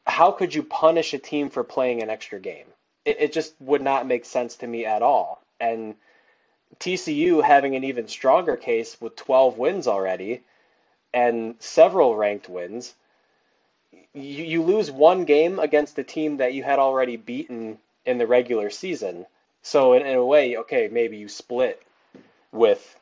How 0.05 0.31
could 0.31 0.53
you 0.53 0.63
punish 0.63 1.13
a 1.13 1.19
team 1.19 1.49
for 1.49 1.63
playing 1.63 2.01
an 2.01 2.09
extra 2.09 2.39
game? 2.39 2.65
It, 3.05 3.17
it 3.19 3.33
just 3.33 3.53
would 3.59 3.81
not 3.81 4.07
make 4.07 4.25
sense 4.25 4.57
to 4.57 4.67
me 4.67 4.85
at 4.85 5.01
all. 5.01 5.41
And 5.59 5.95
TCU 6.79 7.43
having 7.43 7.75
an 7.75 7.83
even 7.83 8.07
stronger 8.07 8.55
case 8.55 8.99
with 9.01 9.15
12 9.15 9.57
wins 9.57 9.87
already 9.87 10.41
and 11.13 11.55
several 11.59 12.15
ranked 12.15 12.47
wins. 12.47 12.95
You, 14.13 14.43
you 14.43 14.63
lose 14.63 14.91
one 14.91 15.25
game 15.25 15.59
against 15.59 15.97
a 15.99 16.03
team 16.03 16.37
that 16.37 16.53
you 16.53 16.63
had 16.63 16.79
already 16.79 17.17
beaten 17.17 17.79
in 18.05 18.17
the 18.17 18.27
regular 18.27 18.69
season. 18.69 19.25
So, 19.61 19.93
in, 19.93 20.05
in 20.05 20.15
a 20.15 20.25
way, 20.25 20.57
okay, 20.57 20.89
maybe 20.91 21.17
you 21.17 21.27
split 21.27 21.81
with 22.51 22.95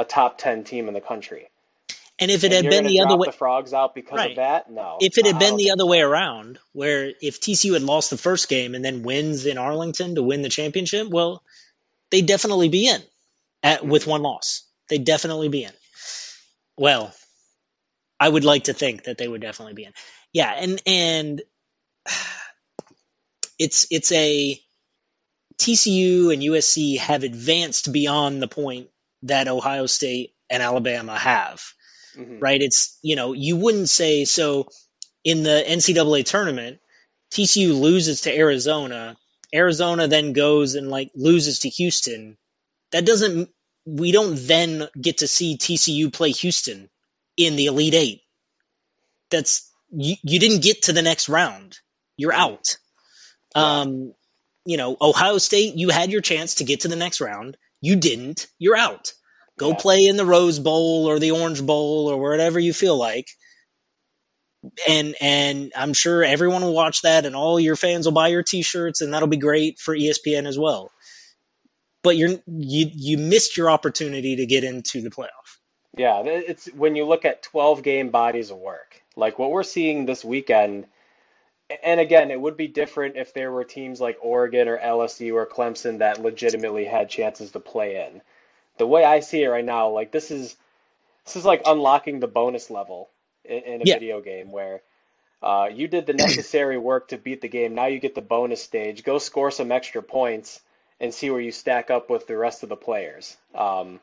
a 0.00 0.04
top 0.04 0.38
10 0.38 0.64
team 0.64 0.88
in 0.88 0.94
the 0.94 1.00
country. 1.00 1.48
And 2.18 2.30
if 2.30 2.42
it 2.42 2.52
And 2.52 2.64
had 2.64 2.70
been 2.70 2.86
the 2.86 3.00
other 3.00 3.16
way, 3.16 3.26
the 3.26 3.32
frogs 3.32 3.72
out 3.72 3.94
because 3.94 4.30
of 4.30 4.36
that? 4.36 4.70
No, 4.70 4.98
If 5.00 5.18
it 5.18 5.26
had 5.26 5.38
been 5.38 5.56
the 5.56 5.70
other 5.70 5.86
way 5.86 6.00
around, 6.00 6.58
where 6.72 7.12
if 7.20 7.40
TCU 7.40 7.74
had 7.74 7.82
lost 7.82 8.10
the 8.10 8.18
first 8.18 8.48
game 8.48 8.74
and 8.74 8.84
then 8.84 9.02
wins 9.02 9.46
in 9.46 9.58
Arlington 9.58 10.14
to 10.14 10.22
win 10.22 10.42
the 10.42 10.48
championship, 10.48 11.08
well, 11.08 11.42
they'd 12.10 12.26
definitely 12.26 12.68
be 12.68 12.88
in 12.88 13.00
at, 13.62 13.86
with 13.86 14.06
one 14.06 14.22
loss. 14.22 14.64
They'd 14.88 15.04
definitely 15.04 15.48
be 15.48 15.64
in. 15.64 15.72
Well, 16.76 17.14
I 18.18 18.28
would 18.28 18.44
like 18.44 18.64
to 18.64 18.74
think 18.74 19.04
that 19.04 19.18
they 19.18 19.28
would 19.28 19.40
definitely 19.40 19.74
be 19.74 19.84
in. 19.84 19.92
Yeah, 20.32 20.50
and 20.50 20.82
and 20.86 21.42
it's 23.58 23.86
it's 23.90 24.12
a 24.12 24.60
TCU 25.58 26.32
and 26.32 26.42
USC 26.42 26.98
have 26.98 27.22
advanced 27.22 27.92
beyond 27.92 28.42
the 28.42 28.48
point 28.48 28.88
that 29.24 29.48
Ohio 29.48 29.86
State 29.86 30.34
and 30.50 30.62
Alabama 30.62 31.18
have. 31.18 31.62
hmm 32.16 32.40
Right? 32.40 32.60
It's 32.62 32.98
you 33.02 33.16
know 33.16 33.32
you 33.32 33.56
wouldn't 33.56 33.88
say 33.88 34.24
so 34.24 34.68
in 35.24 35.42
the 35.42 35.64
NCAA 35.66 36.24
tournament. 36.24 36.80
TCU 37.32 37.78
loses 37.80 38.22
to 38.22 38.36
Arizona. 38.36 39.16
Arizona 39.54 40.08
then 40.08 40.32
goes 40.32 40.74
and 40.74 40.88
like 40.90 41.10
loses 41.14 41.60
to 41.60 41.68
Houston. 41.70 42.36
That 42.92 43.06
doesn't. 43.06 43.50
We 43.86 44.12
don't 44.12 44.36
then 44.36 44.88
get 45.00 45.18
to 45.18 45.28
see 45.28 45.58
TCU 45.58 46.12
play 46.12 46.32
Houston 46.32 46.90
in 47.36 47.56
the 47.56 47.66
Elite 47.66 47.94
Eight. 47.94 48.22
That's 49.30 49.70
you. 49.90 50.16
You 50.22 50.38
didn't 50.40 50.62
get 50.62 50.82
to 50.84 50.92
the 50.92 51.02
next 51.02 51.28
round. 51.28 51.78
You're 52.16 52.34
hmm 52.34 52.40
out. 52.40 52.76
Um, 53.54 54.14
you 54.64 54.76
know, 54.76 54.96
Ohio 55.00 55.38
State, 55.38 55.76
you 55.76 55.90
had 55.90 56.12
your 56.12 56.22
chance 56.22 56.56
to 56.56 56.64
get 56.64 56.80
to 56.80 56.88
the 56.88 56.96
next 56.96 57.20
round. 57.20 57.56
You 57.80 57.96
didn't. 57.96 58.46
You're 58.58 58.76
out. 58.76 59.12
Go 59.58 59.70
yeah, 59.70 59.76
play 59.76 60.06
in 60.06 60.16
the 60.16 60.24
Rose 60.24 60.58
Bowl 60.58 61.06
or 61.06 61.18
the 61.18 61.32
Orange 61.32 61.64
Bowl 61.64 62.08
or 62.10 62.18
wherever 62.18 62.58
you 62.58 62.72
feel 62.72 62.96
like. 62.96 63.26
And 64.88 65.14
and 65.20 65.72
I'm 65.76 65.92
sure 65.94 66.22
everyone 66.22 66.62
will 66.62 66.74
watch 66.74 67.02
that 67.02 67.24
and 67.26 67.34
all 67.34 67.58
your 67.58 67.76
fans 67.76 68.06
will 68.06 68.12
buy 68.12 68.28
your 68.28 68.42
t-shirts 68.42 69.00
and 69.00 69.12
that'll 69.12 69.28
be 69.28 69.38
great 69.38 69.78
for 69.78 69.96
ESPN 69.96 70.46
as 70.46 70.58
well. 70.58 70.90
But 72.02 72.16
you're 72.16 72.30
you 72.46 72.90
you 72.92 73.18
missed 73.18 73.56
your 73.56 73.70
opportunity 73.70 74.36
to 74.36 74.46
get 74.46 74.64
into 74.64 75.00
the 75.02 75.10
playoff. 75.10 75.58
yeah. 75.96 76.22
It's 76.24 76.66
when 76.68 76.96
you 76.96 77.06
look 77.06 77.24
at 77.24 77.42
12 77.42 77.82
game 77.82 78.10
bodies 78.10 78.50
of 78.50 78.58
work, 78.58 79.02
like 79.16 79.38
what 79.38 79.50
we're 79.50 79.62
seeing 79.62 80.06
this 80.06 80.24
weekend. 80.24 80.86
And 81.82 82.00
again, 82.00 82.30
it 82.30 82.40
would 82.40 82.56
be 82.56 82.68
different 82.68 83.16
if 83.16 83.34
there 83.34 83.52
were 83.52 83.64
teams 83.64 84.00
like 84.00 84.18
Oregon 84.22 84.68
or 84.68 84.78
LSU 84.78 85.34
or 85.34 85.46
Clemson 85.46 85.98
that 85.98 86.22
legitimately 86.22 86.84
had 86.84 87.10
chances 87.10 87.52
to 87.52 87.60
play 87.60 88.06
in. 88.06 88.22
The 88.78 88.86
way 88.86 89.04
I 89.04 89.20
see 89.20 89.42
it 89.44 89.48
right 89.48 89.64
now, 89.64 89.90
like 89.90 90.12
this 90.12 90.30
is 90.30 90.56
this 91.26 91.36
is 91.36 91.44
like 91.46 91.62
unlocking 91.66 92.20
the 92.20 92.28
bonus 92.28 92.70
level 92.70 93.10
in, 93.44 93.60
in 93.64 93.82
a 93.82 93.86
Yeah. 93.86 93.86
video 93.86 94.20
game 94.20 94.52
where 94.52 94.82
uh, 95.42 95.68
you 95.72 95.88
did 95.88 96.06
the 96.06 96.14
necessary 96.14 96.78
work 96.78 97.08
to 97.08 97.18
beat 97.18 97.40
the 97.42 97.48
game. 97.48 97.74
Now 97.74 97.86
you 97.86 98.00
get 98.00 98.14
the 98.14 98.22
bonus 98.22 98.62
stage. 98.62 99.04
Go 99.04 99.18
score 99.18 99.50
some 99.50 99.72
extra 99.72 100.02
points 100.02 100.60
and 101.00 101.14
see 101.14 101.30
where 101.30 101.40
you 101.40 101.52
stack 101.52 101.90
up 101.90 102.10
with 102.10 102.26
the 102.26 102.36
rest 102.36 102.62
of 102.62 102.68
the 102.68 102.76
players. 102.76 103.36
Um, 103.54 104.00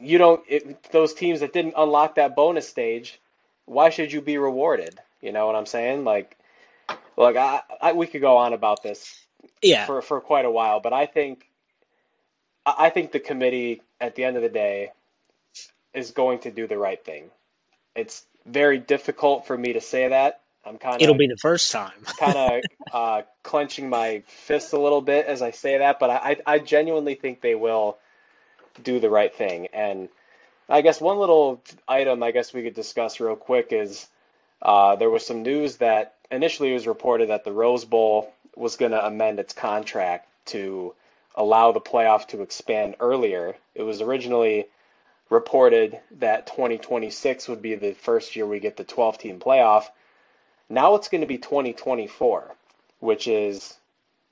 you 0.00 0.18
don't 0.18 0.42
it, 0.48 0.84
those 0.92 1.14
teams 1.14 1.40
that 1.40 1.52
didn't 1.52 1.74
unlock 1.76 2.16
that 2.16 2.36
bonus 2.36 2.68
stage. 2.68 3.20
Why 3.66 3.90
should 3.90 4.12
you 4.12 4.20
be 4.22 4.38
rewarded? 4.38 5.00
You 5.24 5.32
know 5.32 5.46
what 5.46 5.56
I'm 5.56 5.66
saying? 5.66 6.04
Like, 6.04 6.36
look, 7.16 7.36
I, 7.36 7.62
I 7.80 7.92
we 7.92 8.06
could 8.06 8.20
go 8.20 8.36
on 8.36 8.52
about 8.52 8.82
this 8.82 9.26
Yeah. 9.62 9.86
for 9.86 10.02
for 10.02 10.20
quite 10.20 10.44
a 10.44 10.50
while, 10.50 10.80
but 10.80 10.92
I 10.92 11.06
think 11.06 11.48
I 12.66 12.90
think 12.90 13.10
the 13.10 13.20
committee 13.20 13.82
at 14.00 14.14
the 14.14 14.24
end 14.24 14.36
of 14.36 14.42
the 14.42 14.48
day 14.50 14.92
is 15.94 16.10
going 16.10 16.40
to 16.40 16.50
do 16.50 16.66
the 16.66 16.76
right 16.76 17.02
thing. 17.02 17.30
It's 17.96 18.26
very 18.44 18.78
difficult 18.78 19.46
for 19.46 19.56
me 19.56 19.72
to 19.72 19.80
say 19.80 20.08
that. 20.08 20.40
I'm 20.64 20.78
kind 20.78 20.96
of. 20.96 21.02
It'll 21.02 21.14
be 21.14 21.26
the 21.26 21.38
first 21.38 21.72
time. 21.72 21.92
kind 22.18 22.36
of 22.36 22.62
uh, 22.92 23.22
clenching 23.42 23.88
my 23.88 24.22
fists 24.26 24.72
a 24.72 24.78
little 24.78 25.00
bit 25.00 25.26
as 25.26 25.40
I 25.40 25.52
say 25.52 25.78
that, 25.78 25.98
but 25.98 26.10
I, 26.10 26.36
I 26.46 26.58
genuinely 26.58 27.14
think 27.14 27.40
they 27.40 27.54
will 27.54 27.98
do 28.82 29.00
the 29.00 29.10
right 29.10 29.34
thing. 29.34 29.68
And 29.72 30.08
I 30.68 30.80
guess 30.82 31.00
one 31.00 31.18
little 31.18 31.62
item 31.88 32.22
I 32.22 32.30
guess 32.30 32.52
we 32.52 32.62
could 32.62 32.74
discuss 32.74 33.20
real 33.20 33.36
quick 33.36 33.68
is 33.70 34.06
uh, 34.62 34.96
there 34.96 35.10
was 35.10 35.26
some 35.26 35.42
news 35.42 35.76
that 35.76 36.14
initially 36.30 36.70
it 36.70 36.74
was 36.74 36.86
reported 36.86 37.28
that 37.30 37.44
the 37.44 37.52
Rose 37.52 37.84
Bowl 37.84 38.32
was 38.56 38.76
going 38.76 38.92
to 38.92 39.06
amend 39.06 39.38
its 39.38 39.52
contract 39.52 40.28
to 40.46 40.94
allow 41.34 41.72
the 41.72 41.80
playoff 41.80 42.28
to 42.28 42.42
expand 42.42 42.96
earlier. 43.00 43.56
It 43.74 43.82
was 43.82 44.00
originally 44.00 44.66
reported 45.30 45.98
that 46.18 46.46
2026 46.46 47.48
would 47.48 47.62
be 47.62 47.74
the 47.74 47.92
first 47.92 48.36
year 48.36 48.46
we 48.46 48.60
get 48.60 48.76
the 48.76 48.84
12 48.84 49.18
team 49.18 49.40
playoff. 49.40 49.86
Now 50.68 50.94
it's 50.94 51.08
going 51.08 51.22
to 51.22 51.26
be 51.26 51.38
2024, 51.38 52.54
which 53.00 53.26
is 53.26 53.74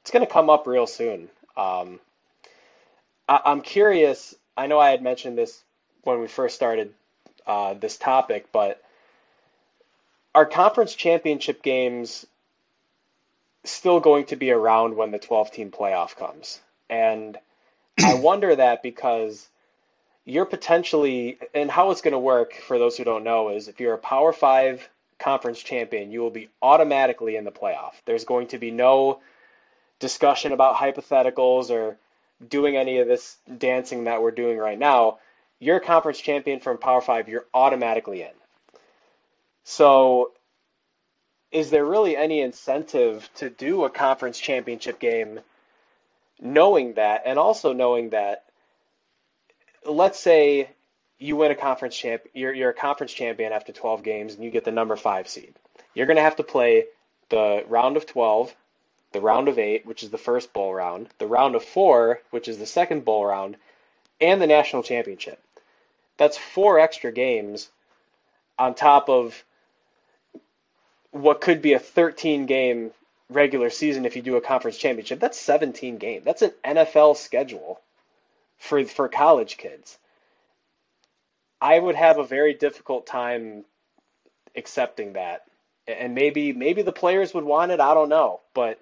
it's 0.03 0.11
going 0.11 0.25
to 0.25 0.33
come 0.33 0.51
up 0.51 0.67
real 0.67 0.87
soon. 0.87 1.29
Um, 1.57 2.01
I, 3.29 3.41
I'm 3.45 3.61
curious. 3.63 4.35
I 4.57 4.67
know 4.67 4.79
I 4.79 4.91
had 4.91 5.03
mentioned 5.03 5.37
this 5.37 5.63
when 6.03 6.21
we 6.21 6.29
first 6.29 6.55
started 6.55 6.93
uh, 7.47 7.75
this 7.75 7.97
topic, 7.97 8.47
but 8.53 8.83
are 10.35 10.47
conference 10.47 10.95
championship 10.95 11.63
games 11.63 12.27
still 13.65 14.01
going 14.01 14.25
to 14.27 14.37
be 14.37 14.51
around 14.51 14.97
when 14.97 15.11
the 15.11 15.19
12 15.19 15.53
team 15.53 15.71
playoff 15.71 16.17
comes? 16.17 16.61
And 16.89 17.39
I 18.03 18.15
wonder 18.21 18.55
that 18.55 18.83
because 18.83 19.49
you're 20.25 20.47
potentially, 20.47 21.39
and 21.55 21.71
how 21.71 21.91
it's 21.91 22.01
going 22.01 22.13
to 22.13 22.19
work 22.19 22.55
for 22.55 22.79
those 22.79 22.97
who 22.97 23.05
don't 23.05 23.25
know 23.25 23.51
is 23.51 23.69
if 23.69 23.81
you're 23.81 23.95
a 23.95 23.99
Power 23.99 24.33
Five 24.33 24.89
conference 25.19 25.63
champion, 25.63 26.11
you 26.11 26.21
will 26.21 26.31
be 26.31 26.49
automatically 26.61 27.37
in 27.37 27.45
the 27.45 27.53
playoff. 27.53 27.93
There's 28.05 28.25
going 28.25 28.49
to 28.49 28.59
be 28.59 28.71
no 28.71 29.21
discussion 29.99 30.53
about 30.53 30.77
hypotheticals 30.77 31.71
or 31.71 31.97
doing 32.49 32.77
any 32.77 32.99
of 32.99 33.07
this 33.07 33.37
dancing 33.59 34.05
that 34.05 34.21
we're 34.21 34.33
doing 34.33 34.59
right 34.59 34.79
now. 34.79 35.19
You're 35.61 35.77
a 35.77 35.81
conference 35.81 36.21
champion 36.21 36.59
from 36.59 36.79
Power 36.79 37.01
Five, 37.01 37.29
you're 37.29 37.47
automatically 37.55 38.23
in. 38.23 38.42
So, 39.65 40.33
is 41.51 41.71
there 41.71 41.85
really 41.85 42.17
any 42.17 42.41
incentive 42.41 43.29
to 43.37 43.51
do 43.51 43.85
a 43.85 43.91
conference 43.91 44.39
championship 44.39 44.99
game 44.99 45.41
knowing 46.41 46.95
that, 46.95 47.23
and 47.25 47.39
also 47.39 47.73
knowing 47.73 48.11
that, 48.11 48.45
let's 49.87 50.19
say 50.19 50.71
you 51.19 51.37
win 51.37 51.53
a 51.53 51.55
conference 51.55 51.97
champ, 51.97 52.23
you're, 52.35 52.53
you're 52.53 52.71
a 52.71 52.75
conference 52.75 53.13
champion 53.13 53.53
after 53.53 53.73
12 53.73 54.03
games, 54.03 54.35
and 54.35 54.43
you 54.43 54.51
get 54.51 54.65
the 54.65 54.73
number 54.73 54.97
five 54.97 55.29
seed. 55.29 55.55
You're 55.95 56.07
going 56.07 56.17
to 56.17 56.23
have 56.23 56.37
to 56.37 56.43
play 56.43 56.87
the 57.29 57.65
round 57.69 57.97
of 57.97 58.07
12, 58.07 58.55
the 59.13 59.21
round 59.21 59.49
of 59.49 59.59
eight, 59.59 59.87
which 59.87 60.03
is 60.03 60.11
the 60.11 60.19
first 60.19 60.53
bowl 60.53 60.75
round, 60.75 61.09
the 61.19 61.27
round 61.27 61.55
of 61.55 61.65
four, 61.65 62.21
which 62.31 62.49
is 62.49 62.59
the 62.59 62.67
second 62.67 63.05
bowl 63.05 63.25
round, 63.25 63.57
and 64.21 64.41
the 64.41 64.47
national 64.47 64.83
championship. 64.83 65.41
That's 66.17 66.37
four 66.37 66.79
extra 66.79 67.13
games 67.13 67.71
on 68.59 68.75
top 68.75 69.09
of 69.09 69.45
what 71.13 71.41
could 71.41 71.63
be 71.63 71.75
a 71.75 71.79
13 71.79 72.47
game 72.47 72.91
regular 73.31 73.71
season 73.71 74.05
if 74.05 74.17
you 74.17 74.23
do 74.23 74.37
a 74.37 74.41
conference 74.41 74.77
championship. 74.77 75.21
That's 75.21 75.39
17 75.39 75.99
games. 75.99 76.25
That's 76.25 76.43
an 76.43 76.53
NFL 76.65 77.17
schedule 77.17 77.81
for 78.59 78.85
for 78.85 79.09
college 79.09 79.57
kids. 79.57 79.99
I 81.61 81.79
would 81.79 81.95
have 81.95 82.19
a 82.19 82.25
very 82.25 82.55
difficult 82.55 83.07
time 83.07 83.65
accepting 84.57 85.15
that. 85.15 85.45
And 85.87 86.15
maybe 86.15 86.53
maybe 86.53 86.83
the 86.83 86.93
players 86.93 87.35
would 87.35 87.45
want 87.45 87.73
it, 87.73 87.81
I 87.81 87.95
don't 87.95 88.09
know, 88.09 88.41
but 88.55 88.81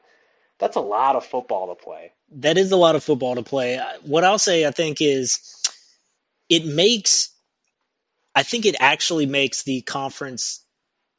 that's 0.59 0.77
a 0.77 0.81
lot 0.81 1.17
of 1.17 1.25
football 1.25 1.75
to 1.75 1.83
play. 1.83 2.13
That 2.33 2.59
is 2.59 2.73
a 2.73 2.77
lot 2.77 2.97
of 2.97 3.03
football 3.03 3.37
to 3.37 3.43
play. 3.43 3.81
What 4.03 4.25
I'll 4.25 4.39
say 4.39 4.67
I 4.67 4.71
think 4.71 5.01
is 5.01 5.41
it 6.49 6.67
makes 6.67 7.31
I 8.35 8.43
think 8.43 8.67
it 8.67 8.77
actually 8.79 9.27
makes 9.27 9.65
the 9.65 9.81
conference 9.81 10.65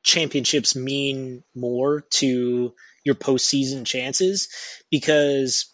championships 0.04 0.76
mean 0.76 1.44
more 1.56 2.02
to 2.12 2.74
your 3.04 3.16
postseason 3.16 3.86
chances 3.86 4.50
because 4.90 5.72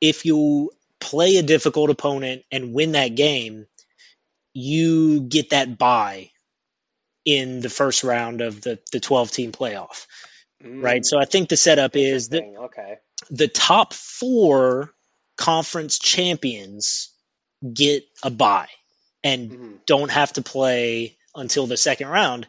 if 0.00 0.24
you 0.24 0.70
play 1.00 1.36
a 1.36 1.42
difficult 1.42 1.90
opponent 1.90 2.42
and 2.50 2.72
win 2.72 2.92
that 2.92 3.14
game, 3.14 3.66
you 4.54 5.20
get 5.20 5.50
that 5.50 5.78
bye 5.78 6.30
in 7.24 7.60
the 7.60 7.70
first 7.70 8.04
round 8.04 8.40
of 8.40 8.60
the, 8.60 8.78
the 8.92 9.00
12 9.00 9.30
team 9.30 9.52
playoff. 9.52 10.06
Mm. 10.62 10.82
Right. 10.82 11.04
So 11.04 11.18
I 11.18 11.24
think 11.24 11.48
the 11.48 11.56
setup 11.56 11.96
is 11.96 12.30
that 12.30 12.42
okay. 12.42 12.96
the 13.30 13.48
top 13.48 13.94
four 13.94 14.92
conference 15.36 15.98
champions 15.98 17.10
get 17.72 18.04
a 18.22 18.30
bye 18.30 18.68
and 19.24 19.50
mm-hmm. 19.50 19.72
don't 19.86 20.10
have 20.10 20.32
to 20.34 20.42
play 20.42 21.16
until 21.34 21.66
the 21.66 21.76
second 21.76 22.08
round 22.08 22.46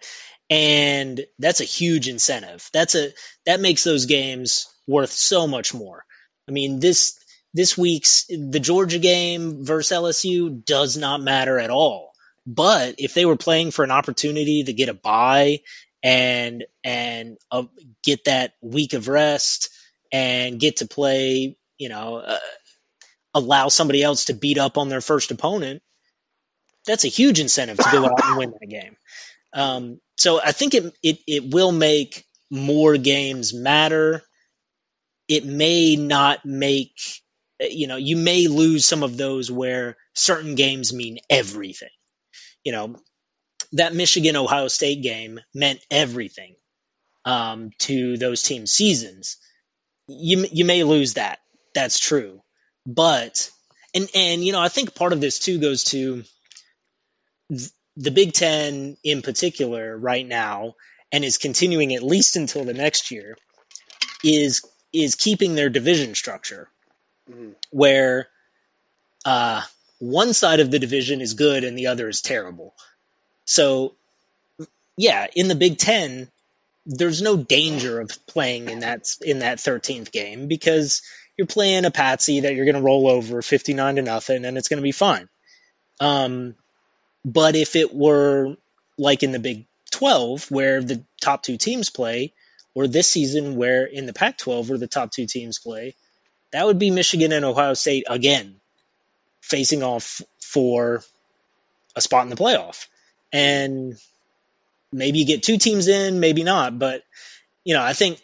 and 0.53 1.25
that's 1.39 1.61
a 1.61 1.65
huge 1.65 2.07
incentive. 2.07 2.69
That's 2.73 2.93
a 2.93 3.09
that 3.47 3.59
makes 3.59 3.83
those 3.83 4.05
games 4.05 4.71
worth 4.85 5.09
so 5.09 5.47
much 5.47 5.73
more. 5.73 6.05
I 6.47 6.51
mean, 6.51 6.79
this 6.79 7.17
this 7.55 7.75
week's 7.75 8.25
the 8.27 8.59
Georgia 8.59 8.99
game 8.99 9.65
versus 9.65 9.97
LSU 9.97 10.63
does 10.63 10.95
not 10.95 11.21
matter 11.21 11.57
at 11.57 11.71
all. 11.71 12.11
But 12.45 12.95
if 12.99 13.15
they 13.15 13.25
were 13.25 13.35
playing 13.35 13.71
for 13.71 13.83
an 13.83 13.89
opportunity 13.89 14.63
to 14.63 14.73
get 14.73 14.89
a 14.89 14.93
bye 14.93 15.61
and 16.03 16.65
and 16.83 17.37
uh, 17.49 17.63
get 18.03 18.25
that 18.25 18.53
week 18.61 18.93
of 18.93 19.07
rest 19.07 19.69
and 20.11 20.59
get 20.59 20.77
to 20.77 20.87
play, 20.87 21.57
you 21.79 21.89
know, 21.89 22.17
uh, 22.17 22.37
allow 23.33 23.69
somebody 23.69 24.03
else 24.03 24.25
to 24.25 24.35
beat 24.35 24.59
up 24.59 24.77
on 24.77 24.89
their 24.89 25.01
first 25.01 25.31
opponent, 25.31 25.81
that's 26.85 27.05
a 27.05 27.09
huge 27.09 27.39
incentive 27.39 27.77
to 27.77 27.89
go 27.91 28.05
out 28.05 28.23
and 28.23 28.37
win 28.37 28.51
that 28.51 28.69
game. 28.69 28.95
Um, 29.53 29.99
so 30.17 30.39
I 30.41 30.51
think 30.51 30.73
it, 30.73 30.93
it 31.01 31.19
it 31.27 31.53
will 31.53 31.71
make 31.71 32.25
more 32.51 32.97
games 32.97 33.53
matter. 33.53 34.23
It 35.27 35.45
may 35.45 35.95
not 35.95 36.45
make 36.45 36.99
you 37.59 37.87
know 37.87 37.97
you 37.97 38.17
may 38.17 38.47
lose 38.47 38.85
some 38.85 39.03
of 39.03 39.17
those 39.17 39.49
where 39.49 39.97
certain 40.13 40.55
games 40.55 40.93
mean 40.93 41.19
everything. 41.29 41.89
You 42.63 42.71
know 42.73 42.95
that 43.73 43.95
Michigan 43.95 44.35
Ohio 44.35 44.67
State 44.67 45.01
game 45.01 45.39
meant 45.53 45.79
everything 45.89 46.55
um, 47.25 47.71
to 47.79 48.17
those 48.17 48.43
team 48.43 48.67
seasons. 48.67 49.37
You 50.07 50.45
you 50.51 50.65
may 50.65 50.83
lose 50.83 51.15
that. 51.15 51.39
That's 51.73 51.99
true, 51.99 52.41
but 52.85 53.49
and 53.95 54.07
and 54.13 54.43
you 54.43 54.51
know 54.51 54.61
I 54.61 54.69
think 54.69 54.93
part 54.95 55.13
of 55.13 55.21
this 55.21 55.39
too 55.39 55.59
goes 55.59 55.85
to 55.85 56.23
the 57.97 58.11
Big 58.11 58.33
Ten 58.33 58.97
in 59.03 59.21
particular 59.21 59.97
right 59.97 60.27
now, 60.27 60.75
and 61.11 61.23
is 61.23 61.37
continuing 61.37 61.93
at 61.93 62.03
least 62.03 62.35
until 62.35 62.63
the 62.63 62.73
next 62.73 63.11
year, 63.11 63.37
is 64.23 64.63
is 64.91 65.15
keeping 65.15 65.55
their 65.55 65.69
division 65.69 66.15
structure, 66.15 66.69
mm-hmm. 67.29 67.51
where 67.71 68.27
uh, 69.25 69.61
one 69.99 70.33
side 70.33 70.59
of 70.59 70.71
the 70.71 70.79
division 70.79 71.21
is 71.21 71.33
good 71.33 71.63
and 71.63 71.77
the 71.77 71.87
other 71.87 72.07
is 72.07 72.21
terrible. 72.21 72.73
So, 73.45 73.95
yeah, 74.97 75.27
in 75.35 75.47
the 75.47 75.55
Big 75.55 75.77
Ten, 75.77 76.29
there's 76.85 77.21
no 77.21 77.37
danger 77.37 77.99
of 78.01 78.11
playing 78.27 78.69
in 78.69 78.79
that 78.79 79.07
in 79.21 79.39
that 79.39 79.57
13th 79.57 80.11
game 80.11 80.47
because 80.47 81.01
you're 81.37 81.47
playing 81.47 81.85
a 81.85 81.91
patsy 81.91 82.41
that 82.41 82.55
you're 82.55 82.65
going 82.65 82.75
to 82.75 82.81
roll 82.81 83.07
over 83.07 83.41
59 83.41 83.95
to 83.95 84.01
nothing, 84.01 84.45
and 84.45 84.57
it's 84.57 84.67
going 84.67 84.77
to 84.77 84.83
be 84.83 84.91
fine. 84.91 85.27
Um, 85.99 86.55
but 87.25 87.55
if 87.55 87.75
it 87.75 87.93
were 87.93 88.55
like 88.97 89.23
in 89.23 89.31
the 89.31 89.39
Big 89.39 89.65
12, 89.91 90.51
where 90.51 90.81
the 90.81 91.03
top 91.21 91.43
two 91.43 91.57
teams 91.57 91.89
play, 91.89 92.33
or 92.75 92.87
this 92.87 93.07
season 93.07 93.55
where 93.55 93.85
in 93.85 94.05
the 94.05 94.13
Pac 94.13 94.37
12, 94.37 94.69
where 94.69 94.77
the 94.77 94.87
top 94.87 95.11
two 95.11 95.25
teams 95.25 95.59
play, 95.59 95.95
that 96.51 96.65
would 96.65 96.79
be 96.79 96.91
Michigan 96.91 97.31
and 97.31 97.45
Ohio 97.45 97.73
State 97.73 98.05
again 98.09 98.55
facing 99.41 99.83
off 99.83 100.21
for 100.39 101.03
a 101.95 102.01
spot 102.01 102.23
in 102.23 102.29
the 102.29 102.35
playoff. 102.35 102.87
And 103.31 103.95
maybe 104.91 105.19
you 105.19 105.25
get 105.25 105.43
two 105.43 105.57
teams 105.57 105.87
in, 105.87 106.19
maybe 106.19 106.43
not. 106.43 106.77
But, 106.77 107.03
you 107.63 107.73
know, 107.73 107.83
I 107.83 107.93
think. 107.93 108.19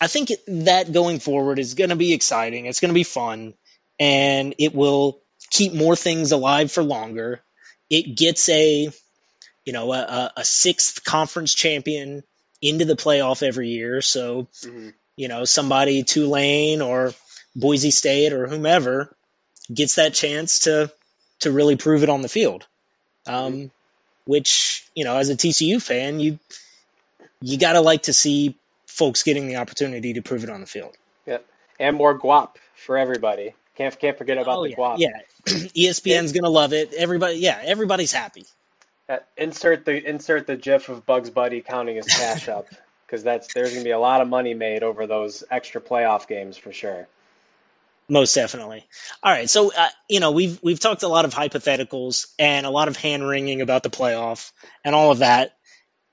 I 0.00 0.08
think 0.08 0.32
that 0.48 0.92
going 0.92 1.20
forward 1.20 1.60
is 1.60 1.74
going 1.74 1.90
to 1.90 1.96
be 1.96 2.12
exciting. 2.12 2.66
It's 2.66 2.80
going 2.80 2.90
to 2.90 2.94
be 2.94 3.04
fun, 3.04 3.54
and 4.00 4.52
it 4.58 4.74
will 4.74 5.20
keep 5.50 5.72
more 5.72 5.94
things 5.94 6.32
alive 6.32 6.72
for 6.72 6.82
longer 6.82 7.40
it 7.90 8.16
gets 8.16 8.48
a 8.48 8.90
you 9.64 9.72
know 9.72 9.92
a, 9.92 10.32
a 10.36 10.44
sixth 10.44 11.04
conference 11.04 11.54
champion 11.54 12.22
into 12.60 12.84
the 12.84 12.96
playoff 12.96 13.42
every 13.42 13.68
year. 13.68 14.00
So 14.00 14.48
mm-hmm. 14.62 14.90
you 15.16 15.28
know 15.28 15.44
somebody 15.44 16.02
Tulane 16.02 16.82
or 16.82 17.12
Boise 17.56 17.90
State 17.90 18.32
or 18.32 18.46
whomever 18.46 19.14
gets 19.72 19.96
that 19.96 20.14
chance 20.14 20.60
to 20.60 20.90
to 21.40 21.50
really 21.50 21.76
prove 21.76 22.02
it 22.02 22.08
on 22.08 22.22
the 22.22 22.28
field. 22.28 22.66
Um, 23.26 23.52
mm-hmm. 23.52 23.66
Which 24.26 24.88
you 24.94 25.04
know, 25.04 25.16
as 25.16 25.28
a 25.28 25.36
TCU 25.36 25.80
fan, 25.80 26.20
you 26.20 26.38
you 27.40 27.58
gotta 27.58 27.80
like 27.80 28.04
to 28.04 28.12
see 28.12 28.56
folks 28.86 29.22
getting 29.22 29.48
the 29.48 29.56
opportunity 29.56 30.14
to 30.14 30.22
prove 30.22 30.44
it 30.44 30.50
on 30.50 30.60
the 30.60 30.66
field. 30.66 30.96
Yep, 31.26 31.44
and 31.78 31.96
more 31.96 32.18
guap 32.18 32.56
for 32.74 32.96
everybody. 32.96 33.54
Can't 33.76 33.98
can't 33.98 34.16
forget 34.16 34.38
about 34.38 34.58
oh, 34.58 34.62
the 34.64 34.70
yeah. 34.70 34.76
guap. 34.76 34.96
Yeah, 34.98 35.20
ESPN's 35.46 36.32
gonna 36.32 36.50
love 36.50 36.72
it. 36.72 36.94
Everybody, 36.94 37.36
yeah, 37.36 37.60
everybody's 37.62 38.12
happy. 38.12 38.44
Uh, 39.08 39.18
insert 39.36 39.84
the 39.84 40.08
insert 40.08 40.46
the 40.46 40.56
GIF 40.56 40.88
of 40.88 41.04
Bugs 41.04 41.30
Bunny 41.30 41.60
counting 41.60 41.96
his 41.96 42.06
cash 42.06 42.48
up 42.48 42.68
because 43.06 43.24
that's 43.24 43.52
there's 43.52 43.72
gonna 43.72 43.84
be 43.84 43.90
a 43.90 43.98
lot 43.98 44.20
of 44.20 44.28
money 44.28 44.54
made 44.54 44.82
over 44.82 45.06
those 45.06 45.44
extra 45.50 45.80
playoff 45.80 46.28
games 46.28 46.56
for 46.56 46.72
sure. 46.72 47.08
Most 48.08 48.34
definitely. 48.34 48.86
All 49.22 49.32
right, 49.32 49.48
so 49.48 49.72
uh, 49.76 49.88
you 50.08 50.20
know 50.20 50.30
we've 50.30 50.62
we've 50.62 50.80
talked 50.80 51.02
a 51.02 51.08
lot 51.08 51.24
of 51.24 51.34
hypotheticals 51.34 52.26
and 52.38 52.66
a 52.66 52.70
lot 52.70 52.88
of 52.88 52.96
hand 52.96 53.26
wringing 53.26 53.60
about 53.60 53.82
the 53.82 53.90
playoff 53.90 54.52
and 54.84 54.94
all 54.94 55.10
of 55.10 55.18
that, 55.18 55.56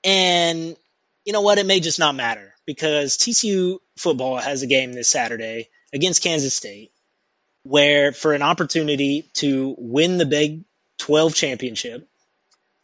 and 0.02 0.76
you 1.24 1.32
know 1.32 1.42
what? 1.42 1.58
It 1.58 1.66
may 1.66 1.80
just 1.80 1.98
not 1.98 2.14
matter 2.14 2.54
because 2.66 3.18
TCU 3.18 3.78
football 3.96 4.38
has 4.38 4.62
a 4.62 4.66
game 4.66 4.92
this 4.92 5.08
Saturday 5.08 5.68
against 5.92 6.22
Kansas 6.22 6.54
State 6.54 6.91
where 7.64 8.12
for 8.12 8.32
an 8.32 8.42
opportunity 8.42 9.30
to 9.34 9.74
win 9.78 10.18
the 10.18 10.26
Big 10.26 10.64
12 10.98 11.34
championship, 11.34 12.08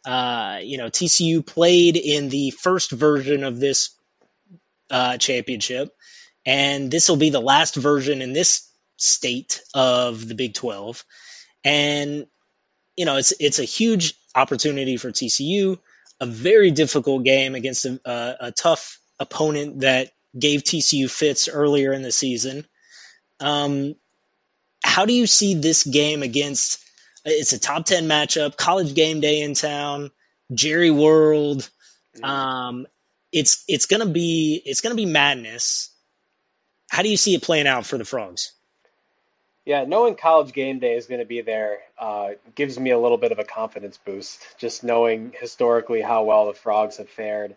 uh, 0.05 0.59
you 0.61 0.77
know, 0.77 0.87
TCU 0.87 1.45
played 1.45 1.97
in 1.97 2.29
the 2.29 2.51
first 2.51 2.91
version 2.91 3.43
of 3.43 3.59
this 3.59 3.91
uh, 4.89 5.17
championship, 5.17 5.95
and 6.45 6.89
this 6.89 7.09
will 7.09 7.17
be 7.17 7.29
the 7.29 7.41
last 7.41 7.75
version 7.75 8.21
in 8.21 8.33
this 8.33 8.69
state 8.97 9.61
of 9.73 10.27
the 10.27 10.35
Big 10.35 10.53
12. 10.53 11.03
And 11.63 12.27
you 12.99 13.05
know, 13.05 13.15
it's 13.15 13.33
it's 13.39 13.59
a 13.59 13.63
huge 13.63 14.15
opportunity 14.35 14.97
for 14.97 15.09
TCU, 15.09 15.79
a 16.19 16.25
very 16.25 16.71
difficult 16.71 17.23
game 17.23 17.55
against 17.55 17.85
a, 17.85 17.99
a, 18.03 18.35
a 18.47 18.51
tough 18.51 18.99
opponent 19.19 19.79
that 19.79 20.11
gave 20.37 20.63
TCU 20.63 21.09
fits 21.09 21.47
earlier 21.47 21.93
in 21.93 22.01
the 22.01 22.11
season. 22.11 22.65
Um, 23.39 23.95
how 24.83 25.05
do 25.05 25.13
you 25.13 25.27
see 25.27 25.55
this 25.55 25.83
game 25.83 26.23
against? 26.23 26.83
It's 27.25 27.53
a 27.53 27.59
top 27.59 27.85
ten 27.85 28.05
matchup, 28.07 28.57
college 28.57 28.93
game 28.95 29.19
day 29.19 29.41
in 29.41 29.53
town, 29.53 30.11
Jerry 30.53 30.91
World. 30.91 31.69
Um, 32.23 32.87
it's 33.31 33.63
it's 33.67 33.85
gonna 33.85 34.05
be 34.05 34.61
it's 34.65 34.81
gonna 34.81 34.95
be 34.95 35.05
madness. 35.05 35.89
How 36.89 37.03
do 37.03 37.09
you 37.09 37.17
see 37.17 37.35
it 37.35 37.43
playing 37.43 37.67
out 37.67 37.85
for 37.85 37.97
the 37.97 38.05
Frogs? 38.05 38.51
Yeah, 39.65 39.85
knowing 39.85 40.15
college 40.15 40.53
game 40.53 40.79
day 40.79 40.95
is 40.95 41.05
going 41.05 41.19
to 41.19 41.27
be 41.27 41.41
there 41.41 41.81
uh, 41.99 42.29
gives 42.55 42.79
me 42.79 42.89
a 42.89 42.97
little 42.97 43.19
bit 43.19 43.31
of 43.31 43.37
a 43.37 43.43
confidence 43.43 43.99
boost. 44.03 44.43
Just 44.57 44.83
knowing 44.83 45.31
historically 45.39 46.01
how 46.01 46.23
well 46.23 46.47
the 46.47 46.55
Frogs 46.55 46.97
have 46.97 47.07
fared. 47.07 47.55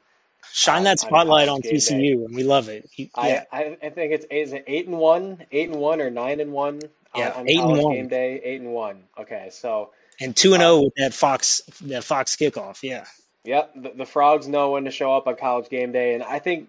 Shine 0.53 0.85
that 0.85 1.01
spotlight 1.01 1.49
on, 1.49 1.57
on 1.57 1.63
TCU, 1.63 2.27
and 2.27 2.35
we 2.35 2.43
love 2.43 2.69
it. 2.69 2.91
yeah. 2.99 3.45
I, 3.51 3.79
I 3.83 3.89
think 3.89 4.13
it's 4.13 4.27
is 4.31 4.53
it 4.53 4.65
eight 4.67 4.87
and 4.87 4.99
one, 4.99 5.47
eight 5.51 5.71
and 5.71 5.79
one, 5.79 6.03
or 6.03 6.11
nine 6.11 6.41
and 6.41 6.53
one 6.53 6.81
yeah, 7.15 7.33
on, 7.33 7.49
eight 7.49 7.61
and 7.61 7.83
one. 7.83 7.95
game 7.95 8.09
day, 8.09 8.41
eight 8.43 8.61
and 8.61 8.73
one. 8.73 9.03
Okay, 9.19 9.49
so 9.53 9.91
and 10.21 10.37
two 10.37 10.55
and 10.55 10.61
zero 10.61 10.73
oh 10.73 10.79
um, 10.79 10.85
with 10.85 10.95
that 10.97 11.15
Fox 11.15 11.63
that 11.83 12.05
Fox 12.05 12.37
kickoff. 12.37 12.83
Yeah. 12.83 13.05
Yep, 13.45 13.75
the, 13.75 13.93
the 13.97 14.07
Frogs 14.07 14.47
know 14.47 14.71
when 14.71 14.85
to 14.85 14.93
show 14.93 15.17
up 15.17 15.27
on 15.27 15.35
college 15.35 15.69
game 15.69 15.91
day, 15.91 16.15
and 16.15 16.23
I 16.23 16.39
think 16.39 16.69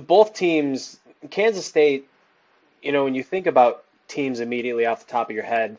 both 0.00 0.34
teams, 0.34 0.98
Kansas 1.30 1.66
State, 1.66 2.08
you 2.82 2.92
know, 2.92 3.04
when 3.04 3.14
you 3.14 3.22
think 3.22 3.46
about 3.46 3.84
teams 4.08 4.40
immediately 4.40 4.86
off 4.86 5.04
the 5.06 5.10
top 5.10 5.30
of 5.30 5.34
your 5.34 5.44
head 5.44 5.76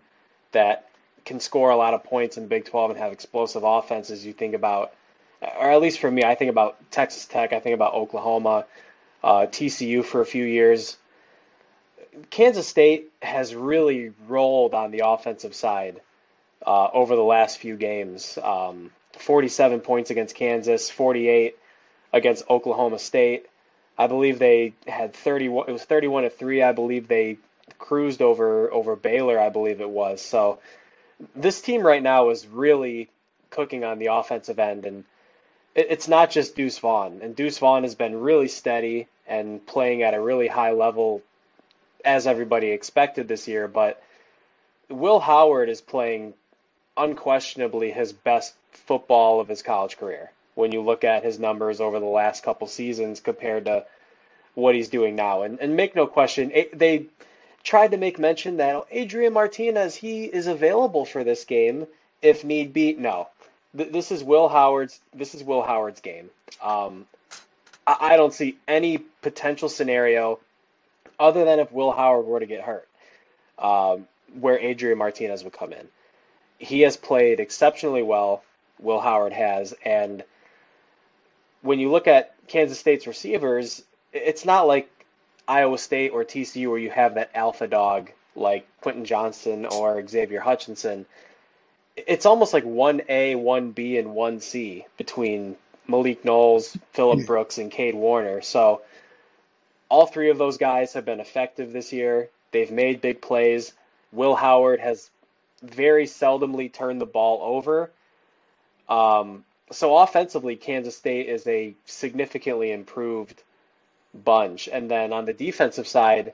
that 0.51 0.89
can 1.26 1.39
score 1.39 1.69
a 1.69 1.76
lot 1.76 1.93
of 1.93 2.03
points 2.03 2.38
in 2.38 2.47
Big 2.47 2.65
12 2.65 2.91
and 2.91 2.99
have 2.99 3.11
explosive 3.11 3.63
offenses, 3.63 4.26
you 4.26 4.34
think 4.34 4.55
about, 4.55 4.93
or 5.41 5.71
at 5.71 5.82
least 5.82 5.99
for 5.99 6.09
me, 6.09 6.24
I 6.24 6.36
think 6.36 6.49
about 6.49 6.78
Texas 6.91 7.26
Tech, 7.26 7.53
I 7.53 7.59
think 7.59 7.76
about 7.76 7.93
Oklahoma, 7.93 8.65
uh, 9.24 9.45
TCU 9.49 10.03
for 10.03 10.21
a 10.21 10.26
few 10.26 10.43
years. 10.43 10.97
Kansas 12.30 12.68
State 12.68 13.12
has 13.22 13.56
really 13.56 14.12
rolled 14.28 14.74
on 14.74 14.91
the 14.91 15.04
offensive 15.06 15.56
side 15.56 16.01
uh, 16.66 16.88
over 16.93 17.16
the 17.16 17.24
last 17.24 17.58
few 17.58 17.76
games. 17.76 18.38
Um, 18.41 18.91
47 19.18 19.82
points 19.82 20.10
against 20.10 20.36
Kansas, 20.36 20.89
48 20.89 21.58
against 22.12 22.49
Oklahoma 22.49 22.99
State. 22.99 23.47
I 23.97 24.08
believe 24.08 24.39
they 24.39 24.74
had 24.88 25.14
31. 25.14 25.70
It 25.70 25.72
was 25.72 25.84
31 25.84 26.24
to 26.24 26.30
three. 26.30 26.64
I 26.64 26.72
believe 26.72 27.08
they 27.08 27.38
cruised 27.78 28.22
over 28.22 28.72
over 28.74 28.95
Baylor. 28.95 29.39
I 29.39 29.49
believe 29.49 29.82
it 29.82 29.89
was. 29.89 30.22
So 30.22 30.60
this 31.36 31.62
team 31.62 31.86
right 31.86 32.01
now 32.01 32.30
is 32.30 32.47
really 32.47 33.10
cooking 33.49 33.84
on 33.84 33.99
the 33.99 34.08
offensive 34.08 34.60
end, 34.60 34.86
and 34.86 35.04
it, 35.76 35.88
it's 35.89 36.08
not 36.08 36.32
just 36.32 36.56
Deuce 36.56 36.80
Vaughn. 36.80 37.20
And 37.22 37.36
Deuce 37.36 37.60
Vaughn 37.60 37.84
has 37.84 37.95
been 37.95 38.20
really 38.20 38.47
steady 38.47 39.08
and 39.28 39.66
playing 39.66 40.04
at 40.04 40.14
a 40.14 40.22
really 40.22 40.47
high 40.47 40.72
level, 40.72 41.22
as 42.04 42.28
everybody 42.28 42.72
expected 42.72 43.28
this 43.28 43.47
year. 43.47 43.68
But 43.68 44.01
Will 44.89 45.20
Howard 45.20 45.70
is 45.70 45.82
playing 45.82 46.34
unquestionably 46.97 47.91
his 47.91 48.14
best 48.14 48.54
football 48.72 49.39
of 49.39 49.47
his 49.47 49.62
college 49.62 49.97
career 49.97 50.32
when 50.56 50.72
you 50.72 50.82
look 50.82 51.04
at 51.04 51.24
his 51.24 51.39
numbers 51.39 51.82
over 51.82 51.99
the 51.99 52.06
last 52.06 52.43
couple 52.43 52.68
seasons 52.68 53.20
compared 53.20 53.66
to 53.66 53.86
what 54.54 54.76
he's 54.76 54.89
doing 54.89 55.16
now. 55.16 55.41
And, 55.41 55.60
and 55.60 55.76
make 55.76 55.95
no 55.95 56.06
question, 56.06 56.51
they 56.74 57.08
tried 57.64 57.91
to 57.91 57.97
make 57.97 58.20
mention 58.20 58.58
that 58.58 58.86
Adrian 58.91 59.34
Martinez, 59.34 59.95
he 59.95 60.26
is 60.26 60.47
available 60.47 61.06
for 61.06 61.24
this 61.24 61.45
game 61.45 61.88
if 62.22 62.43
need 62.43 62.74
be. 62.74 62.93
No, 62.93 63.28
Th- 63.76 63.91
this 63.91 64.12
is 64.12 64.24
Will 64.24 64.47
Howard's. 64.47 64.99
This 65.14 65.36
is 65.36 65.43
Will 65.43 65.62
Howard's 65.62 66.01
game. 66.01 66.30
Um, 66.62 67.06
I 67.86 68.16
don't 68.16 68.34
see 68.34 68.58
any 68.66 68.99
potential 69.22 69.68
scenario 69.68 70.39
other 71.20 71.45
than 71.45 71.59
if 71.59 71.72
Will 71.72 71.91
Howard 71.91 72.26
were 72.26 72.39
to 72.39 72.45
get 72.45 72.61
hurt, 72.61 72.88
um, 73.57 74.07
where 74.39 74.59
Adrian 74.59 74.97
Martinez 74.97 75.43
would 75.43 75.53
come 75.53 75.74
in. 75.74 75.88
He 76.57 76.82
has 76.82 76.97
played 76.97 77.39
exceptionally 77.39 78.03
well. 78.03 78.43
Will 78.80 78.99
Howard 78.99 79.34
has, 79.34 79.74
and 79.86 80.24
when 81.61 81.80
you 81.80 81.91
look 81.91 82.07
at 82.07 82.36
Kansas 82.47 82.80
State's 82.80 83.07
receivers, 83.07 83.84
it's 84.11 84.45
not 84.45 84.68
like 84.68 84.89
Iowa 85.47 85.78
State 85.78 86.11
or 86.11 86.24
TCU 86.24 86.70
where 86.70 86.80
you 86.80 86.89
have 86.89 87.16
that 87.16 87.32
alpha 87.34 87.68
dog 87.68 88.11
like 88.36 88.68
Quentin 88.82 89.05
Johnston 89.05 89.66
or 89.66 90.05
Xavier 90.07 90.39
Hutchinson. 90.39 91.05
It's 91.95 92.26
almost 92.26 92.53
like 92.53 92.64
1A, 92.64 93.36
1B, 93.36 93.99
and 93.99 94.09
1C 94.09 94.86
between 94.97 95.55
Malik 95.88 96.26
Knowles, 96.26 96.78
Phillip. 96.91 97.26
Brooks, 97.26 97.57
and 97.57 97.72
Kade 97.72 97.93
Warner. 97.93 98.41
So 98.41 98.82
all 99.94 100.08
three 100.08 100.32
of 100.32 100.39
those 100.39 100.58
guys 100.58 100.94
have 100.94 101.06
been 101.06 101.20
effective 101.20 101.72
this 101.72 101.94
year. 101.94 102.28
They've 102.50 102.72
made 102.72 103.00
big 103.00 103.22
plays. 103.22 103.74
Will 104.12 104.34
Howard 104.34 104.80
has 104.80 105.12
very 105.62 106.08
seldomly 106.08 106.74
turned 106.74 107.00
the 107.00 107.06
ball 107.06 107.39
over. 107.44 107.91
Um, 108.89 109.46
so 109.72 109.96
offensively, 109.96 110.56
Kansas 110.56 110.98
State 110.98 111.30
is 111.30 111.46
a 111.46 111.76
significantly 111.86 112.72
improved 112.72 113.44
bunch. 114.16 114.68
And 114.68 114.89
then 114.89 115.14
on 115.14 115.26
the 115.26 115.34
defensive 115.34 115.88
side, 115.88 116.34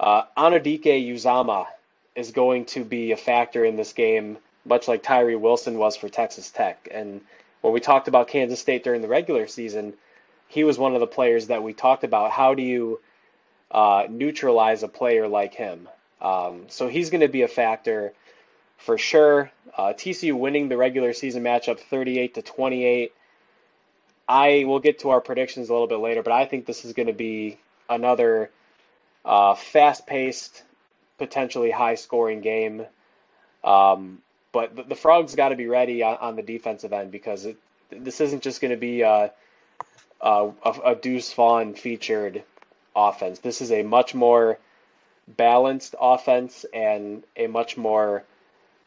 uh, 0.00 0.22
Anudike 0.34 1.12
Uzomah 1.12 1.66
is 2.16 2.30
going 2.30 2.64
to 2.64 2.86
be 2.86 3.12
a 3.12 3.18
factor 3.18 3.66
in 3.66 3.76
this 3.76 3.92
game, 3.92 4.38
much 4.64 4.88
like 4.88 5.02
Tyree 5.02 5.36
Wilson 5.36 5.76
was 5.76 5.94
for 5.94 6.08
Texas 6.08 6.50
Tech. 6.50 6.88
And 6.90 7.20
when 7.60 7.74
we 7.74 7.80
talked 7.80 8.08
about 8.08 8.28
Kansas 8.28 8.60
State 8.60 8.82
during 8.82 9.02
the 9.02 9.08
regular 9.08 9.46
season, 9.46 9.92
he 10.52 10.64
was 10.64 10.78
one 10.78 10.92
of 10.92 11.00
the 11.00 11.06
players 11.06 11.46
that 11.46 11.62
we 11.62 11.72
talked 11.72 12.04
about. 12.04 12.30
How 12.30 12.54
do 12.54 12.62
you 12.62 13.00
uh, 13.70 14.04
neutralize 14.10 14.82
a 14.82 14.88
player 14.88 15.26
like 15.26 15.54
him? 15.54 15.88
Um, 16.20 16.64
so 16.68 16.88
he's 16.88 17.08
going 17.08 17.22
to 17.22 17.28
be 17.28 17.40
a 17.40 17.48
factor 17.48 18.12
for 18.76 18.98
sure. 18.98 19.50
Uh, 19.74 19.94
TCU 19.94 20.34
winning 20.34 20.68
the 20.68 20.76
regular 20.76 21.14
season 21.14 21.42
matchup 21.42 21.80
38 21.80 22.34
to 22.34 22.42
28. 22.42 23.14
I 24.28 24.64
will 24.66 24.78
get 24.78 24.98
to 25.00 25.10
our 25.10 25.22
predictions 25.22 25.70
a 25.70 25.72
little 25.72 25.88
bit 25.88 26.00
later, 26.00 26.22
but 26.22 26.34
I 26.34 26.44
think 26.44 26.66
this 26.66 26.84
is 26.84 26.92
going 26.92 27.06
to 27.06 27.14
be 27.14 27.58
another 27.88 28.50
uh, 29.24 29.54
fast-paced, 29.54 30.64
potentially 31.16 31.70
high-scoring 31.70 32.42
game. 32.42 32.84
Um, 33.64 34.18
but 34.52 34.76
the, 34.76 34.82
the 34.82 34.94
Frogs 34.96 35.34
got 35.34 35.48
to 35.48 35.56
be 35.56 35.66
ready 35.66 36.02
on, 36.02 36.18
on, 36.18 36.36
the 36.36 36.42
defensive 36.42 36.92
end 36.92 37.10
because 37.10 37.46
it, 37.46 37.56
this 37.90 38.20
isn't 38.20 38.42
just 38.42 38.60
going 38.60 38.72
to 38.72 38.76
be 38.76 39.02
a, 40.22 40.52
a 40.84 40.94
Deuce 40.94 41.32
Vaughn 41.32 41.74
featured 41.74 42.42
offense. 42.94 43.40
This 43.40 43.60
is 43.60 43.72
a 43.72 43.82
much 43.82 44.14
more 44.14 44.58
balanced 45.26 45.94
offense 46.00 46.64
and 46.72 47.22
a 47.36 47.46
much 47.46 47.76
more 47.76 48.24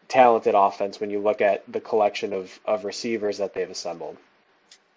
talented 0.07 0.55
offense 0.55 0.99
when 0.99 1.09
you 1.09 1.19
look 1.19 1.41
at 1.41 1.63
the 1.71 1.79
collection 1.79 2.33
of, 2.33 2.59
of 2.65 2.85
receivers 2.85 3.39
that 3.39 3.53
they've 3.53 3.69
assembled. 3.69 4.17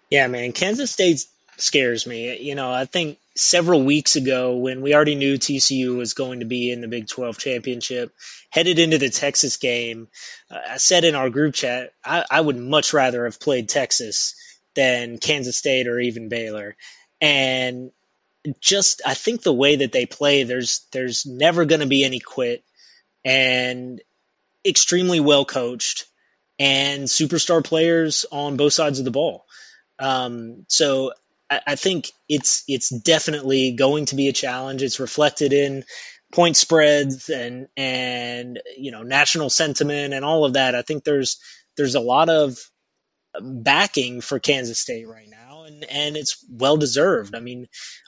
Yeah, 0.09 0.27
man, 0.27 0.53
Kansas 0.53 0.91
State 0.91 1.25
scares 1.57 2.07
me. 2.07 2.39
You 2.39 2.55
know, 2.55 2.71
I 2.71 2.85
think 2.85 3.17
several 3.35 3.83
weeks 3.83 4.15
ago 4.15 4.57
when 4.57 4.81
we 4.81 4.95
already 4.95 5.15
knew 5.15 5.37
TCU 5.37 5.97
was 5.97 6.13
going 6.13 6.39
to 6.39 6.45
be 6.45 6.71
in 6.71 6.81
the 6.81 6.87
Big 6.87 7.07
12 7.07 7.37
championship, 7.37 8.13
headed 8.49 8.79
into 8.79 8.97
the 8.97 9.09
Texas 9.09 9.57
game, 9.57 10.07
uh, 10.49 10.57
I 10.71 10.77
said 10.77 11.03
in 11.03 11.15
our 11.15 11.29
group 11.29 11.53
chat, 11.53 11.91
I, 12.03 12.25
I 12.29 12.41
would 12.41 12.57
much 12.57 12.93
rather 12.93 13.25
have 13.25 13.39
played 13.39 13.69
Texas 13.69 14.35
than 14.79 15.17
Kansas 15.17 15.57
State 15.57 15.89
or 15.89 15.99
even 15.99 16.29
Baylor. 16.29 16.77
And 17.19 17.91
just 18.61 19.01
I 19.05 19.13
think 19.13 19.41
the 19.41 19.53
way 19.53 19.77
that 19.77 19.91
they 19.91 20.05
play, 20.05 20.43
there's 20.43 20.87
there's 20.93 21.25
never 21.25 21.65
going 21.65 21.81
to 21.81 21.87
be 21.87 22.05
any 22.05 22.19
quit. 22.19 22.63
And 23.25 24.01
extremely 24.65 25.19
well 25.19 25.43
coached 25.43 26.05
and 26.57 27.03
superstar 27.03 27.63
players 27.63 28.25
on 28.31 28.57
both 28.57 28.73
sides 28.73 28.99
of 28.99 29.05
the 29.05 29.11
ball. 29.11 29.45
Um, 29.99 30.65
so 30.67 31.11
I, 31.49 31.61
I, 31.67 31.75
think 31.75 32.11
it's 32.29 32.63
it's 32.67 32.89
definitely 32.89 33.73
going 33.73 34.05
to 34.05 34.15
be 34.15 34.29
a 34.29 34.33
challenge. 34.33 34.81
It's 34.81 34.99
reflected 34.99 35.51
in 35.51 35.83
point 36.31 36.55
spreads 36.55 37.29
and 37.29 37.67
and 37.75 38.61
you 38.77 38.91
know 38.91 39.03
national 39.03 39.49
sentiment 39.49 40.13
and 40.13 40.23
all 40.23 40.45
of 40.45 40.53
that. 40.53 40.75
I 40.75 40.81
think 40.81 41.03
there's 41.03 41.39
there's 41.75 41.95
a 41.95 41.99
lot 42.01 42.29
of 42.29 42.57
backing 43.39 44.21
for 44.21 44.39
Kansas 44.39 44.79
State 44.79 45.07
right 45.07 45.29
now, 45.29 45.63
and 45.63 45.83
and 45.85 46.17
it's 46.17 46.43
well 46.49 46.77
deserved. 46.77 47.35
I 47.35 47.39
mean, 47.39 47.67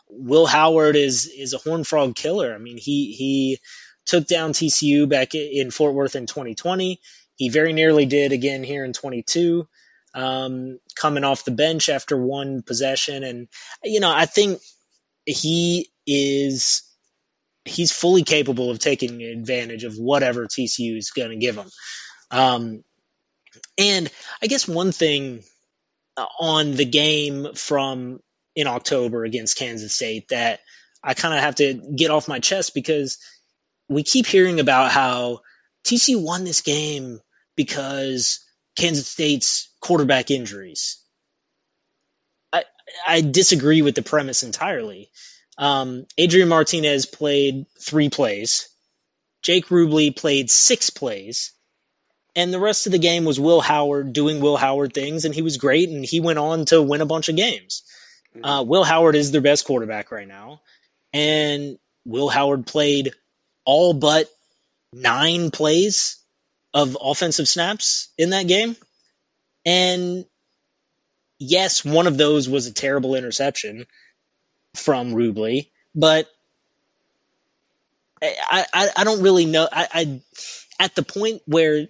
Will 0.09 0.45
Howard 0.45 0.95
is 0.95 1.25
is 1.27 1.53
a 1.53 1.59
horn 1.59 1.83
frog 1.83 2.15
killer. 2.15 2.53
I 2.53 2.57
mean, 2.57 2.77
he 2.77 3.13
he 3.13 3.59
took 4.05 4.27
down 4.27 4.53
TCU 4.53 5.07
back 5.07 5.35
in 5.35 5.71
Fort 5.71 5.93
Worth 5.93 6.15
in 6.15 6.25
2020. 6.25 6.99
He 7.35 7.49
very 7.49 7.73
nearly 7.73 8.05
did 8.05 8.33
again 8.33 8.63
here 8.63 8.85
in 8.85 8.93
22, 8.93 9.67
um, 10.13 10.79
coming 10.95 11.23
off 11.23 11.45
the 11.45 11.51
bench 11.51 11.89
after 11.89 12.17
one 12.17 12.61
possession. 12.61 13.23
And, 13.23 13.47
you 13.83 13.99
know, 13.99 14.11
I 14.13 14.25
think 14.25 14.59
he 15.25 15.89
is, 16.05 16.83
he's 17.65 17.91
fully 17.91 18.23
capable 18.23 18.69
of 18.69 18.79
taking 18.79 19.21
advantage 19.23 19.83
of 19.83 19.95
whatever 19.95 20.45
TCU 20.45 20.97
is 20.97 21.11
going 21.11 21.31
to 21.31 21.37
give 21.37 21.55
him. 21.55 21.69
Um, 22.29 22.83
and 23.77 24.09
I 24.41 24.47
guess 24.47 24.67
one 24.67 24.91
thing 24.91 25.43
on 26.39 26.71
the 26.73 26.85
game 26.85 27.53
from 27.55 28.19
in 28.55 28.67
October 28.67 29.23
against 29.23 29.57
Kansas 29.57 29.95
State 29.95 30.29
that 30.29 30.59
I 31.03 31.13
kind 31.13 31.33
of 31.33 31.39
have 31.39 31.55
to 31.55 31.73
get 31.95 32.11
off 32.11 32.27
my 32.27 32.39
chest 32.39 32.73
because 32.73 33.17
we 33.89 34.03
keep 34.03 34.25
hearing 34.25 34.59
about 34.59 34.91
how 34.91 35.41
TCU 35.85 36.23
won 36.23 36.43
this 36.43 36.61
game 36.61 37.19
because 37.55 38.45
Kansas 38.77 39.07
State's 39.07 39.73
quarterback 39.81 40.31
injuries. 40.31 41.01
I, 42.53 42.63
I 43.07 43.21
disagree 43.21 43.81
with 43.81 43.95
the 43.95 44.01
premise 44.03 44.43
entirely. 44.43 45.09
Um, 45.57 46.05
Adrian 46.17 46.49
Martinez 46.49 47.05
played 47.05 47.65
three 47.79 48.09
plays. 48.09 48.69
Jake 49.41 49.67
Rubley 49.67 50.15
played 50.15 50.49
six 50.49 50.89
plays. 50.89 51.51
And 52.35 52.53
the 52.53 52.59
rest 52.59 52.85
of 52.85 52.93
the 52.93 52.99
game 52.99 53.25
was 53.25 53.39
Will 53.39 53.61
Howard 53.61 54.13
doing 54.13 54.39
Will 54.39 54.57
Howard 54.57 54.93
things, 54.93 55.25
and 55.25 55.35
he 55.35 55.41
was 55.41 55.57
great, 55.57 55.89
and 55.89 56.05
he 56.05 56.21
went 56.21 56.39
on 56.39 56.65
to 56.65 56.81
win 56.81 57.01
a 57.01 57.05
bunch 57.05 57.27
of 57.27 57.35
games. 57.35 57.83
Mm-hmm. 58.35 58.45
Uh, 58.45 58.63
Will 58.63 58.83
Howard 58.83 59.15
is 59.15 59.31
their 59.31 59.41
best 59.41 59.65
quarterback 59.65 60.11
right 60.11 60.27
now. 60.27 60.61
And 61.13 61.77
Will 62.05 62.29
Howard 62.29 62.65
played 62.65 63.11
all 63.65 63.93
but 63.93 64.29
nine 64.93 65.51
plays 65.51 66.17
of 66.73 66.97
offensive 67.01 67.47
snaps 67.47 68.09
in 68.17 68.29
that 68.31 68.47
game. 68.47 68.75
And 69.65 70.25
yes, 71.37 71.83
one 71.83 72.07
of 72.07 72.17
those 72.17 72.47
was 72.47 72.67
a 72.67 72.73
terrible 72.73 73.15
interception 73.15 73.85
from 74.75 75.13
Rubley, 75.13 75.69
but 75.93 76.29
I, 78.21 78.65
I, 78.73 78.89
I 78.97 79.03
don't 79.03 79.21
really 79.21 79.45
know. 79.45 79.67
I, 79.71 79.87
I 79.93 80.21
at 80.79 80.95
the 80.95 81.03
point 81.03 81.41
where 81.45 81.87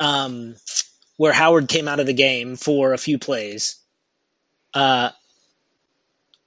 um 0.00 0.54
where 1.16 1.32
Howard 1.32 1.68
came 1.68 1.88
out 1.88 2.00
of 2.00 2.06
the 2.06 2.12
game 2.12 2.56
for 2.56 2.92
a 2.92 2.98
few 2.98 3.18
plays, 3.18 3.76
uh, 4.72 5.10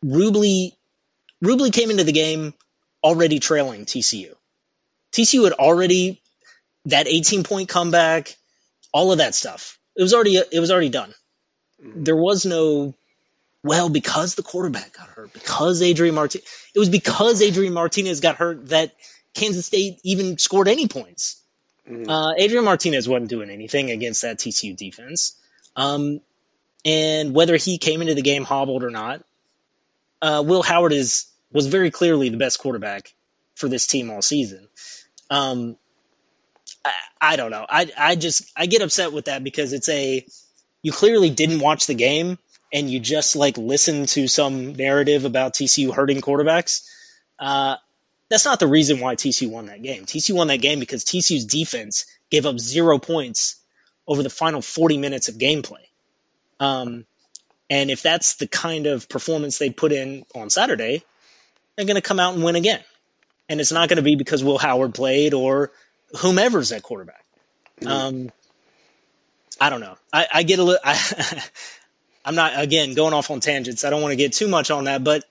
Rubley 0.03 0.71
Rubley 1.43 1.73
came 1.73 1.91
into 1.91 2.03
the 2.03 2.11
game 2.11 2.53
already 3.03 3.39
trailing 3.39 3.85
TCU. 3.85 4.33
TCU 5.11 5.43
had 5.43 5.53
already 5.53 6.21
that 6.85 7.07
18 7.07 7.43
point 7.43 7.69
comeback, 7.69 8.35
all 8.93 9.11
of 9.11 9.19
that 9.19 9.35
stuff. 9.35 9.77
It 9.95 10.01
was 10.01 10.13
already 10.13 10.37
it 10.37 10.59
was 10.59 10.71
already 10.71 10.89
done. 10.89 11.13
Mm-hmm. 11.83 12.03
There 12.03 12.15
was 12.15 12.45
no 12.45 12.93
well 13.63 13.89
because 13.89 14.35
the 14.35 14.43
quarterback 14.43 14.93
got 14.97 15.07
hurt 15.09 15.33
because 15.33 15.81
Adrian 15.81 16.15
Martinez. 16.15 16.47
It 16.73 16.79
was 16.79 16.89
because 16.89 17.41
Adrian 17.41 17.73
Martinez 17.73 18.19
got 18.19 18.37
hurt 18.37 18.69
that 18.69 18.93
Kansas 19.33 19.65
State 19.65 19.99
even 20.03 20.37
scored 20.37 20.67
any 20.67 20.87
points. 20.87 21.40
Mm-hmm. 21.91 22.09
Uh, 22.09 22.33
Adrian 22.37 22.63
Martinez 22.63 23.07
wasn't 23.07 23.29
doing 23.29 23.49
anything 23.49 23.91
against 23.91 24.21
that 24.21 24.37
TCU 24.37 24.75
defense. 24.75 25.35
Um, 25.75 26.21
and 26.85 27.33
whether 27.35 27.57
he 27.57 27.77
came 27.77 28.01
into 28.01 28.15
the 28.15 28.21
game 28.21 28.43
hobbled 28.43 28.83
or 28.83 28.89
not, 28.89 29.23
uh, 30.21 30.43
Will 30.45 30.63
Howard 30.63 30.93
is 30.93 31.27
was 31.51 31.67
very 31.67 31.91
clearly 31.91 32.29
the 32.29 32.37
best 32.37 32.59
quarterback 32.59 33.13
for 33.55 33.67
this 33.67 33.87
team 33.87 34.09
all 34.09 34.21
season. 34.21 34.67
Um, 35.29 35.75
I, 36.85 36.91
I 37.19 37.35
don't 37.35 37.51
know. 37.51 37.65
I 37.67 37.91
I 37.97 38.15
just 38.15 38.49
I 38.55 38.65
get 38.65 38.81
upset 38.81 39.11
with 39.11 39.25
that 39.25 39.43
because 39.43 39.73
it's 39.73 39.89
a 39.89 40.25
you 40.81 40.91
clearly 40.91 41.29
didn't 41.29 41.59
watch 41.59 41.87
the 41.87 41.93
game 41.93 42.39
and 42.73 42.89
you 42.89 42.99
just 42.99 43.35
like 43.35 43.57
listen 43.57 44.05
to 44.07 44.27
some 44.27 44.73
narrative 44.73 45.25
about 45.25 45.53
TCU 45.53 45.93
hurting 45.93 46.21
quarterbacks. 46.21 46.87
Uh, 47.37 47.75
that's 48.31 48.45
not 48.45 48.61
the 48.61 48.67
reason 48.67 49.01
why 49.01 49.15
TCU 49.15 49.49
won 49.49 49.65
that 49.65 49.83
game. 49.83 50.05
TCU 50.05 50.33
won 50.35 50.47
that 50.47 50.61
game 50.61 50.79
because 50.79 51.03
TCU's 51.03 51.43
defense 51.43 52.05
gave 52.29 52.45
up 52.45 52.57
zero 52.57 52.97
points 52.97 53.57
over 54.07 54.23
the 54.23 54.29
final 54.29 54.61
40 54.61 54.97
minutes 54.97 55.27
of 55.27 55.35
gameplay. 55.35 55.83
Um, 56.57 57.05
and 57.69 57.91
if 57.91 58.01
that's 58.01 58.35
the 58.35 58.47
kind 58.47 58.87
of 58.87 59.09
performance 59.09 59.57
they 59.57 59.69
put 59.69 59.91
in 59.91 60.25
on 60.33 60.49
Saturday, 60.49 61.03
they're 61.75 61.85
going 61.85 61.95
to 61.95 62.01
come 62.01 62.21
out 62.21 62.33
and 62.33 62.41
win 62.41 62.55
again. 62.55 62.79
And 63.49 63.59
it's 63.59 63.73
not 63.73 63.89
going 63.89 63.97
to 63.97 64.01
be 64.01 64.15
because 64.15 64.41
Will 64.41 64.57
Howard 64.57 64.93
played 64.93 65.33
or 65.33 65.73
whomever's 66.17 66.71
at 66.71 66.83
quarterback. 66.83 67.25
Mm-hmm. 67.81 67.91
Um, 67.91 68.31
I 69.59 69.69
don't 69.69 69.81
know. 69.81 69.97
I, 70.13 70.27
I 70.33 70.43
get 70.43 70.59
a 70.59 70.63
little. 70.63 70.79
I, 70.85 71.43
I'm 72.23 72.35
not 72.35 72.53
again 72.55 72.93
going 72.93 73.13
off 73.13 73.29
on 73.29 73.41
tangents. 73.41 73.83
I 73.83 73.89
don't 73.89 74.01
want 74.01 74.13
to 74.13 74.15
get 74.15 74.31
too 74.31 74.47
much 74.47 74.71
on 74.71 74.85
that, 74.85 75.03
but 75.03 75.25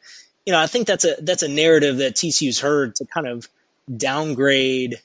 you 0.46 0.52
know, 0.52 0.60
I 0.60 0.66
think 0.66 0.86
that's 0.86 1.04
a 1.04 1.16
that's 1.20 1.42
a 1.42 1.48
narrative 1.48 1.98
that 1.98 2.14
TCU's 2.14 2.60
heard 2.60 2.96
to 2.96 3.06
kind 3.06 3.26
of 3.26 3.48
downgrade 3.94 5.00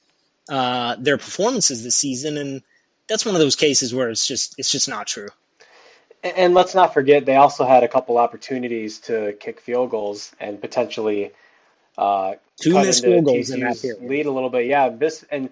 uh, 0.50 0.96
their 0.98 1.18
performances 1.18 1.84
this 1.84 1.96
season, 1.96 2.38
and 2.38 2.62
that's 3.08 3.26
one 3.26 3.36
of 3.36 3.42
those 3.42 3.56
cases 3.56 3.94
where 3.94 4.10
it's 4.10 4.26
just 4.26 4.58
it's 4.58 4.72
just 4.72 4.88
not 4.88 5.08
true. 5.08 5.30
And 6.24 6.56
let's 6.56 6.74
not 6.74 6.94
forget 6.94 7.26
they 7.26 7.36
also 7.36 7.66
had 7.66 7.84
a 7.84 7.88
couple 7.88 8.18
opportunities 8.18 9.00
to 9.02 9.34
kick 9.34 9.62
field 9.62 9.92
goals 9.92 10.32
and 10.40 10.60
potentially 10.60 11.32
uh, 11.98 12.36
two 12.60 12.74
missed 12.74 13.04
field 13.04 13.26
goals 13.26 13.52
in 13.52 13.60
that 13.60 13.80
period. 13.80 14.04
lead 14.04 14.26
a 14.26 14.32
little 14.32 14.50
bit. 14.50 14.66
Yeah, 14.66 14.90
this 14.90 15.24
and 15.30 15.50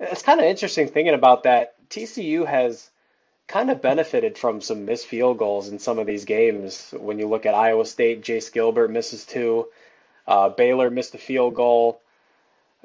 it's 0.00 0.22
kind 0.22 0.40
of 0.40 0.46
interesting 0.46 0.88
thinking 0.88 1.14
about 1.14 1.44
that. 1.44 1.74
TCU 1.90 2.46
has 2.46 2.88
kind 3.50 3.68
of 3.68 3.82
benefited 3.82 4.38
from 4.38 4.60
some 4.60 4.84
missed 4.84 5.08
field 5.08 5.36
goals 5.36 5.68
in 5.68 5.80
some 5.80 5.98
of 5.98 6.06
these 6.06 6.24
games. 6.24 6.94
When 6.96 7.18
you 7.18 7.26
look 7.26 7.46
at 7.46 7.54
Iowa 7.54 7.84
State, 7.84 8.22
Jace 8.22 8.52
Gilbert 8.52 8.92
misses 8.92 9.26
two. 9.26 9.66
Uh, 10.24 10.50
Baylor 10.50 10.88
missed 10.88 11.16
a 11.16 11.18
field 11.18 11.56
goal. 11.56 12.00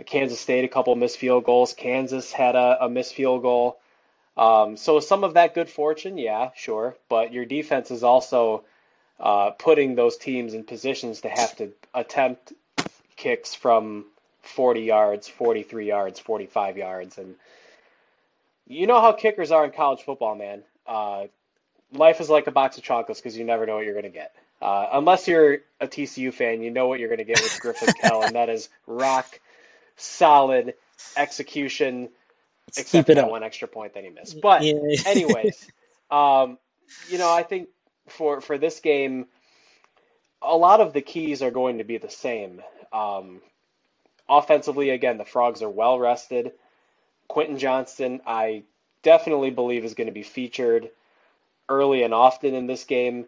Kansas 0.07 0.39
State 0.39 0.65
a 0.65 0.67
couple 0.67 0.95
missed 0.95 1.19
field 1.19 1.43
goals. 1.43 1.73
Kansas 1.73 2.31
had 2.31 2.55
a, 2.55 2.85
a 2.85 2.89
missed 2.89 3.13
field 3.13 3.43
goal. 3.43 3.77
Um, 4.35 4.75
so 4.75 4.99
some 4.99 5.23
of 5.23 5.35
that 5.35 5.53
good 5.53 5.69
fortune, 5.69 6.17
yeah, 6.17 6.49
sure, 6.55 6.97
but 7.09 7.31
your 7.31 7.45
defense 7.45 7.91
is 7.91 8.03
also 8.03 8.65
uh, 9.19 9.51
putting 9.51 9.93
those 9.93 10.17
teams 10.17 10.55
in 10.55 10.63
positions 10.63 11.21
to 11.21 11.29
have 11.29 11.55
to 11.57 11.73
attempt 11.93 12.53
kicks 13.15 13.53
from 13.53 14.05
40 14.41 14.81
yards, 14.81 15.27
43 15.27 15.87
yards, 15.87 16.19
45 16.19 16.77
yards, 16.77 17.17
and 17.19 17.35
you 18.67 18.87
know 18.87 19.01
how 19.01 19.11
kickers 19.11 19.51
are 19.51 19.65
in 19.65 19.71
college 19.71 20.01
football, 20.01 20.35
man. 20.35 20.63
Uh, 20.87 21.25
life 21.91 22.21
is 22.21 22.29
like 22.29 22.47
a 22.47 22.51
box 22.51 22.77
of 22.77 22.83
chocolates 22.83 23.19
because 23.19 23.37
you 23.37 23.43
never 23.43 23.65
know 23.65 23.75
what 23.75 23.85
you're 23.85 23.93
going 23.93 24.03
to 24.03 24.09
get. 24.09 24.35
Uh, 24.61 24.87
unless 24.93 25.27
you're 25.27 25.59
a 25.79 25.87
TCU 25.87 26.33
fan, 26.33 26.61
you 26.61 26.71
know 26.71 26.87
what 26.87 26.99
you're 26.99 27.09
going 27.09 27.19
to 27.19 27.25
get 27.25 27.41
with 27.41 27.59
Griffin 27.59 27.93
Kell, 28.01 28.23
and 28.23 28.35
that 28.35 28.49
is 28.49 28.69
rock 28.87 29.39
solid 29.97 30.73
execution 31.15 32.09
Let's 32.67 32.79
except 32.79 33.07
that 33.07 33.17
up. 33.17 33.29
one 33.29 33.43
extra 33.43 33.67
point 33.67 33.93
that 33.93 34.03
he 34.03 34.09
missed. 34.09 34.41
But 34.41 34.63
yeah. 34.63 34.73
anyways, 35.05 35.67
um, 36.09 36.57
you 37.09 37.17
know, 37.17 37.31
I 37.31 37.43
think 37.43 37.69
for 38.07 38.41
for 38.41 38.57
this 38.57 38.79
game, 38.79 39.27
a 40.41 40.55
lot 40.55 40.81
of 40.81 40.93
the 40.93 41.01
keys 41.01 41.41
are 41.41 41.51
going 41.51 41.77
to 41.79 41.83
be 41.83 41.97
the 41.97 42.09
same. 42.09 42.61
Um, 42.91 43.41
offensively, 44.27 44.89
again, 44.89 45.17
the 45.17 45.25
Frogs 45.25 45.61
are 45.61 45.69
well 45.69 45.99
rested. 45.99 46.53
Quentin 47.27 47.57
Johnston, 47.57 48.21
I 48.25 48.63
definitely 49.03 49.51
believe 49.51 49.85
is 49.85 49.93
going 49.93 50.07
to 50.07 50.13
be 50.13 50.23
featured 50.23 50.89
early 51.69 52.03
and 52.03 52.13
often 52.13 52.53
in 52.53 52.67
this 52.67 52.83
game. 52.83 53.25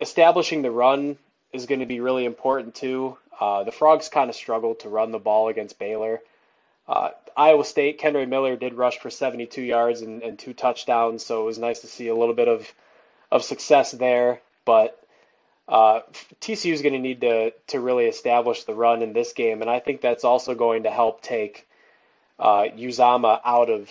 Establishing 0.00 0.62
the 0.62 0.70
run 0.70 1.16
is 1.52 1.66
going 1.66 1.80
to 1.80 1.86
be 1.86 2.00
really 2.00 2.24
important 2.24 2.74
too. 2.74 3.16
Uh, 3.38 3.64
the 3.64 3.72
Frogs 3.72 4.08
kind 4.08 4.30
of 4.30 4.36
struggled 4.36 4.80
to 4.80 4.88
run 4.88 5.12
the 5.12 5.18
ball 5.18 5.48
against 5.48 5.78
Baylor. 5.78 6.20
Uh, 6.86 7.10
Iowa 7.36 7.64
State, 7.64 8.00
Kendre 8.00 8.28
Miller 8.28 8.56
did 8.56 8.74
rush 8.74 8.98
for 8.98 9.10
72 9.10 9.62
yards 9.62 10.02
and, 10.02 10.22
and, 10.22 10.38
two 10.38 10.52
touchdowns, 10.52 11.24
so 11.24 11.42
it 11.42 11.46
was 11.46 11.58
nice 11.58 11.80
to 11.80 11.86
see 11.86 12.08
a 12.08 12.14
little 12.14 12.34
bit 12.34 12.48
of 12.48 12.70
of 13.30 13.42
success 13.42 13.90
there. 13.90 14.40
But 14.64 15.02
uh, 15.66 16.00
TCU 16.40 16.72
is 16.72 16.82
going 16.82 16.92
to 16.92 16.98
need 16.98 17.22
to 17.22 17.52
to 17.68 17.80
really 17.80 18.04
establish 18.04 18.64
the 18.64 18.74
run 18.74 19.02
in 19.02 19.14
this 19.14 19.32
game, 19.32 19.62
and 19.62 19.70
I 19.70 19.80
think 19.80 20.00
that's 20.00 20.24
also 20.24 20.54
going 20.54 20.82
to 20.82 20.90
help 20.90 21.22
take 21.22 21.66
uh, 22.38 22.66
Uzomah 22.76 23.40
out 23.44 23.70
of 23.70 23.88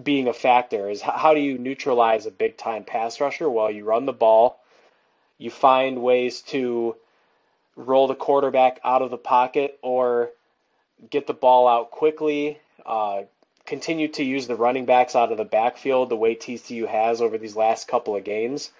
being 0.00 0.28
a 0.28 0.32
factor. 0.32 0.90
Is 0.90 1.00
how 1.00 1.34
do 1.34 1.40
you 1.40 1.58
neutralize 1.58 2.26
a 2.26 2.30
big 2.30 2.56
time 2.56 2.84
pass 2.84 3.20
rusher? 3.20 3.48
Well, 3.48 3.70
you 3.70 3.84
run 3.84 4.06
the 4.06 4.12
ball, 4.12 4.60
you 5.38 5.50
find 5.50 6.02
ways 6.02 6.42
to 6.42 6.96
roll 7.76 8.06
the 8.06 8.14
quarterback 8.14 8.80
out 8.84 9.02
of 9.02 9.10
the 9.10 9.18
pocket 9.18 9.78
or 9.82 10.30
get 11.10 11.26
the 11.26 11.34
ball 11.34 11.66
out 11.66 11.90
quickly, 11.90 12.58
uh, 12.86 13.22
continue 13.66 14.08
to 14.08 14.22
use 14.22 14.46
the 14.46 14.56
running 14.56 14.84
backs 14.84 15.16
out 15.16 15.32
of 15.32 15.38
the 15.38 15.44
backfield 15.44 16.08
the 16.08 16.16
way 16.16 16.34
TCU 16.34 16.86
has 16.86 17.20
over 17.20 17.38
these 17.38 17.56
last 17.56 17.88
couple 17.88 18.14
of 18.14 18.24
games. 18.24 18.70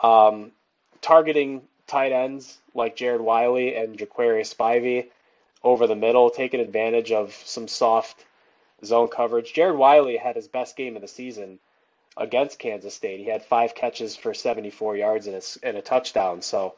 Um, 0.00 0.52
targeting 1.00 1.62
tight 1.86 2.12
ends 2.12 2.58
like 2.74 2.96
Jared 2.96 3.20
Wiley 3.20 3.74
and 3.74 3.98
Geor'Quarius 3.98 4.54
Spivey 4.54 5.08
over 5.62 5.86
the 5.86 5.96
middle, 5.96 6.30
taking 6.30 6.60
advantage 6.60 7.12
of 7.12 7.34
some 7.44 7.68
soft 7.68 8.24
zone 8.84 9.08
coverage. 9.08 9.52
Jared 9.52 9.76
Wiley 9.76 10.16
had 10.16 10.36
his 10.36 10.48
best 10.48 10.76
game 10.76 10.96
of 10.96 11.02
the 11.02 11.08
season 11.08 11.58
against 12.16 12.58
Kansas 12.58 12.94
State. 12.94 13.20
He 13.20 13.26
had 13.26 13.44
five 13.44 13.74
catches 13.74 14.16
for 14.16 14.34
74 14.34 14.96
yards 14.96 15.26
and 15.26 15.36
a, 15.36 15.42
and 15.62 15.76
a 15.76 15.82
touchdown. 15.82 16.42
So 16.42 16.74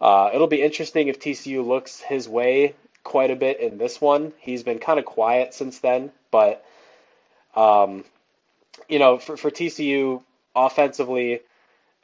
uh, 0.00 0.30
it'll 0.34 0.46
be 0.46 0.62
interesting 0.62 1.08
if 1.08 1.20
TCU 1.20 1.64
looks 1.66 2.00
his 2.00 2.28
way 2.28 2.74
quite 3.02 3.30
a 3.30 3.36
bit 3.36 3.60
in 3.60 3.78
this 3.78 4.00
one. 4.00 4.32
He's 4.38 4.62
been 4.62 4.78
kind 4.78 4.98
of 4.98 5.04
quiet 5.04 5.54
since 5.54 5.78
then, 5.78 6.10
but 6.30 6.64
um, 7.54 8.04
you 8.88 8.98
know, 8.98 9.18
for, 9.18 9.36
for 9.36 9.50
TCU 9.50 10.22
offensively, 10.54 11.40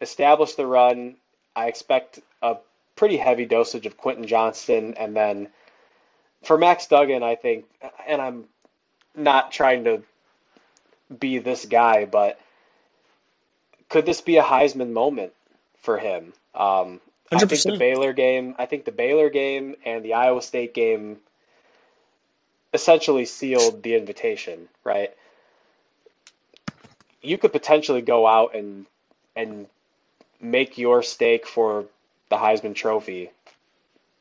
establish 0.00 0.54
the 0.54 0.66
run. 0.66 1.16
I 1.56 1.66
expect 1.66 2.20
a 2.42 2.56
pretty 2.94 3.16
heavy 3.16 3.46
dosage 3.46 3.86
of 3.86 3.96
Quentin 3.96 4.26
Johnston, 4.26 4.94
and 4.94 5.16
then 5.16 5.48
for 6.42 6.58
Max 6.58 6.86
Duggan, 6.86 7.22
I 7.22 7.34
think, 7.34 7.66
and 8.06 8.20
I'm 8.20 8.44
not 9.14 9.52
trying 9.52 9.84
to 9.84 10.02
be 11.18 11.38
this 11.38 11.64
guy, 11.66 12.04
but 12.04 12.38
could 13.88 14.06
this 14.06 14.20
be 14.20 14.36
a 14.36 14.42
Heisman 14.42 14.92
moment 14.92 15.32
for 15.78 15.98
him? 15.98 16.32
Um, 16.54 17.00
I 17.32 17.38
think 17.38 17.62
the 17.62 17.78
Baylor 17.78 18.12
game, 18.12 18.54
I 18.58 18.66
think 18.66 18.84
the 18.84 18.92
Baylor 18.92 19.30
game 19.30 19.76
and 19.84 20.04
the 20.04 20.14
Iowa 20.14 20.42
State 20.42 20.74
game 20.74 21.18
essentially 22.72 23.24
sealed 23.24 23.82
the 23.82 23.94
invitation, 23.94 24.68
right? 24.84 25.10
You 27.22 27.38
could 27.38 27.52
potentially 27.52 28.02
go 28.02 28.26
out 28.26 28.54
and 28.54 28.86
and 29.36 29.66
make 30.40 30.78
your 30.78 31.02
stake 31.02 31.46
for 31.46 31.84
the 32.30 32.36
Heisman 32.36 32.74
Trophy 32.74 33.30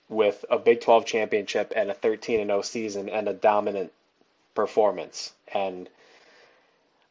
with 0.10 0.44
a 0.50 0.58
Big 0.58 0.82
12 0.82 1.06
championship 1.06 1.72
and 1.76 1.90
a 1.90 1.94
13 1.94 2.40
and 2.40 2.50
0 2.50 2.62
season 2.64 3.10
and 3.10 3.28
a 3.28 3.34
dominant 3.34 3.92
performance. 4.56 5.32
And 5.54 5.90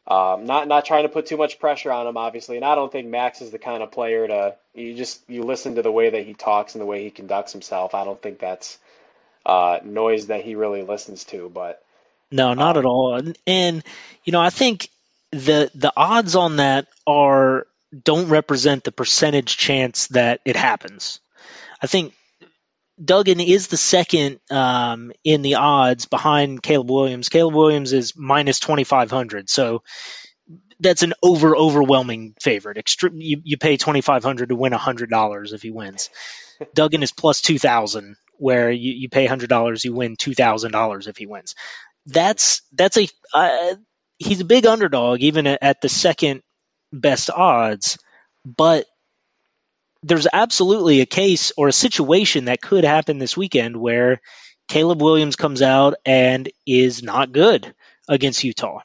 Um, 0.09 0.45
not 0.45 0.67
not 0.67 0.85
trying 0.85 1.03
to 1.03 1.09
put 1.09 1.27
too 1.27 1.37
much 1.37 1.59
pressure 1.59 1.91
on 1.91 2.07
him, 2.07 2.17
obviously, 2.17 2.55
and 2.55 2.65
I 2.65 2.73
don't 2.73 2.91
think 2.91 3.07
Max 3.07 3.41
is 3.41 3.51
the 3.51 3.59
kind 3.59 3.83
of 3.83 3.91
player 3.91 4.27
to 4.27 4.55
you 4.73 4.95
just 4.95 5.21
you 5.29 5.43
listen 5.43 5.75
to 5.75 5.83
the 5.83 5.91
way 5.91 6.09
that 6.09 6.25
he 6.25 6.33
talks 6.33 6.73
and 6.73 6.81
the 6.81 6.87
way 6.87 7.03
he 7.03 7.11
conducts 7.11 7.51
himself. 7.51 7.93
I 7.93 8.05
don't 8.05 8.19
think 8.19 8.39
that's 8.39 8.79
uh, 9.45 9.79
noise 9.83 10.27
that 10.27 10.43
he 10.43 10.55
really 10.55 10.81
listens 10.81 11.25
to, 11.25 11.51
but 11.53 11.83
no, 12.31 12.55
not 12.55 12.75
um, 12.75 12.79
at 12.79 12.85
all. 12.85 13.15
And, 13.15 13.37
and 13.45 13.83
you 14.23 14.31
know, 14.31 14.41
I 14.41 14.49
think 14.49 14.89
the 15.31 15.69
the 15.75 15.93
odds 15.95 16.35
on 16.35 16.55
that 16.55 16.87
are 17.05 17.67
don't 18.03 18.29
represent 18.29 18.83
the 18.83 18.91
percentage 18.91 19.57
chance 19.57 20.07
that 20.07 20.41
it 20.43 20.55
happens. 20.55 21.19
I 21.83 21.87
think 21.87 22.15
Duggan 23.03 23.39
is 23.39 23.67
the 23.67 23.77
second 23.77 24.39
um, 24.51 25.11
in 25.23 25.41
the 25.41 25.55
odds 25.55 26.05
behind 26.05 26.61
Caleb 26.61 26.89
Williams. 26.89 27.29
Caleb 27.29 27.55
Williams 27.55 27.93
is 27.93 28.13
minus 28.15 28.59
2,500. 28.59 29.49
So 29.49 29.83
that's 30.79 31.03
an 31.03 31.13
over 31.23 31.55
overwhelming 31.55 32.35
favorite. 32.41 32.77
Extre- 32.77 33.11
you, 33.13 33.41
you 33.43 33.57
pay 33.57 33.77
2,500 33.77 34.49
to 34.49 34.55
win 34.55 34.73
$100 34.73 35.53
if 35.53 35.61
he 35.61 35.71
wins. 35.71 36.09
Duggan 36.73 37.03
is 37.03 37.11
plus 37.11 37.41
2,000, 37.41 38.15
where 38.37 38.71
you, 38.71 38.93
you 38.93 39.09
pay 39.09 39.27
$100, 39.27 39.83
you 39.83 39.93
win 39.93 40.15
$2,000 40.15 41.07
if 41.07 41.17
he 41.17 41.25
wins. 41.25 41.55
That's, 42.05 42.61
that's 42.73 42.97
a, 42.97 43.07
uh, 43.33 43.75
he's 44.17 44.41
a 44.41 44.45
big 44.45 44.65
underdog 44.65 45.19
even 45.19 45.47
at, 45.47 45.59
at 45.61 45.81
the 45.81 45.89
second 45.89 46.41
best 46.91 47.29
odds, 47.29 47.97
but 48.45 48.85
there's 50.03 50.27
absolutely 50.31 51.01
a 51.01 51.05
case 51.05 51.51
or 51.57 51.67
a 51.67 51.73
situation 51.73 52.45
that 52.45 52.61
could 52.61 52.83
happen 52.83 53.19
this 53.19 53.35
weekend 53.35 53.75
where 53.75 54.21
Caleb 54.67 55.01
Williams 55.01 55.35
comes 55.35 55.61
out 55.61 55.95
and 56.05 56.49
is 56.65 57.03
not 57.03 57.31
good 57.31 57.73
against 58.07 58.43
Utah. 58.43 58.79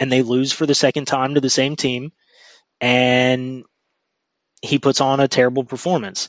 And 0.00 0.12
they 0.12 0.22
lose 0.22 0.52
for 0.52 0.66
the 0.66 0.74
second 0.74 1.06
time 1.06 1.34
to 1.34 1.40
the 1.40 1.50
same 1.50 1.76
team. 1.76 2.12
And 2.80 3.64
he 4.60 4.78
puts 4.78 5.00
on 5.00 5.20
a 5.20 5.28
terrible 5.28 5.64
performance 5.64 6.28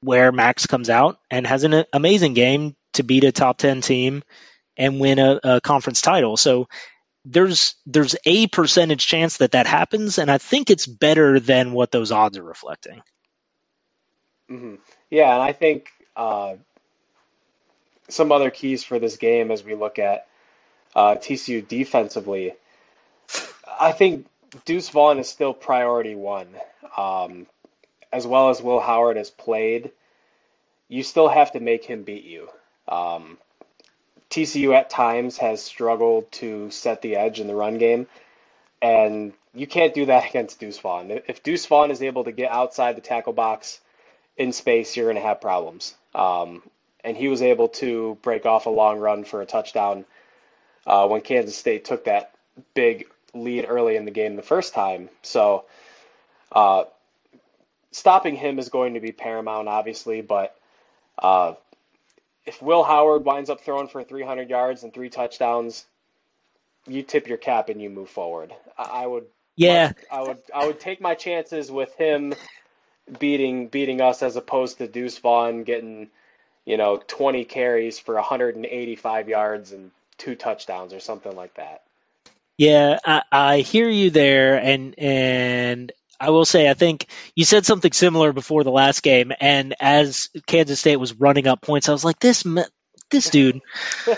where 0.00 0.32
Max 0.32 0.66
comes 0.66 0.90
out 0.90 1.18
and 1.30 1.46
has 1.46 1.64
an 1.64 1.84
amazing 1.92 2.34
game 2.34 2.74
to 2.94 3.02
beat 3.02 3.24
a 3.24 3.32
top 3.32 3.58
10 3.58 3.82
team 3.82 4.22
and 4.76 5.00
win 5.00 5.18
a, 5.18 5.38
a 5.44 5.60
conference 5.60 6.02
title. 6.02 6.36
So 6.36 6.68
there's 7.24 7.76
there's 7.86 8.16
a 8.24 8.46
percentage 8.48 9.06
chance 9.06 9.38
that 9.38 9.52
that 9.52 9.66
happens, 9.66 10.18
and 10.18 10.30
I 10.30 10.38
think 10.38 10.70
it's 10.70 10.86
better 10.86 11.38
than 11.38 11.72
what 11.72 11.90
those 11.90 12.12
odds 12.12 12.38
are 12.38 12.42
reflecting. 12.42 13.02
Mm-hmm. 14.50 14.74
Yeah, 15.10 15.32
and 15.32 15.42
I 15.42 15.52
think 15.52 15.88
uh, 16.16 16.54
some 18.08 18.32
other 18.32 18.50
keys 18.50 18.84
for 18.84 18.98
this 18.98 19.16
game 19.16 19.50
as 19.50 19.64
we 19.64 19.74
look 19.74 19.98
at 19.98 20.26
uh, 20.94 21.14
TCU 21.14 21.66
defensively. 21.66 22.54
I 23.80 23.92
think 23.92 24.26
Deuce 24.64 24.90
Vaughn 24.90 25.18
is 25.18 25.28
still 25.28 25.54
priority 25.54 26.14
one, 26.14 26.48
um, 26.96 27.46
as 28.12 28.26
well 28.26 28.50
as 28.50 28.60
Will 28.60 28.80
Howard 28.80 29.16
has 29.16 29.30
played. 29.30 29.92
You 30.88 31.02
still 31.02 31.28
have 31.28 31.52
to 31.52 31.60
make 31.60 31.84
him 31.84 32.02
beat 32.02 32.24
you. 32.24 32.48
Um, 32.86 33.38
TCU 34.32 34.74
at 34.74 34.88
times 34.88 35.36
has 35.36 35.62
struggled 35.62 36.32
to 36.32 36.70
set 36.70 37.02
the 37.02 37.16
edge 37.16 37.38
in 37.38 37.46
the 37.46 37.54
run 37.54 37.76
game, 37.76 38.06
and 38.80 39.34
you 39.54 39.66
can't 39.66 39.92
do 39.92 40.06
that 40.06 40.26
against 40.30 40.58
Deuce 40.58 40.78
Vaughn. 40.78 41.10
If 41.10 41.42
Deuce 41.42 41.66
Vaughn 41.66 41.90
is 41.90 42.02
able 42.02 42.24
to 42.24 42.32
get 42.32 42.50
outside 42.50 42.96
the 42.96 43.02
tackle 43.02 43.34
box 43.34 43.78
in 44.38 44.52
space, 44.52 44.96
you're 44.96 45.04
going 45.06 45.16
to 45.16 45.22
have 45.22 45.42
problems. 45.42 45.94
Um, 46.14 46.62
and 47.04 47.14
he 47.14 47.28
was 47.28 47.42
able 47.42 47.68
to 47.68 48.16
break 48.22 48.46
off 48.46 48.64
a 48.64 48.70
long 48.70 48.98
run 48.98 49.24
for 49.24 49.42
a 49.42 49.46
touchdown 49.46 50.06
uh, 50.86 51.06
when 51.06 51.20
Kansas 51.20 51.56
State 51.56 51.84
took 51.84 52.06
that 52.06 52.34
big 52.72 53.08
lead 53.34 53.66
early 53.68 53.96
in 53.96 54.06
the 54.06 54.10
game 54.10 54.36
the 54.36 54.42
first 54.42 54.72
time. 54.72 55.10
So 55.20 55.66
uh, 56.52 56.84
stopping 57.90 58.36
him 58.36 58.58
is 58.58 58.70
going 58.70 58.94
to 58.94 59.00
be 59.00 59.12
paramount, 59.12 59.68
obviously, 59.68 60.22
but 60.22 60.56
uh, 61.18 61.54
if 62.44 62.60
Will 62.60 62.82
Howard 62.82 63.24
winds 63.24 63.50
up 63.50 63.60
throwing 63.60 63.88
for 63.88 64.02
300 64.02 64.50
yards 64.50 64.82
and 64.82 64.92
three 64.92 65.10
touchdowns, 65.10 65.86
you 66.86 67.02
tip 67.02 67.28
your 67.28 67.38
cap 67.38 67.68
and 67.68 67.80
you 67.80 67.90
move 67.90 68.08
forward. 68.08 68.52
I, 68.76 69.06
would. 69.06 69.26
Yeah. 69.56 69.92
I 70.10 70.22
would. 70.22 70.38
I 70.54 70.66
would 70.66 70.80
take 70.80 71.00
my 71.00 71.14
chances 71.14 71.70
with 71.70 71.94
him 71.94 72.34
beating 73.18 73.68
beating 73.68 74.00
us 74.00 74.22
as 74.22 74.36
opposed 74.36 74.78
to 74.78 74.88
Deuce 74.88 75.18
Vaughn 75.18 75.64
getting, 75.64 76.08
you 76.64 76.76
know, 76.76 77.02
20 77.06 77.44
carries 77.44 77.98
for 77.98 78.14
185 78.14 79.28
yards 79.28 79.72
and 79.72 79.90
two 80.18 80.34
touchdowns 80.34 80.92
or 80.92 81.00
something 81.00 81.34
like 81.34 81.54
that. 81.54 81.82
Yeah, 82.58 82.98
I, 83.04 83.22
I 83.32 83.58
hear 83.58 83.88
you 83.88 84.10
there, 84.10 84.56
and 84.56 84.94
and 84.98 85.92
I 86.22 86.30
will 86.30 86.44
say, 86.44 86.70
I 86.70 86.74
think 86.74 87.06
you 87.34 87.44
said 87.44 87.66
something 87.66 87.90
similar 87.90 88.32
before 88.32 88.62
the 88.62 88.70
last 88.70 89.02
game, 89.02 89.32
and 89.40 89.74
as 89.80 90.28
Kansas 90.46 90.78
State 90.78 90.96
was 90.96 91.14
running 91.14 91.48
up 91.48 91.60
points, 91.60 91.88
I 91.88 91.92
was 91.92 92.04
like, 92.04 92.20
this 92.20 92.44
this 93.10 93.28
dude. 93.28 93.60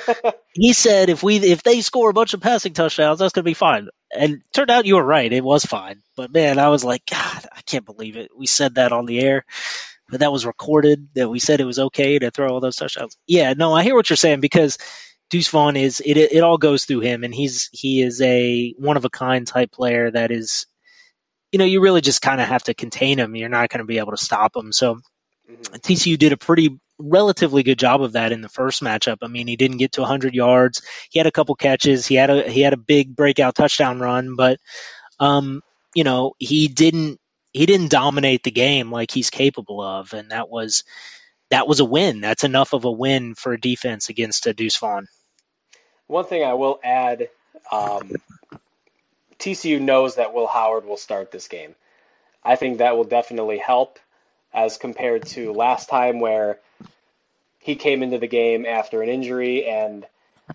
he 0.53 0.75
said 0.75 1.09
if 1.09 1.23
we 1.23 1.39
if 1.39 1.63
they 1.63 1.81
score 1.81 2.11
a 2.11 2.13
bunch 2.13 2.35
of 2.35 2.43
passing 2.43 2.75
touchdowns, 2.75 3.19
that's 3.19 3.33
gonna 3.33 3.43
be 3.43 3.55
fine. 3.55 3.89
And 4.15 4.43
turned 4.53 4.71
out 4.71 4.85
you 4.85 4.97
were 4.97 5.05
right, 5.05 5.33
it 5.33 5.43
was 5.43 5.65
fine. 5.65 6.03
But 6.15 6.31
man, 6.31 6.59
I 6.59 6.69
was 6.69 6.85
like, 6.85 7.07
God, 7.11 7.47
I 7.51 7.63
can't 7.63 7.87
believe 7.87 8.19
it. 8.19 8.31
We 8.37 8.47
said 8.47 8.75
that 8.75 8.93
on 8.93 9.07
the 9.07 9.21
air, 9.21 9.47
but 10.11 10.21
that 10.21 10.31
was 10.31 10.45
recorded. 10.45 11.09
That 11.15 11.31
we 11.31 11.39
said 11.39 11.63
it 11.63 11.65
was 11.65 11.79
okay 11.79 12.19
to 12.19 12.31
throw 12.31 12.51
all 12.51 12.61
those 12.61 12.77
touchdowns. 12.77 13.17
Yeah, 13.27 13.55
no, 13.55 13.73
I 13.73 13.83
hear 13.83 13.95
what 13.95 14.11
you're 14.11 14.19
saying 14.19 14.41
because 14.41 14.77
Deuce 15.31 15.49
Vaughn 15.49 15.77
is 15.77 16.01
it. 16.05 16.19
It 16.19 16.43
all 16.45 16.59
goes 16.59 16.85
through 16.85 17.01
him, 17.01 17.25
and 17.25 17.35
he's 17.35 17.71
he 17.73 18.03
is 18.03 18.21
a 18.21 18.75
one 18.77 18.99
of 18.99 19.07
a 19.07 19.11
kind 19.11 19.47
type 19.47 19.73
player 19.73 20.11
that 20.11 20.31
is 20.31 20.67
you 21.55 21.59
know, 21.59 21.65
you 21.65 21.81
really 21.81 22.01
just 22.01 22.21
kind 22.21 22.41
of 22.41 22.49
have 22.49 22.65
to 22.65 22.75
contain 22.75 23.17
him. 23.17 23.37
You're 23.37 23.49
not 23.49 23.69
going 23.69 23.79
to 23.79 23.85
be 23.85 23.99
able 23.99 24.11
to 24.11 24.17
stop 24.17 24.57
him. 24.57 24.73
So 24.73 24.97
mm-hmm. 25.49 25.77
TCU 25.77 26.19
did 26.19 26.33
a 26.33 26.37
pretty 26.37 26.81
relatively 26.99 27.63
good 27.63 27.79
job 27.79 28.03
of 28.03 28.15
that 28.15 28.33
in 28.33 28.41
the 28.41 28.49
first 28.49 28.83
matchup. 28.83 29.19
I 29.23 29.29
mean, 29.29 29.47
he 29.47 29.55
didn't 29.55 29.77
get 29.77 29.93
to 29.93 30.01
100 30.01 30.35
yards. 30.35 30.83
He 31.11 31.21
had 31.21 31.29
a 31.29 31.31
couple 31.31 31.55
catches. 31.55 32.09
He 32.09 32.17
had 32.17 32.29
a 32.29 32.51
he 32.51 32.61
had 32.61 32.73
a 32.73 32.77
big 32.77 33.15
breakout 33.15 33.55
touchdown 33.55 34.01
run, 34.01 34.35
but 34.35 34.59
um, 35.21 35.63
you 35.95 36.03
know, 36.03 36.33
he 36.41 36.67
didn't 36.67 37.21
he 37.53 37.67
didn't 37.67 37.93
dominate 37.93 38.43
the 38.43 38.51
game 38.51 38.91
like 38.91 39.13
he's 39.13 39.31
capable 39.31 39.81
of, 39.81 40.13
and 40.13 40.33
that 40.33 40.49
was 40.49 40.83
that 41.51 41.69
was 41.69 41.79
a 41.79 41.85
win. 41.85 42.21
That's 42.21 42.43
enough 42.43 42.73
of 42.73 42.85
a 42.85 42.91
win 42.91 43.37
for 43.37 43.53
a 43.53 43.61
defense 43.61 44.09
against 44.09 44.49
a 44.49 44.55
Deuce 44.55 44.77
Vaughn. 44.79 45.07
One 46.09 46.25
thing 46.25 46.43
I 46.43 46.55
will 46.55 46.81
add, 46.83 47.29
um, 47.71 48.11
TCU 49.45 49.79
knows 49.79 50.15
that 50.15 50.33
Will 50.33 50.47
Howard 50.47 50.87
will 50.87 50.97
start 50.97 51.31
this 51.31 51.49
game. 51.49 51.75
I 52.43 52.57
think 52.57 52.79
that 52.79 52.97
will 52.97 53.05
definitely 53.05 53.59
help 53.59 53.99
as 54.55 54.79
compared 54.79 55.27
to 55.27 55.53
last 55.53 55.91
time 55.91 56.19
where 56.19 56.61
he 57.59 57.77
came 57.77 58.03
into 58.03 58.17
the 58.17 58.27
game 58.27 58.65
after 58.65 59.03
an 59.03 59.11
injury 59.11 59.67
and 59.67 60.07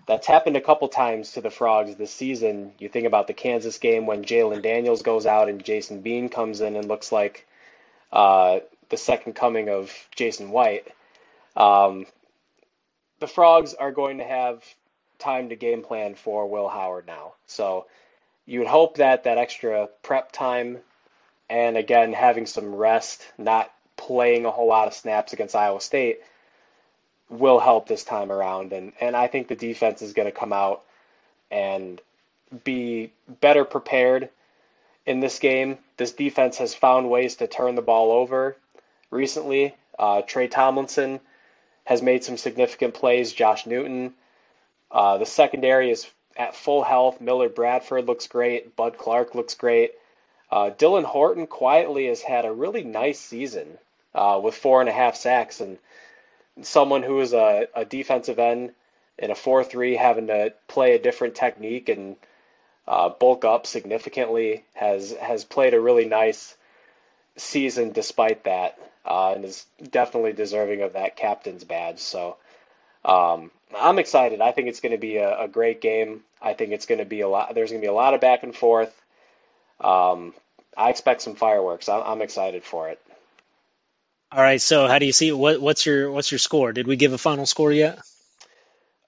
that's 0.06 0.26
happened 0.26 0.56
a 0.56 0.60
couple 0.60 0.88
times 0.88 1.30
to 1.32 1.40
the 1.40 1.50
Frogs 1.50 1.94
this 1.94 2.10
season. 2.10 2.72
You 2.80 2.88
think 2.88 3.06
about 3.06 3.28
the 3.28 3.32
Kansas 3.32 3.78
game 3.78 4.06
when 4.06 4.24
Jalon 4.24 4.60
Daniels 4.60 5.02
goes 5.02 5.24
out 5.24 5.48
and 5.48 5.64
Jason 5.64 6.00
Bean 6.00 6.28
comes 6.28 6.60
in 6.60 6.74
and 6.74 6.88
looks 6.88 7.12
like 7.12 7.46
uh, 8.12 8.58
the 8.88 8.96
second 8.96 9.34
coming 9.34 9.68
of 9.68 9.92
Jason 10.16 10.50
White. 10.50 10.88
Um, 11.56 12.06
the 13.20 13.28
Frogs 13.28 13.72
are 13.72 13.92
going 13.92 14.18
to 14.18 14.24
have 14.24 14.64
time 15.20 15.50
to 15.50 15.54
game 15.54 15.82
plan 15.82 16.16
for 16.16 16.48
Will 16.48 16.68
Howard 16.68 17.06
now. 17.06 17.34
So 17.46 17.86
you 18.50 18.58
would 18.58 18.68
hope 18.68 18.96
that 18.96 19.22
that 19.24 19.38
extra 19.38 19.88
prep 20.02 20.32
time 20.32 20.78
and 21.48 21.76
again 21.76 22.12
having 22.12 22.46
some 22.46 22.74
rest, 22.74 23.24
not 23.38 23.72
playing 23.96 24.44
a 24.44 24.50
whole 24.50 24.66
lot 24.66 24.88
of 24.88 24.94
snaps 24.94 25.32
against 25.32 25.54
Iowa 25.54 25.80
State 25.80 26.18
will 27.28 27.60
help 27.60 27.86
this 27.86 28.02
time 28.02 28.32
around 28.32 28.72
and 28.72 28.92
and 29.00 29.14
I 29.14 29.28
think 29.28 29.46
the 29.46 29.54
defense 29.54 30.02
is 30.02 30.14
going 30.14 30.26
to 30.26 30.36
come 30.36 30.52
out 30.52 30.82
and 31.48 32.00
be 32.64 33.12
better 33.40 33.64
prepared 33.64 34.30
in 35.06 35.20
this 35.20 35.38
game. 35.38 35.78
This 35.96 36.10
defense 36.10 36.58
has 36.58 36.74
found 36.74 37.08
ways 37.08 37.36
to 37.36 37.46
turn 37.46 37.76
the 37.76 37.82
ball 37.82 38.10
over 38.10 38.56
recently. 39.12 39.76
Uh, 39.96 40.22
Tre 40.22 40.48
Tomlinson 40.48 41.20
has 41.84 42.02
made 42.02 42.24
some 42.24 42.36
significant 42.36 42.94
plays. 42.94 43.32
Josh 43.32 43.64
Newton. 43.64 44.12
Uh, 44.90 45.18
the 45.18 45.26
secondary 45.26 45.92
is 45.92 46.10
at 46.36 46.54
full 46.56 46.82
health. 46.82 47.20
Millard 47.20 47.54
Bradford 47.54 48.06
looks 48.06 48.26
great. 48.26 48.76
Bud 48.76 48.98
Clark 48.98 49.34
looks 49.34 49.54
great. 49.54 49.92
Uh, 50.50 50.70
Dylan 50.70 51.04
Horton 51.04 51.46
quietly 51.46 52.06
has 52.06 52.22
had 52.22 52.44
a 52.44 52.52
really 52.52 52.82
nice 52.82 53.20
season 53.20 53.78
uh, 54.14 54.40
with 54.42 54.54
four 54.54 54.80
and 54.80 54.88
a 54.88 54.92
half 54.92 55.16
sacks, 55.16 55.60
and 55.60 55.78
someone 56.62 57.02
who 57.02 57.20
is 57.20 57.32
a, 57.32 57.68
a 57.74 57.84
defensive 57.84 58.38
end 58.38 58.72
in 59.18 59.30
a 59.30 59.34
4 59.34 59.62
3 59.64 59.96
having 59.96 60.26
to 60.28 60.52
play 60.66 60.94
a 60.94 60.98
different 61.02 61.34
technique 61.34 61.88
and 61.88 62.16
uh, 62.88 63.08
bulk 63.10 63.44
up 63.44 63.66
significantly 63.66 64.64
has, 64.74 65.12
has 65.12 65.44
played 65.44 65.74
a 65.74 65.80
really 65.80 66.06
nice 66.06 66.56
season 67.36 67.92
despite 67.92 68.44
that, 68.44 68.78
uh, 69.04 69.32
and 69.36 69.44
is 69.44 69.66
definitely 69.90 70.32
deserving 70.32 70.82
of 70.82 70.94
that 70.94 71.16
captain's 71.16 71.64
badge. 71.64 72.00
So 72.00 72.36
Um, 73.04 73.50
I'm 73.76 73.98
excited. 73.98 74.40
I 74.40 74.52
think 74.52 74.68
it's 74.68 74.80
going 74.80 74.92
to 74.92 74.98
be 74.98 75.16
a, 75.16 75.42
a, 75.42 75.48
great 75.48 75.80
game. 75.80 76.22
I 76.42 76.54
think 76.54 76.72
it's 76.72 76.86
going 76.86 76.98
to 76.98 77.04
be 77.04 77.20
a 77.20 77.28
lot. 77.28 77.54
There's 77.54 77.70
going 77.70 77.80
to 77.80 77.84
be 77.84 77.90
a 77.90 77.94
lot 77.94 78.14
of 78.14 78.20
back 78.20 78.42
and 78.42 78.54
forth. 78.54 78.94
Um, 79.80 80.34
I 80.76 80.90
expect 80.90 81.22
some 81.22 81.34
fireworks. 81.34 81.88
I'm, 81.88 82.02
I'm, 82.02 82.22
excited 82.22 82.64
for 82.64 82.88
it. 82.88 83.00
All 84.32 84.42
right. 84.42 84.60
So, 84.60 84.88
how 84.88 84.98
do 84.98 85.06
you 85.06 85.12
see 85.12 85.32
what, 85.32 85.60
what's 85.60 85.86
your 85.86 86.10
what's 86.10 86.30
your 86.30 86.38
score? 86.38 86.72
Did 86.72 86.86
we 86.86 86.96
give 86.96 87.12
a 87.12 87.18
final 87.18 87.46
score 87.46 87.72
yet? 87.72 88.00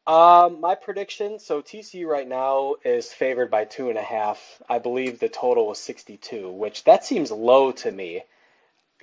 Um, 0.06 0.60
my 0.60 0.74
prediction. 0.74 1.38
So 1.38 1.62
TCU 1.62 2.06
right 2.06 2.26
now 2.26 2.74
is 2.84 3.12
favored 3.12 3.50
by 3.50 3.64
two 3.64 3.88
and 3.88 3.98
a 3.98 4.02
half. 4.02 4.60
I 4.68 4.78
believe 4.78 5.18
the 5.20 5.28
total 5.28 5.68
was 5.68 5.78
62, 5.78 6.50
which 6.50 6.84
that 6.84 7.04
seems 7.04 7.30
low 7.30 7.70
to 7.72 7.90
me, 7.90 8.22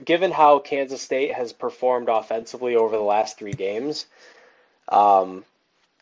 given 0.03 0.31
how 0.31 0.59
Kansas 0.59 1.01
State 1.01 1.33
has 1.33 1.53
performed 1.53 2.09
offensively 2.09 2.75
over 2.75 2.97
the 2.97 3.03
last 3.03 3.37
three 3.37 3.53
games. 3.53 4.07
Um, 4.89 5.45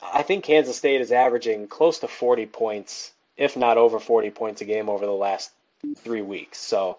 I 0.02 0.22
think 0.22 0.44
Kansas 0.44 0.78
State 0.78 1.02
is 1.02 1.12
averaging 1.12 1.68
close 1.68 2.00
to 2.00 2.08
40 2.08 2.46
points, 2.48 3.12
if 3.36 3.58
not 3.58 3.78
over 3.78 4.00
40 4.00 4.30
points 4.32 4.62
a 4.62 4.66
game 4.66 4.90
over 4.90 5.06
the 5.06 5.12
last 5.12 5.52
three 5.98 6.22
weeks. 6.22 6.60
So 6.60 6.98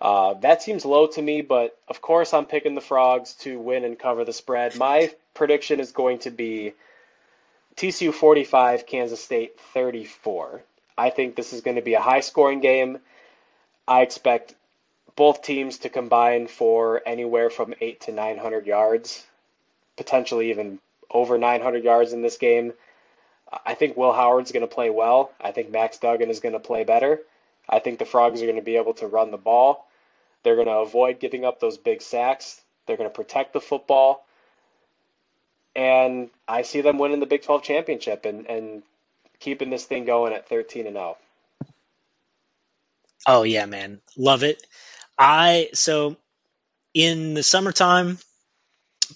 uh, 0.00 0.34
that 0.34 0.62
seems 0.62 0.84
low 0.84 1.06
to 1.08 1.22
me, 1.22 1.42
but 1.42 1.76
of 1.88 2.00
course 2.00 2.34
I'm 2.34 2.46
picking 2.46 2.74
the 2.74 2.80
Frogs 2.80 3.34
to 3.40 3.58
win 3.58 3.84
and 3.84 3.98
cover 3.98 4.24
the 4.24 4.32
spread. 4.32 4.76
My 4.76 5.10
prediction 5.34 5.80
is 5.80 5.92
going 5.92 6.20
to 6.20 6.30
be 6.30 6.74
TCU 7.76 8.12
45, 8.12 8.86
Kansas 8.86 9.22
State 9.22 9.58
34. 9.74 10.62
I 10.98 11.10
think 11.10 11.36
this 11.36 11.52
is 11.52 11.62
going 11.62 11.76
to 11.76 11.82
be 11.82 11.94
a 11.94 12.00
high 12.00 12.20
scoring 12.20 12.60
game. 12.60 12.98
I 13.88 14.02
expect 14.02 14.54
both 15.16 15.42
teams 15.42 15.78
to 15.78 15.88
combine 15.88 16.46
for 16.46 17.02
anywhere 17.06 17.50
from 17.50 17.74
8 17.80 18.00
to 18.02 18.12
900 18.12 18.66
yards, 18.66 19.24
potentially 19.96 20.50
even 20.50 20.78
over 21.12 21.38
900 21.38 21.84
yards 21.84 22.12
in 22.12 22.22
this 22.22 22.38
game. 22.38 22.72
I 23.66 23.74
think 23.74 23.96
Will 23.96 24.12
Howard's 24.12 24.52
going 24.52 24.66
to 24.66 24.74
play 24.74 24.90
well. 24.90 25.30
I 25.40 25.52
think 25.52 25.70
Max 25.70 25.98
Duggan 25.98 26.30
is 26.30 26.40
going 26.40 26.54
to 26.54 26.60
play 26.60 26.84
better. 26.84 27.20
I 27.68 27.78
think 27.78 27.98
the 27.98 28.04
Frogs 28.04 28.40
are 28.42 28.46
going 28.46 28.56
to 28.56 28.62
be 28.62 28.76
able 28.76 28.94
to 28.94 29.06
run 29.06 29.30
the 29.30 29.36
ball. 29.36 29.86
They're 30.42 30.56
going 30.56 30.66
to 30.66 30.78
avoid 30.78 31.20
giving 31.20 31.44
up 31.44 31.60
those 31.60 31.76
big 31.76 32.02
sacks. 32.02 32.60
They're 32.86 32.96
going 32.96 33.08
to 33.08 33.14
protect 33.14 33.52
the 33.52 33.60
football. 33.60 34.26
And 35.76 36.30
I 36.48 36.62
see 36.62 36.80
them 36.80 36.98
winning 36.98 37.20
the 37.20 37.26
Big 37.26 37.42
12 37.42 37.62
championship 37.62 38.24
and, 38.24 38.46
and 38.46 38.82
keeping 39.38 39.70
this 39.70 39.84
thing 39.84 40.04
going 40.04 40.32
at 40.32 40.48
13 40.48 40.86
and 40.86 40.96
0. 40.96 41.16
Oh 43.26 43.42
yeah, 43.44 43.66
man. 43.66 44.00
Love 44.16 44.42
it. 44.42 44.66
I 45.18 45.68
so 45.74 46.16
in 46.92 47.34
the 47.34 47.42
summertime, 47.42 48.18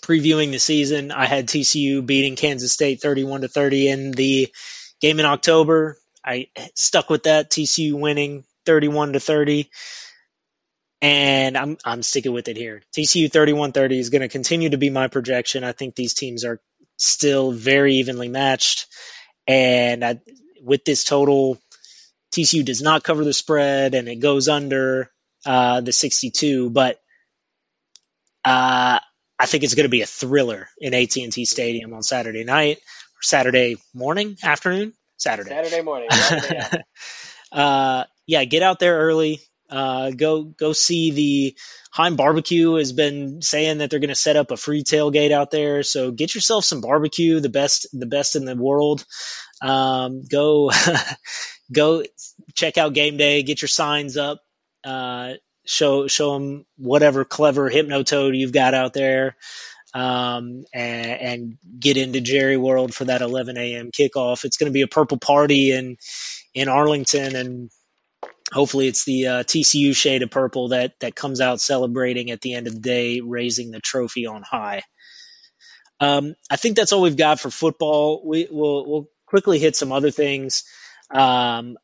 previewing 0.00 0.50
the 0.50 0.58
season, 0.58 1.12
I 1.12 1.26
had 1.26 1.46
TCU 1.46 2.04
beating 2.04 2.36
Kansas 2.36 2.72
State 2.72 3.00
31 3.00 3.42
to 3.42 3.48
30 3.48 3.88
in 3.88 4.10
the 4.12 4.52
game 5.00 5.20
in 5.20 5.26
October. 5.26 5.98
I 6.24 6.48
stuck 6.74 7.10
with 7.10 7.24
that 7.24 7.50
TCU 7.50 7.94
winning 7.94 8.44
31 8.64 9.12
to 9.12 9.20
30 9.20 9.70
and 11.02 11.56
I'm 11.56 11.76
I'm 11.84 12.02
sticking 12.02 12.32
with 12.32 12.48
it 12.48 12.56
here. 12.56 12.82
TCU 12.96 13.30
31-30 13.30 13.98
is 13.98 14.10
going 14.10 14.22
to 14.22 14.28
continue 14.28 14.70
to 14.70 14.78
be 14.78 14.90
my 14.90 15.08
projection. 15.08 15.62
I 15.62 15.72
think 15.72 15.94
these 15.94 16.14
teams 16.14 16.44
are 16.44 16.60
still 16.96 17.52
very 17.52 17.96
evenly 17.96 18.28
matched 18.28 18.86
and 19.46 20.04
I, 20.04 20.20
with 20.62 20.84
this 20.84 21.04
total 21.04 21.58
TCU 22.32 22.64
does 22.64 22.82
not 22.82 23.04
cover 23.04 23.24
the 23.24 23.32
spread 23.32 23.94
and 23.94 24.08
it 24.08 24.16
goes 24.16 24.48
under 24.48 25.10
uh, 25.44 25.80
the 25.80 25.92
62, 25.92 26.70
but 26.70 27.00
uh, 28.44 28.98
I 29.38 29.46
think 29.46 29.64
it's 29.64 29.74
going 29.74 29.84
to 29.84 29.90
be 29.90 30.02
a 30.02 30.06
thriller 30.06 30.68
in 30.78 30.94
AT&T 30.94 31.44
Stadium 31.44 31.92
on 31.92 32.02
Saturday 32.02 32.44
night 32.44 32.78
or 32.78 33.22
Saturday 33.22 33.76
morning, 33.94 34.36
afternoon, 34.42 34.92
Saturday. 35.16 35.50
Saturday 35.50 35.82
morning. 35.82 36.08
uh, 37.52 38.04
yeah, 38.26 38.44
get 38.44 38.62
out 38.62 38.78
there 38.78 38.98
early. 38.98 39.40
Uh, 39.68 40.10
go 40.10 40.44
go 40.44 40.72
see 40.72 41.10
the 41.10 41.56
Heim 41.90 42.14
Barbecue 42.14 42.74
has 42.74 42.92
been 42.92 43.42
saying 43.42 43.78
that 43.78 43.90
they're 43.90 44.00
going 44.00 44.10
to 44.10 44.14
set 44.14 44.36
up 44.36 44.52
a 44.52 44.56
free 44.56 44.84
tailgate 44.84 45.32
out 45.32 45.50
there. 45.50 45.82
So 45.82 46.12
get 46.12 46.34
yourself 46.34 46.64
some 46.64 46.80
barbecue, 46.80 47.40
the 47.40 47.48
best 47.48 47.88
the 47.92 48.06
best 48.06 48.36
in 48.36 48.44
the 48.44 48.54
world. 48.54 49.04
Um, 49.60 50.22
go 50.30 50.70
go 51.72 52.04
check 52.54 52.78
out 52.78 52.94
game 52.94 53.16
day. 53.16 53.42
Get 53.42 53.60
your 53.60 53.68
signs 53.68 54.16
up. 54.16 54.40
Uh, 54.84 55.34
show 55.66 56.06
show 56.06 56.34
them 56.34 56.64
whatever 56.76 57.24
clever 57.24 57.70
hypnotoad 57.70 58.36
you've 58.36 58.52
got 58.52 58.74
out 58.74 58.92
there, 58.92 59.36
um, 59.94 60.64
and, 60.72 61.06
and, 61.06 61.58
get 61.78 61.96
into 61.96 62.20
Jerry 62.20 62.56
World 62.56 62.94
for 62.94 63.06
that 63.06 63.22
11 63.22 63.56
a.m. 63.56 63.90
kickoff. 63.90 64.44
It's 64.44 64.56
going 64.56 64.70
to 64.70 64.74
be 64.74 64.82
a 64.82 64.88
purple 64.88 65.18
party 65.18 65.72
in 65.72 65.96
in 66.54 66.68
Arlington, 66.68 67.36
and 67.36 67.70
hopefully 68.52 68.88
it's 68.88 69.04
the 69.04 69.26
uh, 69.26 69.42
TCU 69.42 69.94
shade 69.94 70.22
of 70.22 70.30
purple 70.30 70.68
that 70.68 70.92
that 71.00 71.14
comes 71.14 71.40
out 71.40 71.60
celebrating 71.60 72.30
at 72.30 72.40
the 72.40 72.54
end 72.54 72.66
of 72.66 72.74
the 72.74 72.80
day, 72.80 73.20
raising 73.20 73.70
the 73.70 73.80
trophy 73.80 74.26
on 74.26 74.42
high. 74.42 74.82
Um, 76.00 76.34
I 76.50 76.56
think 76.56 76.76
that's 76.76 76.92
all 76.92 77.02
we've 77.02 77.16
got 77.16 77.40
for 77.40 77.50
football. 77.50 78.22
We, 78.26 78.48
will 78.50 78.88
we'll 78.88 79.08
quickly 79.26 79.58
hit 79.58 79.76
some 79.76 79.92
other 79.92 80.10
things. 80.10 80.64
Um, 81.10 81.76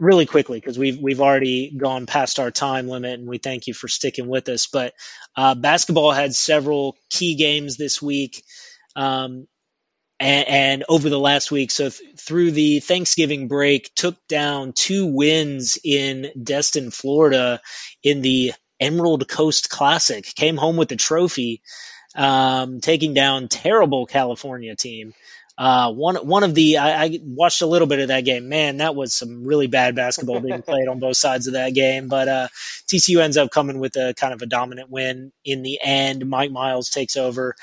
really 0.00 0.26
quickly 0.26 0.58
because 0.58 0.78
we've 0.78 0.98
we've 0.98 1.20
already 1.20 1.70
gone 1.76 2.06
past 2.06 2.40
our 2.40 2.50
time 2.50 2.88
limit, 2.88 3.20
and 3.20 3.28
we 3.28 3.38
thank 3.38 3.66
you 3.66 3.74
for 3.74 3.86
sticking 3.86 4.26
with 4.26 4.48
us. 4.48 4.66
But 4.66 4.94
uh, 5.36 5.54
basketball 5.54 6.10
had 6.10 6.34
several 6.34 6.96
key 7.10 7.36
games 7.36 7.76
this 7.76 8.02
week. 8.02 8.42
Um, 8.96 9.46
and, 10.18 10.48
and, 10.48 10.84
over 10.88 11.08
the 11.08 11.18
last 11.18 11.50
week, 11.50 11.70
so 11.70 11.88
th- 11.88 12.18
through 12.18 12.50
the 12.50 12.80
Thanksgiving 12.80 13.48
break, 13.48 13.90
took 13.94 14.16
down 14.28 14.74
two 14.74 15.06
wins 15.06 15.78
in 15.82 16.30
Destin, 16.42 16.90
Florida, 16.90 17.62
in 18.02 18.20
the 18.20 18.52
Emerald 18.78 19.26
Coast 19.28 19.70
Classic. 19.70 20.24
Came 20.34 20.58
home 20.58 20.76
with 20.76 20.90
the 20.90 20.96
trophy, 20.96 21.62
um, 22.14 22.80
taking 22.80 23.14
down 23.14 23.48
terrible 23.48 24.04
California 24.04 24.76
team. 24.76 25.14
Uh, 25.60 25.92
one 25.92 26.16
one 26.16 26.42
of 26.42 26.54
the 26.54 26.78
I, 26.78 27.04
I, 27.04 27.18
watched 27.22 27.60
a 27.60 27.66
little 27.66 27.86
bit 27.86 27.98
of 27.98 28.08
that 28.08 28.24
game. 28.24 28.48
Man, 28.48 28.78
that 28.78 28.94
was 28.96 29.14
some 29.14 29.44
really 29.44 29.66
bad 29.66 29.94
basketball 29.94 30.40
being 30.40 30.62
played 30.62 30.88
on 30.88 31.00
both 31.00 31.18
sides 31.18 31.48
of 31.48 31.52
that 31.52 31.74
game. 31.74 32.08
But 32.08 32.28
uh, 32.28 32.48
TCU 32.86 33.20
ends 33.20 33.36
up 33.36 33.50
coming 33.50 33.78
with 33.78 33.94
a 33.96 34.14
kind 34.14 34.32
of 34.32 34.40
a 34.40 34.46
dominant 34.46 34.88
win 34.88 35.32
in 35.44 35.62
the 35.62 35.78
end. 35.84 36.26
Mike 36.26 36.50
Miles 36.50 36.88
takes 36.88 37.18
over, 37.18 37.56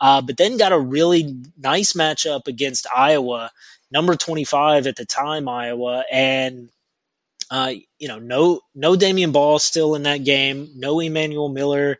uh, 0.00 0.22
but 0.22 0.38
then 0.38 0.56
got 0.56 0.72
a 0.72 0.78
really 0.78 1.42
nice 1.58 1.92
matchup 1.92 2.48
against 2.48 2.86
Iowa, 2.90 3.50
number 3.90 4.16
25 4.16 4.86
at 4.86 4.96
the 4.96 5.04
time, 5.04 5.46
Iowa, 5.46 6.04
and 6.10 6.70
uh, 7.50 7.74
you 7.98 8.08
know 8.08 8.18
no 8.18 8.62
no 8.74 8.96
Damion 8.96 9.34
Baugh 9.34 9.58
still 9.58 9.94
in 9.94 10.04
that 10.04 10.24
game, 10.24 10.70
no 10.76 11.00
Emanuel 11.00 11.50
Miller 11.50 11.98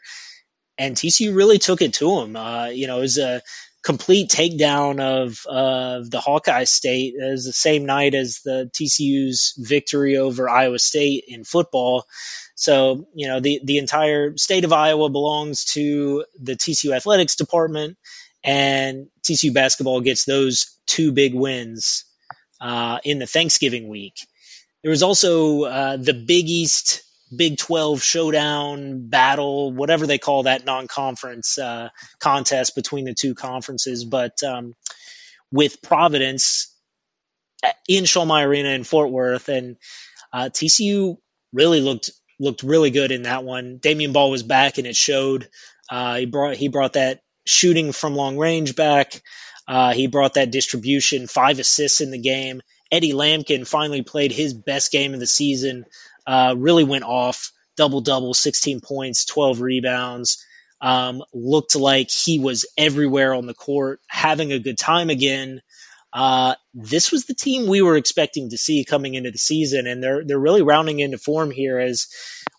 and 0.79 0.97
TCU 0.97 1.37
really 1.37 1.59
took 1.59 1.83
it 1.83 1.93
to 1.95 2.21
him. 2.21 2.35
Uh, 2.35 2.67
you 2.67 2.87
know, 2.87 2.99
it 2.99 3.03
was 3.03 3.19
a 3.19 3.43
complete 3.83 4.31
takedown 4.31 5.01
of 5.01 5.45
of 5.47 6.11
the 6.11 6.21
Hawkeye 6.21 6.65
State. 6.65 7.15
Was 7.19 7.45
the 7.45 7.53
same 7.53 7.87
night 7.87 8.15
as 8.15 8.41
the 8.45 8.71
TCU's 8.73 9.55
victory 9.59 10.17
over 10.17 10.49
Iowa 10.49 10.79
State 10.79 11.25
in 11.29 11.45
football. 11.45 12.05
So 12.55 13.09
you 13.15 13.29
know 13.29 13.41
the 13.41 13.61
the 13.65 13.79
entire 13.79 14.37
state 14.37 14.65
of 14.65 14.73
Iowa 14.73 15.09
belongs 15.09 15.65
to 15.75 16.25
the 16.41 16.55
TCU 16.55 16.95
athletics 16.95 17.37
department, 17.37 17.97
and 18.45 19.09
TCU 19.23 19.53
basketball 19.53 20.01
gets 20.01 20.25
those 20.25 20.79
two 20.87 21.13
big 21.13 21.35
wins 21.35 22.05
uh, 22.61 22.99
in 23.05 23.19
the 23.19 23.27
Thanksgiving 23.27 23.89
week. 23.89 24.15
There 24.83 24.91
was 24.91 25.03
also 25.03 25.63
uh, 25.63 25.97
the 25.97 26.15
Big 26.15 26.49
East 26.49 27.03
Big 27.35 27.59
12 27.59 28.03
showdown 28.03 29.09
battle, 29.09 29.73
whatever 29.73 30.07
they 30.07 30.19
call 30.19 30.45
that 30.45 30.65
non 30.65 30.89
conference 30.89 31.59
uh, 31.59 31.89
contest 32.19 32.75
between 32.75 33.05
the 33.05 33.15
two 33.15 33.35
conferences. 33.35 34.05
But 34.05 34.43
um, 34.43 34.75
with 35.51 35.83
Providence 35.83 36.75
uh, 37.63 37.71
in 37.89 38.05
Schollmaier 38.05 38.47
Arena 38.47 38.71
in 38.71 38.85
Fort 38.85 39.11
Worth, 39.11 39.49
and 39.49 39.77
uh, 40.33 40.51
TCU 40.53 41.17
really 41.53 41.81
looked 41.81 42.11
looked 42.41 42.63
really 42.63 42.91
good 42.91 43.13
in 43.13 43.23
that 43.23 43.45
one. 43.45 43.79
Damion 43.79 44.13
Baugh 44.13 44.29
was 44.29 44.43
back, 44.43 44.79
and 44.79 44.87
it 44.87 44.97
showed. 44.97 45.49
Uh, 45.91 46.17
he 46.17 46.27
brought 46.27 46.57
he 46.57 46.69
brought 46.69 46.95
that 46.95 47.21
shooting 47.47 47.93
from 47.93 48.15
long 48.15 48.39
range 48.39 48.75
back. 48.77 49.23
Uh, 49.69 49.93
he 49.93 50.07
brought 50.07 50.35
that 50.35 50.51
distribution, 50.51 51.27
five 51.27 51.59
assists 51.59 52.01
in 52.01 52.11
the 52.11 52.19
game. 52.19 52.63
Eddie 52.91 53.13
Lampkin 53.13 53.67
finally 53.67 54.03
played 54.03 54.33
his 54.33 54.53
best 54.53 54.93
game 54.93 55.15
of 55.15 55.21
the 55.21 55.27
season 55.27 55.85
uh, 56.27 56.55
really 56.57 56.85
went 56.85 57.05
off 57.05 57.53
double 57.77 58.01
double, 58.01 58.35
16 58.35 58.81
points, 58.81 59.25
12 59.27 59.61
rebounds. 59.61 60.45
Um, 60.81 61.23
looked 61.33 61.77
like 61.77 62.11
he 62.11 62.41
was 62.41 62.67
everywhere 62.77 63.35
on 63.35 63.47
the 63.47 63.55
court, 63.55 64.01
having 64.09 64.53
a 64.53 64.59
good 64.59 64.79
time 64.79 65.11
again. 65.11 65.63
Uh, 66.13 66.57
this 66.75 67.11
was 67.11 67.25
the 67.25 67.35
team 67.35 67.69
we 67.69 67.83
were 67.83 67.97
expecting 67.97 68.51
to 68.51 68.59
see 68.59 68.85
coming 68.85 69.15
into 69.15 69.31
the 69.31 69.39
season, 69.39 69.87
and 69.87 70.03
they're 70.03 70.25
they're 70.25 70.39
really 70.39 70.63
rounding 70.63 70.99
into 70.99 71.19
form 71.19 71.51
here 71.51 71.79
as 71.79 72.09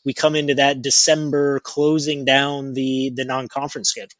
we 0.06 0.14
come 0.14 0.36
into 0.36 0.56
that 0.56 0.82
December 0.82 1.60
closing 1.60 2.26
down 2.26 2.74
the 2.74 3.12
the 3.14 3.26
non 3.26 3.48
conference 3.48 3.90
schedule. 3.90 4.18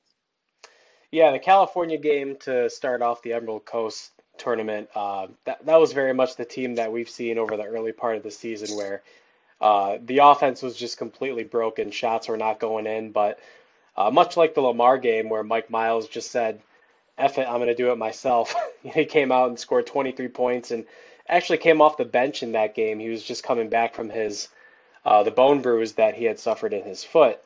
Yeah, 1.12 1.32
the 1.32 1.40
California 1.40 1.98
game 1.98 2.36
to 2.42 2.70
start 2.70 3.02
off 3.02 3.22
the 3.22 3.34
Emerald 3.34 3.66
Coast 3.66 4.12
tournament. 4.38 4.90
Uh, 4.94 5.28
that 5.46 5.66
that 5.66 5.80
was 5.80 5.94
very 5.94 6.14
much 6.14 6.36
the 6.36 6.46
team 6.46 6.76
that 6.76 6.92
we've 6.92 7.10
seen 7.10 7.38
over 7.38 7.58
the 7.58 7.64
early 7.64 7.92
part 7.92 8.18
of 8.18 8.24
the 8.24 8.32
season, 8.32 8.76
where 8.76 9.02
uh, 9.64 9.98
the 10.04 10.18
offense 10.18 10.62
was 10.62 10.76
just 10.76 10.98
completely 10.98 11.46
broken. 11.46 11.90
Shots 11.90 12.28
were 12.28 12.36
not 12.36 12.60
going 12.60 12.86
in, 12.86 13.14
but 13.14 13.40
uh, 13.96 14.12
much 14.12 14.36
like 14.36 14.56
the 14.56 14.62
Lamar 14.62 14.98
game, 14.98 15.30
where 15.30 15.42
Mike 15.42 15.70
Miles 15.70 16.10
just 16.10 16.32
said, 16.32 16.62
"Eff 17.18 17.38
it, 17.38 17.48
I'm 17.48 17.60
going 17.60 17.68
to 17.68 17.74
do 17.74 17.90
it 17.94 17.98
myself." 17.98 18.54
he 18.84 19.06
came 19.06 19.32
out 19.32 19.48
and 19.48 19.58
scored 19.58 19.88
23 19.88 20.28
points, 20.28 20.72
and 20.72 20.84
actually 21.30 21.60
came 21.60 21.82
off 21.82 21.96
the 21.96 22.04
bench 22.04 22.44
in 22.44 22.52
that 22.52 22.76
game. 22.76 23.00
He 23.00 23.08
was 23.08 23.24
just 23.24 23.46
coming 23.46 23.70
back 23.70 23.96
from 23.96 24.10
his 24.10 24.50
uh, 25.06 25.24
the 25.24 25.32
bone 25.32 25.62
bruise 25.62 25.94
that 25.94 26.16
he 26.16 26.26
had 26.26 26.40
suffered 26.40 26.74
in 26.74 26.84
his 26.84 27.06
foot. 27.06 27.40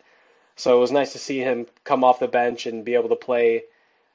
So 0.56 0.76
it 0.76 0.80
was 0.80 0.91
nice 0.91 1.11
to 1.11 1.19
see 1.19 1.38
him 1.38 1.68
come 1.84 2.03
off 2.03 2.19
the 2.19 2.27
bench 2.27 2.65
and 2.65 2.84
be 2.84 2.95
able 2.95 3.10
to 3.10 3.15
play 3.15 3.65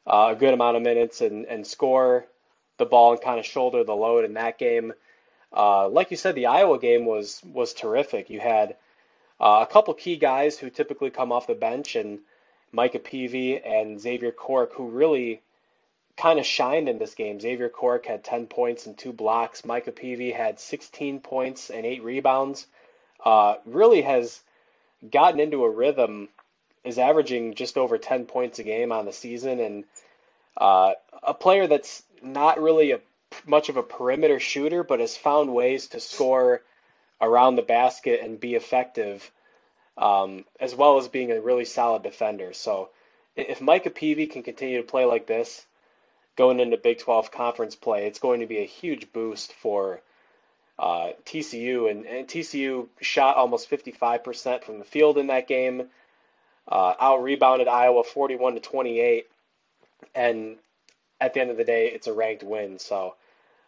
uh, 0.09 0.31
a 0.33 0.37
good 0.37 0.55
amount 0.55 0.77
of 0.77 0.83
minutes 0.83 1.21
and, 1.21 1.47
and 1.47 1.65
score 1.65 2.27
the 2.79 2.85
ball 2.85 3.13
and 3.13 3.21
kind 3.21 3.39
of 3.39 3.47
shoulder 3.47 3.85
the 3.85 3.95
load 3.95 4.25
in 4.25 4.35
that 4.35 4.59
game. 4.59 4.93
Uh, 5.55 5.89
like 5.89 6.11
you 6.11 6.17
said, 6.17 6.35
the 6.35 6.47
Iowa 6.47 6.79
game 6.79 7.05
was 7.05 7.43
was 7.45 7.75
terrific. 7.75 8.31
You 8.31 8.41
had 8.41 8.77
uh, 9.41 9.65
a 9.69 9.73
couple 9.73 9.95
key 9.95 10.17
guys 10.17 10.59
who 10.59 10.71
typically 10.71 11.11
come 11.11 11.33
off 11.33 11.47
the 11.47 11.55
bench, 11.55 11.97
and 11.97 12.21
Micah 12.73 12.99
Peavy 12.99 13.59
and 13.59 14.01
Xavier 14.01 14.33
Cork, 14.33 14.73
who 14.75 14.89
really 14.89 15.43
kind 16.17 16.39
of 16.39 16.47
shined 16.47 16.89
in 16.89 16.99
this 16.99 17.15
game. 17.15 17.41
Xavier 17.41 17.69
Cork 17.69 18.07
had 18.07 18.25
10 18.25 18.47
points 18.47 18.87
and 18.87 18.97
two 18.97 19.13
blocks. 19.13 19.65
Micah 19.65 19.93
Peavy 19.93 20.31
had 20.31 20.61
16 20.61 21.21
points 21.21 21.71
and 21.71 21.87
eight 21.87 22.03
rebounds. 22.03 22.67
Uh, 23.25 23.57
really 23.65 24.03
has 24.03 24.41
gotten 25.11 25.41
into 25.41 25.65
a 25.65 25.71
rhythm, 25.71 26.29
is 26.85 26.99
averaging 26.99 27.55
just 27.55 27.77
over 27.77 27.99
10 27.99 28.27
points 28.27 28.59
a 28.59 28.63
game 28.63 28.93
on 28.93 29.05
the 29.05 29.13
season, 29.13 29.61
and 29.61 29.85
uh, 30.57 30.93
a 31.23 31.35
player 31.35 31.67
that's 31.67 32.03
not 32.23 32.61
really 32.61 32.93
a 32.93 33.01
much 33.47 33.69
of 33.69 33.77
a 33.77 33.83
perimeter 33.83 34.41
shooter, 34.41 34.83
but 34.85 35.01
has 35.01 35.17
found 35.17 35.53
ways 35.53 35.89
to 35.89 36.01
score 36.01 36.63
around 37.21 37.57
the 37.57 37.63
basket 37.63 38.21
and 38.23 38.41
be 38.41 38.55
effective, 38.55 39.31
um, 39.97 40.45
as 40.59 40.75
well 40.75 40.99
as 40.99 41.09
being 41.09 41.31
a 41.31 41.41
really 41.41 41.65
solid 41.65 42.03
defender. 42.03 42.53
So 42.53 42.91
if 43.37 43.61
Micah 43.61 43.91
Peavy 43.91 44.27
can 44.27 44.43
continue 44.43 44.79
to 44.79 44.87
play 44.87 45.05
like 45.05 45.27
this, 45.27 45.65
going 46.37 46.61
into 46.61 46.77
Big 46.77 46.99
12 46.99 47.31
conference 47.31 47.77
play, 47.77 48.07
it's 48.07 48.19
going 48.19 48.41
to 48.41 48.47
be 48.47 48.59
a 48.59 48.67
huge 48.67 49.13
boost 49.13 49.53
for 49.53 50.01
uh, 50.79 51.11
TCU. 51.25 51.91
And, 51.91 52.07
and, 52.07 52.27
TCU 52.27 52.89
shot 53.01 53.37
almost 53.37 53.71
55% 53.71 54.65
from 54.65 54.79
the 54.79 54.85
field 54.85 55.19
in 55.19 55.29
that 55.29 55.47
game, 55.47 55.89
uh, 56.69 56.95
out 56.99 57.23
rebounded 57.23 57.69
Iowa 57.69 58.03
41 58.03 58.55
to 58.55 58.61
28. 58.61 59.27
And 60.15 60.57
at 61.21 61.35
the 61.35 61.41
end 61.41 61.51
of 61.51 61.57
the 61.57 61.65
day, 61.65 61.89
it's 61.89 62.07
a 62.07 62.13
ranked 62.13 62.43
win. 62.43 62.79
So 62.79 63.15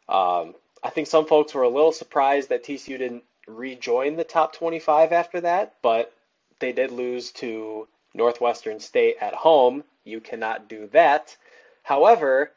um, 0.09 0.55
I 0.83 0.91
think 0.91 1.07
some 1.07 1.27
folks 1.27 1.55
were 1.55 1.63
a 1.63 1.69
little 1.69 1.93
surprised 1.93 2.51
that 2.51 2.65
TCU 2.65 2.99
didn't 2.99 3.25
rejoin 3.47 4.17
the 4.17 4.25
top 4.25 4.55
25 4.55 5.13
after 5.13 5.41
that, 5.43 5.75
but 5.83 6.13
they 6.59 6.73
did 6.73 6.91
lose 6.91 7.33
to 7.33 7.89
Northwestern 8.15 8.81
State 8.81 9.17
at 9.21 9.35
home. 9.35 9.85
You 10.05 10.21
cannot 10.21 10.69
do 10.69 10.89
that. 10.93 11.37
However, 11.83 12.53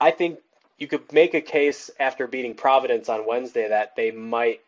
I 0.00 0.10
think 0.10 0.40
you 0.78 0.86
could 0.86 1.12
make 1.12 1.34
a 1.34 1.40
case 1.40 1.90
after 1.98 2.26
beating 2.26 2.54
Providence 2.54 3.08
on 3.08 3.26
Wednesday 3.26 3.68
that 3.68 3.96
they 3.96 4.10
might 4.10 4.60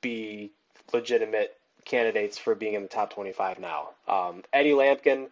be 0.00 0.50
legitimate 0.92 1.56
candidates 1.84 2.38
for 2.38 2.54
being 2.54 2.74
in 2.74 2.82
the 2.82 2.88
top 2.88 3.12
25 3.12 3.58
now. 3.58 3.90
Um, 4.08 4.42
Eddie 4.52 4.72
Lampkin, 4.72 5.28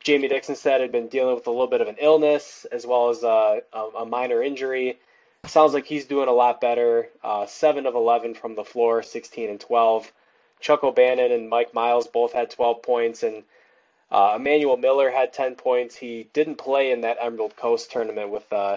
Jamie 0.00 0.28
Dixon 0.28 0.56
said, 0.56 0.80
had 0.80 0.92
been 0.92 1.08
dealing 1.08 1.34
with 1.34 1.46
a 1.46 1.50
little 1.50 1.66
bit 1.66 1.80
of 1.80 1.88
an 1.88 1.96
illness 2.00 2.66
as 2.72 2.86
well 2.86 3.10
as 3.10 3.22
a, 3.22 3.62
a, 3.72 3.80
a 3.98 4.06
minor 4.06 4.42
injury. 4.42 4.98
Sounds 5.46 5.74
like 5.74 5.86
he's 5.86 6.06
doing 6.06 6.28
a 6.28 6.32
lot 6.32 6.60
better. 6.60 7.08
Uh, 7.22 7.46
7 7.46 7.86
of 7.86 7.94
11 7.94 8.34
from 8.34 8.54
the 8.54 8.64
floor, 8.64 9.02
16 9.02 9.50
and 9.50 9.60
12. 9.60 10.12
Chuck 10.60 10.84
O'Bannon 10.84 11.32
and 11.32 11.48
Mike 11.48 11.74
Miles 11.74 12.06
both 12.06 12.32
had 12.32 12.50
12 12.50 12.82
points, 12.82 13.24
and 13.24 13.42
uh, 14.10 14.34
Emanuel 14.36 14.76
Miller 14.76 15.10
had 15.10 15.32
10 15.32 15.56
points. 15.56 15.96
He 15.96 16.28
didn't 16.32 16.56
play 16.56 16.92
in 16.92 17.00
that 17.00 17.18
Emerald 17.20 17.56
Coast 17.56 17.90
tournament 17.90 18.30
with, 18.30 18.52
uh, 18.52 18.76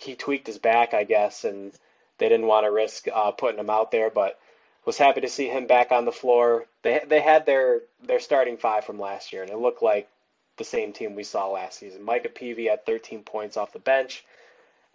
he 0.00 0.14
tweaked 0.14 0.46
his 0.46 0.58
back, 0.58 0.94
I 0.94 1.04
guess, 1.04 1.44
and 1.44 1.72
they 2.18 2.28
didn't 2.28 2.46
want 2.46 2.64
to 2.64 2.70
risk 2.70 3.06
uh, 3.12 3.32
putting 3.32 3.58
him 3.58 3.70
out 3.70 3.90
there, 3.90 4.08
but 4.08 4.38
was 4.84 4.98
happy 4.98 5.20
to 5.22 5.28
see 5.28 5.48
him 5.48 5.66
back 5.66 5.92
on 5.92 6.04
the 6.04 6.12
floor. 6.12 6.66
They 6.82 7.02
they 7.06 7.20
had 7.20 7.46
their 7.46 7.80
their 8.02 8.20
starting 8.20 8.56
five 8.56 8.84
from 8.84 8.98
last 9.00 9.32
year, 9.32 9.42
and 9.42 9.50
it 9.50 9.58
looked 9.58 9.82
like 9.82 10.08
the 10.56 10.64
same 10.64 10.92
team 10.92 11.14
we 11.14 11.24
saw 11.24 11.48
last 11.48 11.78
season. 11.78 12.02
Micah 12.02 12.28
Peavy 12.28 12.66
had 12.66 12.86
13 12.86 13.22
points 13.22 13.56
off 13.56 13.72
the 13.72 13.78
bench, 13.78 14.24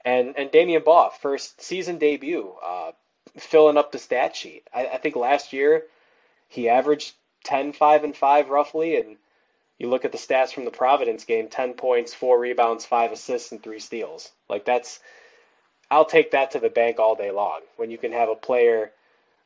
and 0.06 0.36
and 0.38 0.52
Damion 0.52 0.84
Baugh, 0.84 1.10
first 1.10 1.62
season 1.62 1.98
debut, 1.98 2.54
uh, 2.64 2.92
filling 3.38 3.78
up 3.78 3.92
the 3.92 4.00
stat 4.00 4.36
sheet. 4.36 4.68
I, 4.74 4.88
I 4.88 4.98
think 4.98 5.16
last 5.16 5.54
year 5.54 5.84
he 6.48 6.70
averaged 6.70 7.14
10, 7.44 7.74
5, 7.74 8.04
and 8.04 8.16
5 8.16 8.50
roughly, 8.50 8.98
and 8.98 9.18
you 9.78 9.88
look 9.88 10.06
at 10.06 10.12
the 10.12 10.18
stats 10.18 10.52
from 10.52 10.66
the 10.66 10.72
Providence 10.72 11.24
game 11.24 11.48
10 11.48 11.74
points, 11.74 12.14
4 12.14 12.40
rebounds, 12.40 12.86
5 12.86 13.12
assists, 13.12 13.52
and 13.52 13.62
3 13.62 13.80
steals. 13.80 14.32
Like, 14.50 14.66
that's, 14.66 15.00
I'll 15.90 16.06
take 16.06 16.32
that 16.32 16.52
to 16.52 16.60
the 16.60 16.70
bank 16.70 17.00
all 17.00 17.16
day 17.16 17.32
long 17.32 17.62
when 17.78 17.92
you 17.92 17.98
can 17.98 18.12
have 18.12 18.30
a 18.30 18.36
player 18.36 18.92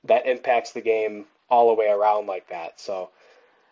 that 0.06 0.26
impacts 0.26 0.72
the 0.72 0.82
game 0.82 1.26
all 1.50 1.68
the 1.68 1.76
way 1.76 1.88
around 1.88 2.28
like 2.28 2.48
that. 2.50 2.80
So, 2.80 3.10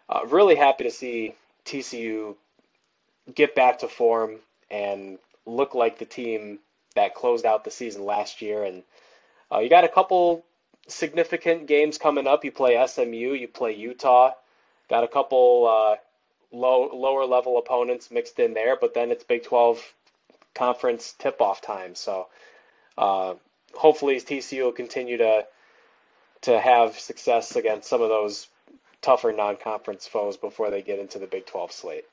uh, 0.10 0.26
really 0.28 0.56
happy 0.56 0.84
to 0.84 0.92
see 0.92 1.36
TCU 1.66 2.36
get 3.34 3.56
back 3.56 3.80
to 3.80 3.88
form 3.88 4.38
and 4.70 5.18
look 5.46 5.74
like 5.74 5.98
the 5.98 6.06
team 6.06 6.60
that 6.96 7.16
closed 7.16 7.46
out 7.46 7.64
the 7.64 7.72
season 7.72 8.06
last 8.06 8.42
year. 8.42 8.64
And 8.64 8.84
uh, 9.52 9.60
you 9.60 9.70
got 9.70 9.84
a 9.84 9.90
couple 9.90 10.46
significant 10.88 11.68
games 11.68 11.98
coming 11.98 12.28
up. 12.28 12.44
You 12.44 12.52
play 12.52 12.84
SMU, 12.86 13.34
you 13.34 13.48
play 13.48 13.76
Utah. 13.76 14.32
Got 14.90 15.04
a 15.04 15.08
couple 15.08 15.68
uh, 15.68 15.96
low 16.56 16.90
lower 16.94 17.26
level 17.26 17.58
opponents 17.58 18.12
mixed 18.12 18.40
in 18.40 18.54
there, 18.54 18.78
but 18.80 18.94
then 18.94 19.12
it's 19.12 19.24
Big 19.24 19.44
12 19.44 19.82
conference 20.54 21.16
tip 21.18 21.42
off 21.42 21.62
time. 21.62 21.96
So 21.96 22.28
uh, 22.98 23.36
hopefully 23.74 24.18
TCU 24.18 24.66
will 24.66 24.72
continue 24.72 25.18
to 25.18 25.46
to 26.42 26.60
have 26.60 27.00
success 27.00 27.56
against 27.56 27.88
some 27.88 28.02
of 28.02 28.10
those 28.10 28.48
tougher 29.02 29.32
non 29.32 29.58
conference 29.58 30.08
foes 30.08 30.38
before 30.38 30.72
they 30.72 30.82
get 30.82 31.00
into 31.00 31.20
the 31.20 31.28
Big 31.28 31.46
12 31.46 31.72
slate. 31.72 32.06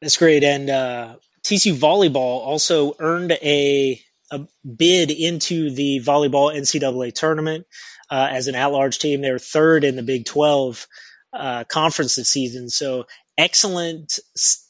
That's 0.00 0.16
great. 0.16 0.42
And 0.44 0.68
uh, 0.68 1.14
TCU 1.44 1.74
volleyball 1.74 2.40
also 2.40 2.94
earned 2.98 3.32
a 3.32 4.00
a 4.30 4.46
bid 4.66 5.10
into 5.10 5.70
the 5.70 6.00
volleyball 6.00 6.54
NCAA 6.54 7.14
tournament 7.14 7.66
uh, 8.10 8.28
as 8.30 8.48
an 8.48 8.54
at-large 8.54 8.98
team. 8.98 9.20
They're 9.20 9.38
third 9.38 9.84
in 9.84 9.94
the 9.94 10.02
Big 10.02 10.24
12 10.24 10.86
uh, 11.34 11.64
conference 11.64 12.16
this 12.16 12.30
season. 12.30 12.70
So 12.70 13.06
excellent 13.36 14.18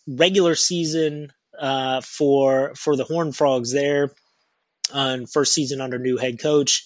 regular 0.08 0.56
season 0.56 1.32
uh, 1.58 2.00
for 2.00 2.74
for 2.74 2.96
the 2.96 3.04
Horn 3.04 3.32
Frogs 3.32 3.72
there 3.72 4.12
on 4.92 5.26
first 5.26 5.54
season 5.54 5.80
under 5.80 5.98
new 5.98 6.16
head 6.16 6.40
coach, 6.40 6.84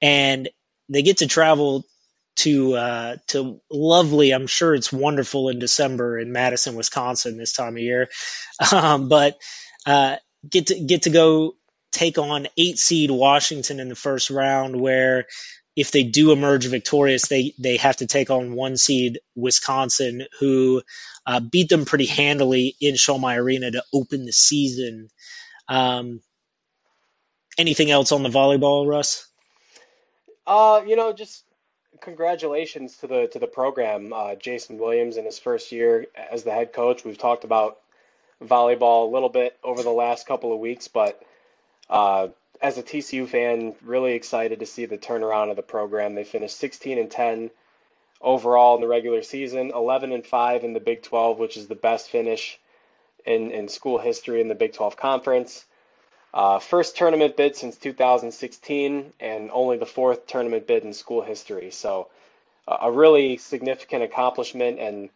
and 0.00 0.48
they 0.88 1.02
get 1.02 1.18
to 1.18 1.26
travel 1.26 1.84
to 2.36 2.74
uh, 2.74 3.16
to 3.28 3.60
lovely. 3.70 4.32
I'm 4.32 4.46
sure 4.46 4.74
it's 4.74 4.92
wonderful 4.92 5.48
in 5.48 5.58
December 5.58 6.18
in 6.18 6.32
Madison, 6.32 6.74
Wisconsin 6.74 7.36
this 7.36 7.52
time 7.52 7.76
of 7.76 7.82
year, 7.82 8.08
um, 8.72 9.08
but 9.08 9.38
uh, 9.86 10.16
get 10.48 10.68
to 10.68 10.80
get 10.80 11.02
to 11.02 11.10
go 11.10 11.54
take 11.90 12.18
on 12.18 12.48
eight 12.56 12.78
seed 12.78 13.10
Washington 13.10 13.80
in 13.80 13.88
the 13.88 13.94
first 13.94 14.30
round, 14.30 14.80
where 14.80 15.26
if 15.76 15.90
they 15.90 16.02
do 16.02 16.32
emerge 16.32 16.66
victorious, 16.66 17.28
they 17.28 17.54
they 17.58 17.76
have 17.76 17.98
to 17.98 18.06
take 18.06 18.30
on 18.30 18.54
one 18.54 18.76
seed 18.76 19.20
Wisconsin, 19.34 20.26
who 20.40 20.82
uh, 21.26 21.40
beat 21.40 21.68
them 21.68 21.84
pretty 21.84 22.06
handily 22.06 22.74
in 22.80 22.94
Schollmaier 22.94 23.38
Arena 23.38 23.70
to 23.70 23.84
open 23.92 24.24
the 24.24 24.32
season. 24.32 25.08
Um, 25.68 26.20
anything 27.58 27.90
else 27.90 28.12
on 28.12 28.22
the 28.22 28.28
volleyball, 28.28 28.86
Russ? 28.88 29.28
Uh, 30.46 30.82
you 30.86 30.96
know, 30.96 31.12
just 31.12 31.44
congratulations 32.02 32.96
to 32.98 33.06
the 33.06 33.28
to 33.28 33.38
the 33.38 33.46
program. 33.46 34.12
Uh, 34.12 34.34
Jason 34.34 34.76
Williams 34.78 35.16
in 35.16 35.24
his 35.24 35.38
first 35.38 35.72
year 35.72 36.06
as 36.30 36.42
the 36.42 36.50
head 36.50 36.72
coach. 36.72 37.04
We've 37.04 37.16
talked 37.16 37.44
about 37.44 37.78
volleyball 38.44 39.08
a 39.08 39.12
little 39.12 39.28
bit 39.28 39.56
over 39.64 39.82
the 39.82 39.90
last 39.90 40.26
couple 40.26 40.52
of 40.52 40.58
weeks, 40.58 40.88
but 40.88 41.22
uh, 41.88 42.28
as 42.60 42.76
a 42.76 42.82
TCU 42.82 43.26
fan, 43.26 43.74
really 43.82 44.12
excited 44.14 44.60
to 44.60 44.66
see 44.66 44.84
the 44.84 44.98
turnaround 44.98 45.50
of 45.50 45.56
the 45.56 45.62
program. 45.62 46.14
They 46.14 46.24
finished 46.24 46.56
16 46.58 46.98
and 46.98 47.10
10 47.10 47.50
overall 48.20 48.74
in 48.74 48.80
the 48.80 48.88
regular 48.88 49.22
season, 49.22 49.72
11 49.74 50.12
and 50.12 50.26
5 50.26 50.64
in 50.64 50.72
the 50.72 50.80
Big 50.80 51.02
12, 51.02 51.38
which 51.38 51.56
is 51.56 51.68
the 51.68 51.74
best 51.74 52.10
finish 52.10 52.58
in, 53.24 53.50
in 53.52 53.68
school 53.68 53.98
history 53.98 54.40
in 54.40 54.48
the 54.48 54.54
Big 54.54 54.72
12 54.72 54.96
conference. 54.96 55.64
Uh, 56.34 56.58
first 56.58 56.96
tournament 56.96 57.36
bid 57.36 57.56
since 57.56 57.76
2016, 57.76 59.12
and 59.20 59.50
only 59.52 59.76
the 59.78 59.86
fourth 59.86 60.26
tournament 60.26 60.66
bid 60.66 60.84
in 60.84 60.94
school 60.94 61.22
history. 61.22 61.70
So, 61.70 62.08
a 62.68 62.90
really 62.92 63.36
significant 63.38 64.02
accomplishment, 64.04 64.78
and 64.80 65.10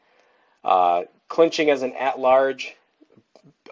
Uh, 0.64 1.04
clinching 1.28 1.70
as 1.70 1.82
an 1.82 1.94
at-large 1.94 2.74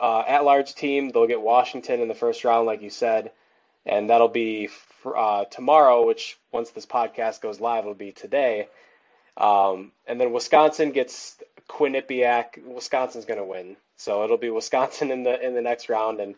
uh, 0.01 0.25
at-large 0.29 0.75
team, 0.75 1.11
they'll 1.11 1.27
get 1.27 1.41
Washington 1.43 2.01
in 2.01 2.09
the 2.09 2.15
first 2.15 2.45
round, 2.45 2.67
like 2.67 2.83
you 2.83 2.91
said, 2.91 3.33
and 3.87 4.11
that'll 4.11 4.29
be 4.29 4.69
uh, 5.05 5.45
tomorrow. 5.47 6.07
Which 6.07 6.39
once 6.53 6.71
this 6.71 6.87
podcast 6.87 7.41
goes 7.41 7.61
live, 7.61 7.85
will 7.85 7.95
be 7.95 8.13
today. 8.13 8.69
Um, 9.37 9.93
and 10.07 10.21
then 10.21 10.33
Wisconsin 10.33 10.93
gets 10.93 11.37
Quinnipiac. 11.69 12.65
Wisconsin's 12.65 13.25
going 13.27 13.41
to 13.41 13.45
win, 13.47 13.77
so 13.97 14.25
it'll 14.25 14.37
be 14.39 14.51
Wisconsin 14.51 15.11
in 15.11 15.25
the 15.25 15.41
in 15.45 15.55
the 15.55 15.63
next 15.63 15.89
round. 15.89 16.21
And 16.21 16.37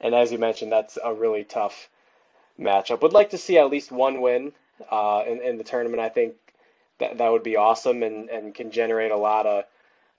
and 0.00 0.14
as 0.14 0.32
you 0.32 0.38
mentioned, 0.38 0.72
that's 0.72 0.98
a 1.02 1.12
really 1.12 1.44
tough 1.44 1.88
matchup. 2.58 3.02
Would 3.02 3.12
like 3.12 3.30
to 3.30 3.38
see 3.38 3.58
at 3.58 3.70
least 3.70 3.92
one 3.92 4.20
win 4.20 4.52
uh, 4.90 5.22
in 5.26 5.40
in 5.42 5.58
the 5.58 5.64
tournament. 5.64 6.00
I 6.00 6.08
think 6.08 6.34
that 6.98 7.18
that 7.18 7.30
would 7.30 7.42
be 7.42 7.56
awesome 7.56 8.02
and 8.02 8.28
and 8.28 8.54
can 8.54 8.70
generate 8.70 9.10
a 9.10 9.16
lot 9.16 9.46
of 9.46 9.64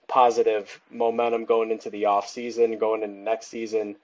positive 0.08 0.80
momentum 0.90 1.44
going 1.44 1.70
into 1.70 1.88
the 1.88 2.06
off 2.06 2.28
season, 2.28 2.78
going 2.78 3.02
into 3.02 3.16
next 3.16 3.46
season. 3.46 3.96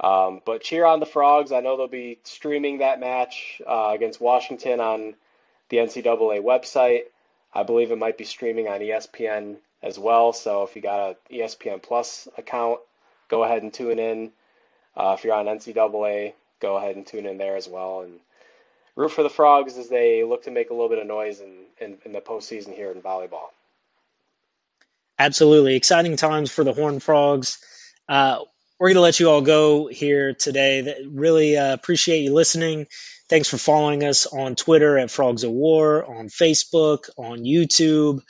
Um, 0.00 0.42
but 0.44 0.62
cheer 0.62 0.84
on 0.84 1.00
the 1.00 1.06
Frogs. 1.06 1.52
I 1.52 1.60
know 1.60 1.76
they'll 1.76 1.88
be 1.88 2.18
streaming 2.24 2.78
that 2.78 3.00
match 3.00 3.62
uh, 3.66 3.92
against 3.94 4.20
Washington 4.20 4.80
on 4.80 5.14
the 5.68 5.78
NCAA 5.78 6.42
website. 6.42 7.04
I 7.54 7.62
believe 7.62 7.90
it 7.90 7.96
might 7.96 8.18
be 8.18 8.24
streaming 8.24 8.68
on 8.68 8.80
ESPN 8.80 9.56
as 9.82 9.98
well. 9.98 10.32
So 10.32 10.64
if 10.64 10.76
you 10.76 10.82
got 10.82 11.16
a 11.30 11.32
ESPN 11.32 11.82
Plus 11.82 12.28
account, 12.36 12.80
go 13.28 13.44
ahead 13.44 13.62
and 13.62 13.72
tune 13.72 13.98
in. 13.98 14.32
Uh, 14.96 15.14
if 15.18 15.24
you're 15.24 15.34
on 15.34 15.46
NCAA, 15.46 16.32
go 16.60 16.76
ahead 16.76 16.96
and 16.96 17.06
tune 17.06 17.26
in 17.26 17.38
there 17.38 17.56
as 17.56 17.68
well. 17.68 18.02
And 18.02 18.18
root 18.94 19.10
for 19.10 19.22
the 19.22 19.30
Frogs 19.30 19.76
as 19.76 19.88
they 19.88 20.24
look 20.24 20.44
to 20.44 20.50
make 20.50 20.70
a 20.70 20.72
little 20.72 20.88
bit 20.88 20.98
of 20.98 21.06
noise 21.06 21.40
in, 21.40 21.52
in, 21.80 21.98
in 22.04 22.12
the 22.12 22.20
postseason 22.20 22.74
here 22.74 22.90
in 22.90 23.02
volleyball. 23.02 23.50
Absolutely. 25.18 25.76
Exciting 25.76 26.16
times 26.16 26.50
for 26.50 26.64
the 26.64 26.72
Horned 26.72 27.02
Frogs. 27.02 27.58
Uh, 28.08 28.38
we're 28.78 28.88
going 28.88 28.96
to 28.96 29.00
let 29.00 29.20
you 29.20 29.30
all 29.30 29.40
go 29.40 29.86
here 29.86 30.34
today. 30.34 31.06
Really 31.08 31.56
uh, 31.56 31.72
appreciate 31.72 32.20
you 32.20 32.34
listening. 32.34 32.86
Thanks 33.28 33.48
for 33.48 33.56
following 33.56 34.04
us 34.04 34.26
on 34.26 34.54
Twitter 34.54 34.98
at 34.98 35.10
Frogs 35.10 35.44
of 35.44 35.50
War, 35.50 36.04
on 36.04 36.28
Facebook, 36.28 37.08
on 37.16 37.40
YouTube. 37.40 38.20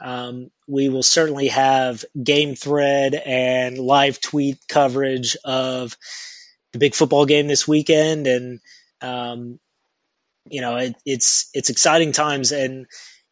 Um, 0.00 0.50
we 0.66 0.88
will 0.88 1.02
certainly 1.02 1.48
have 1.48 2.04
game 2.20 2.54
thread 2.54 3.14
and 3.14 3.78
live 3.78 4.20
tweet 4.20 4.58
coverage 4.68 5.36
of 5.44 5.96
the 6.72 6.78
big 6.78 6.94
football 6.94 7.26
game 7.26 7.46
this 7.46 7.68
weekend. 7.68 8.26
And, 8.26 8.60
um, 9.00 9.60
you 10.48 10.60
know, 10.60 10.76
it, 10.76 10.96
it's, 11.04 11.50
it's 11.54 11.70
exciting 11.70 12.12
times 12.12 12.52
and, 12.52 12.86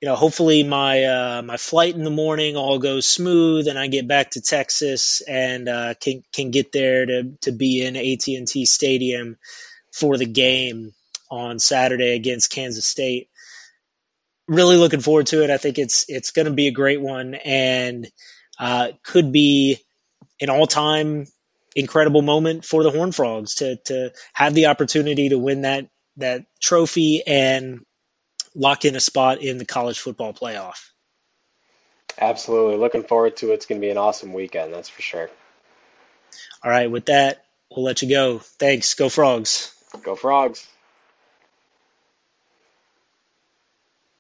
you 0.05 0.11
know, 0.11 0.17
hopefully 0.17 0.65
my 0.65 1.05
uh, 1.05 1.43
my 1.43 1.57
flight 1.57 1.95
in 1.95 2.05
the 2.05 2.11
morning 2.11 2.57
all 2.57 2.79
goes 2.79 3.07
smooth, 3.07 3.69
and 3.69 3.79
I 3.79 3.87
get 3.87 4.07
back 4.07 4.33
to 4.33 4.43
Texas 4.43 5.23
and 5.23 5.67
uh, 5.67 5.95
can 5.95 6.23
can 6.31 6.51
get 6.51 6.73
there 6.73 7.07
to 7.07 7.33
to 7.41 7.53
be 7.53 7.83
in 7.83 7.97
AT 7.97 8.27
and 8.29 8.47
T 8.47 8.67
Stadium 8.67 9.39
for 9.93 10.19
the 10.19 10.27
game 10.27 10.93
on 11.31 11.59
Saturday 11.59 12.15
against 12.17 12.51
Kansas 12.51 12.85
State. 12.85 13.31
Really 14.47 14.77
looking 14.77 15.01
forward 15.01 15.27
to 15.29 15.43
it. 15.43 15.51
I 15.51 15.57
think 15.57 15.79
it's 15.79 16.05
it's 16.09 16.31
going 16.31 16.47
to 16.47 16.53
be 16.53 16.69
a 16.69 16.73
great 16.73 17.01
one, 17.01 17.35
and 17.35 18.07
uh, 18.59 18.89
could 19.03 19.33
be 19.33 19.79
an 20.41 20.51
all 20.51 20.67
time 20.67 21.27
incredible 21.75 22.23
moment 22.23 22.65
for 22.65 22.83
the 22.83 22.91
Horn 22.91 23.13
Frogs 23.13 23.57
to 23.57 23.77
to 23.87 24.13
have 24.33 24.55
the 24.55 24.67
opportunity 24.67 25.31
to 25.31 25.39
win 25.39 25.63
that 25.63 25.89
that 26.19 26.45
trophy 26.61 27.23
and 27.27 27.85
lock 28.55 28.85
in 28.85 28.97
a 28.97 29.01
spot 29.01 29.41
in 29.43 29.59
the 29.59 29.65
college 29.65 29.99
football 29.99 30.33
playoff. 30.33 30.91
Absolutely. 32.19 32.77
Looking 32.77 33.03
forward 33.03 33.37
to 33.39 33.51
it. 33.51 33.55
It's 33.55 33.67
going 33.67 33.81
to 33.81 33.85
be 33.85 33.91
an 33.91 33.99
awesome 33.99 34.33
weekend, 34.33 34.73
that's 34.73 34.89
for 34.89 35.03
sure. 35.03 35.31
All 36.63 36.71
right. 36.71 36.91
With 36.91 37.07
that, 37.07 37.45
we'll 37.71 37.85
let 37.85 38.03
you 38.03 38.09
go. 38.09 38.39
Thanks. 38.39 38.95
Go 38.95 39.09
Frogs. 39.09 39.75
Go 40.03 40.15
Frogs. 40.15 40.67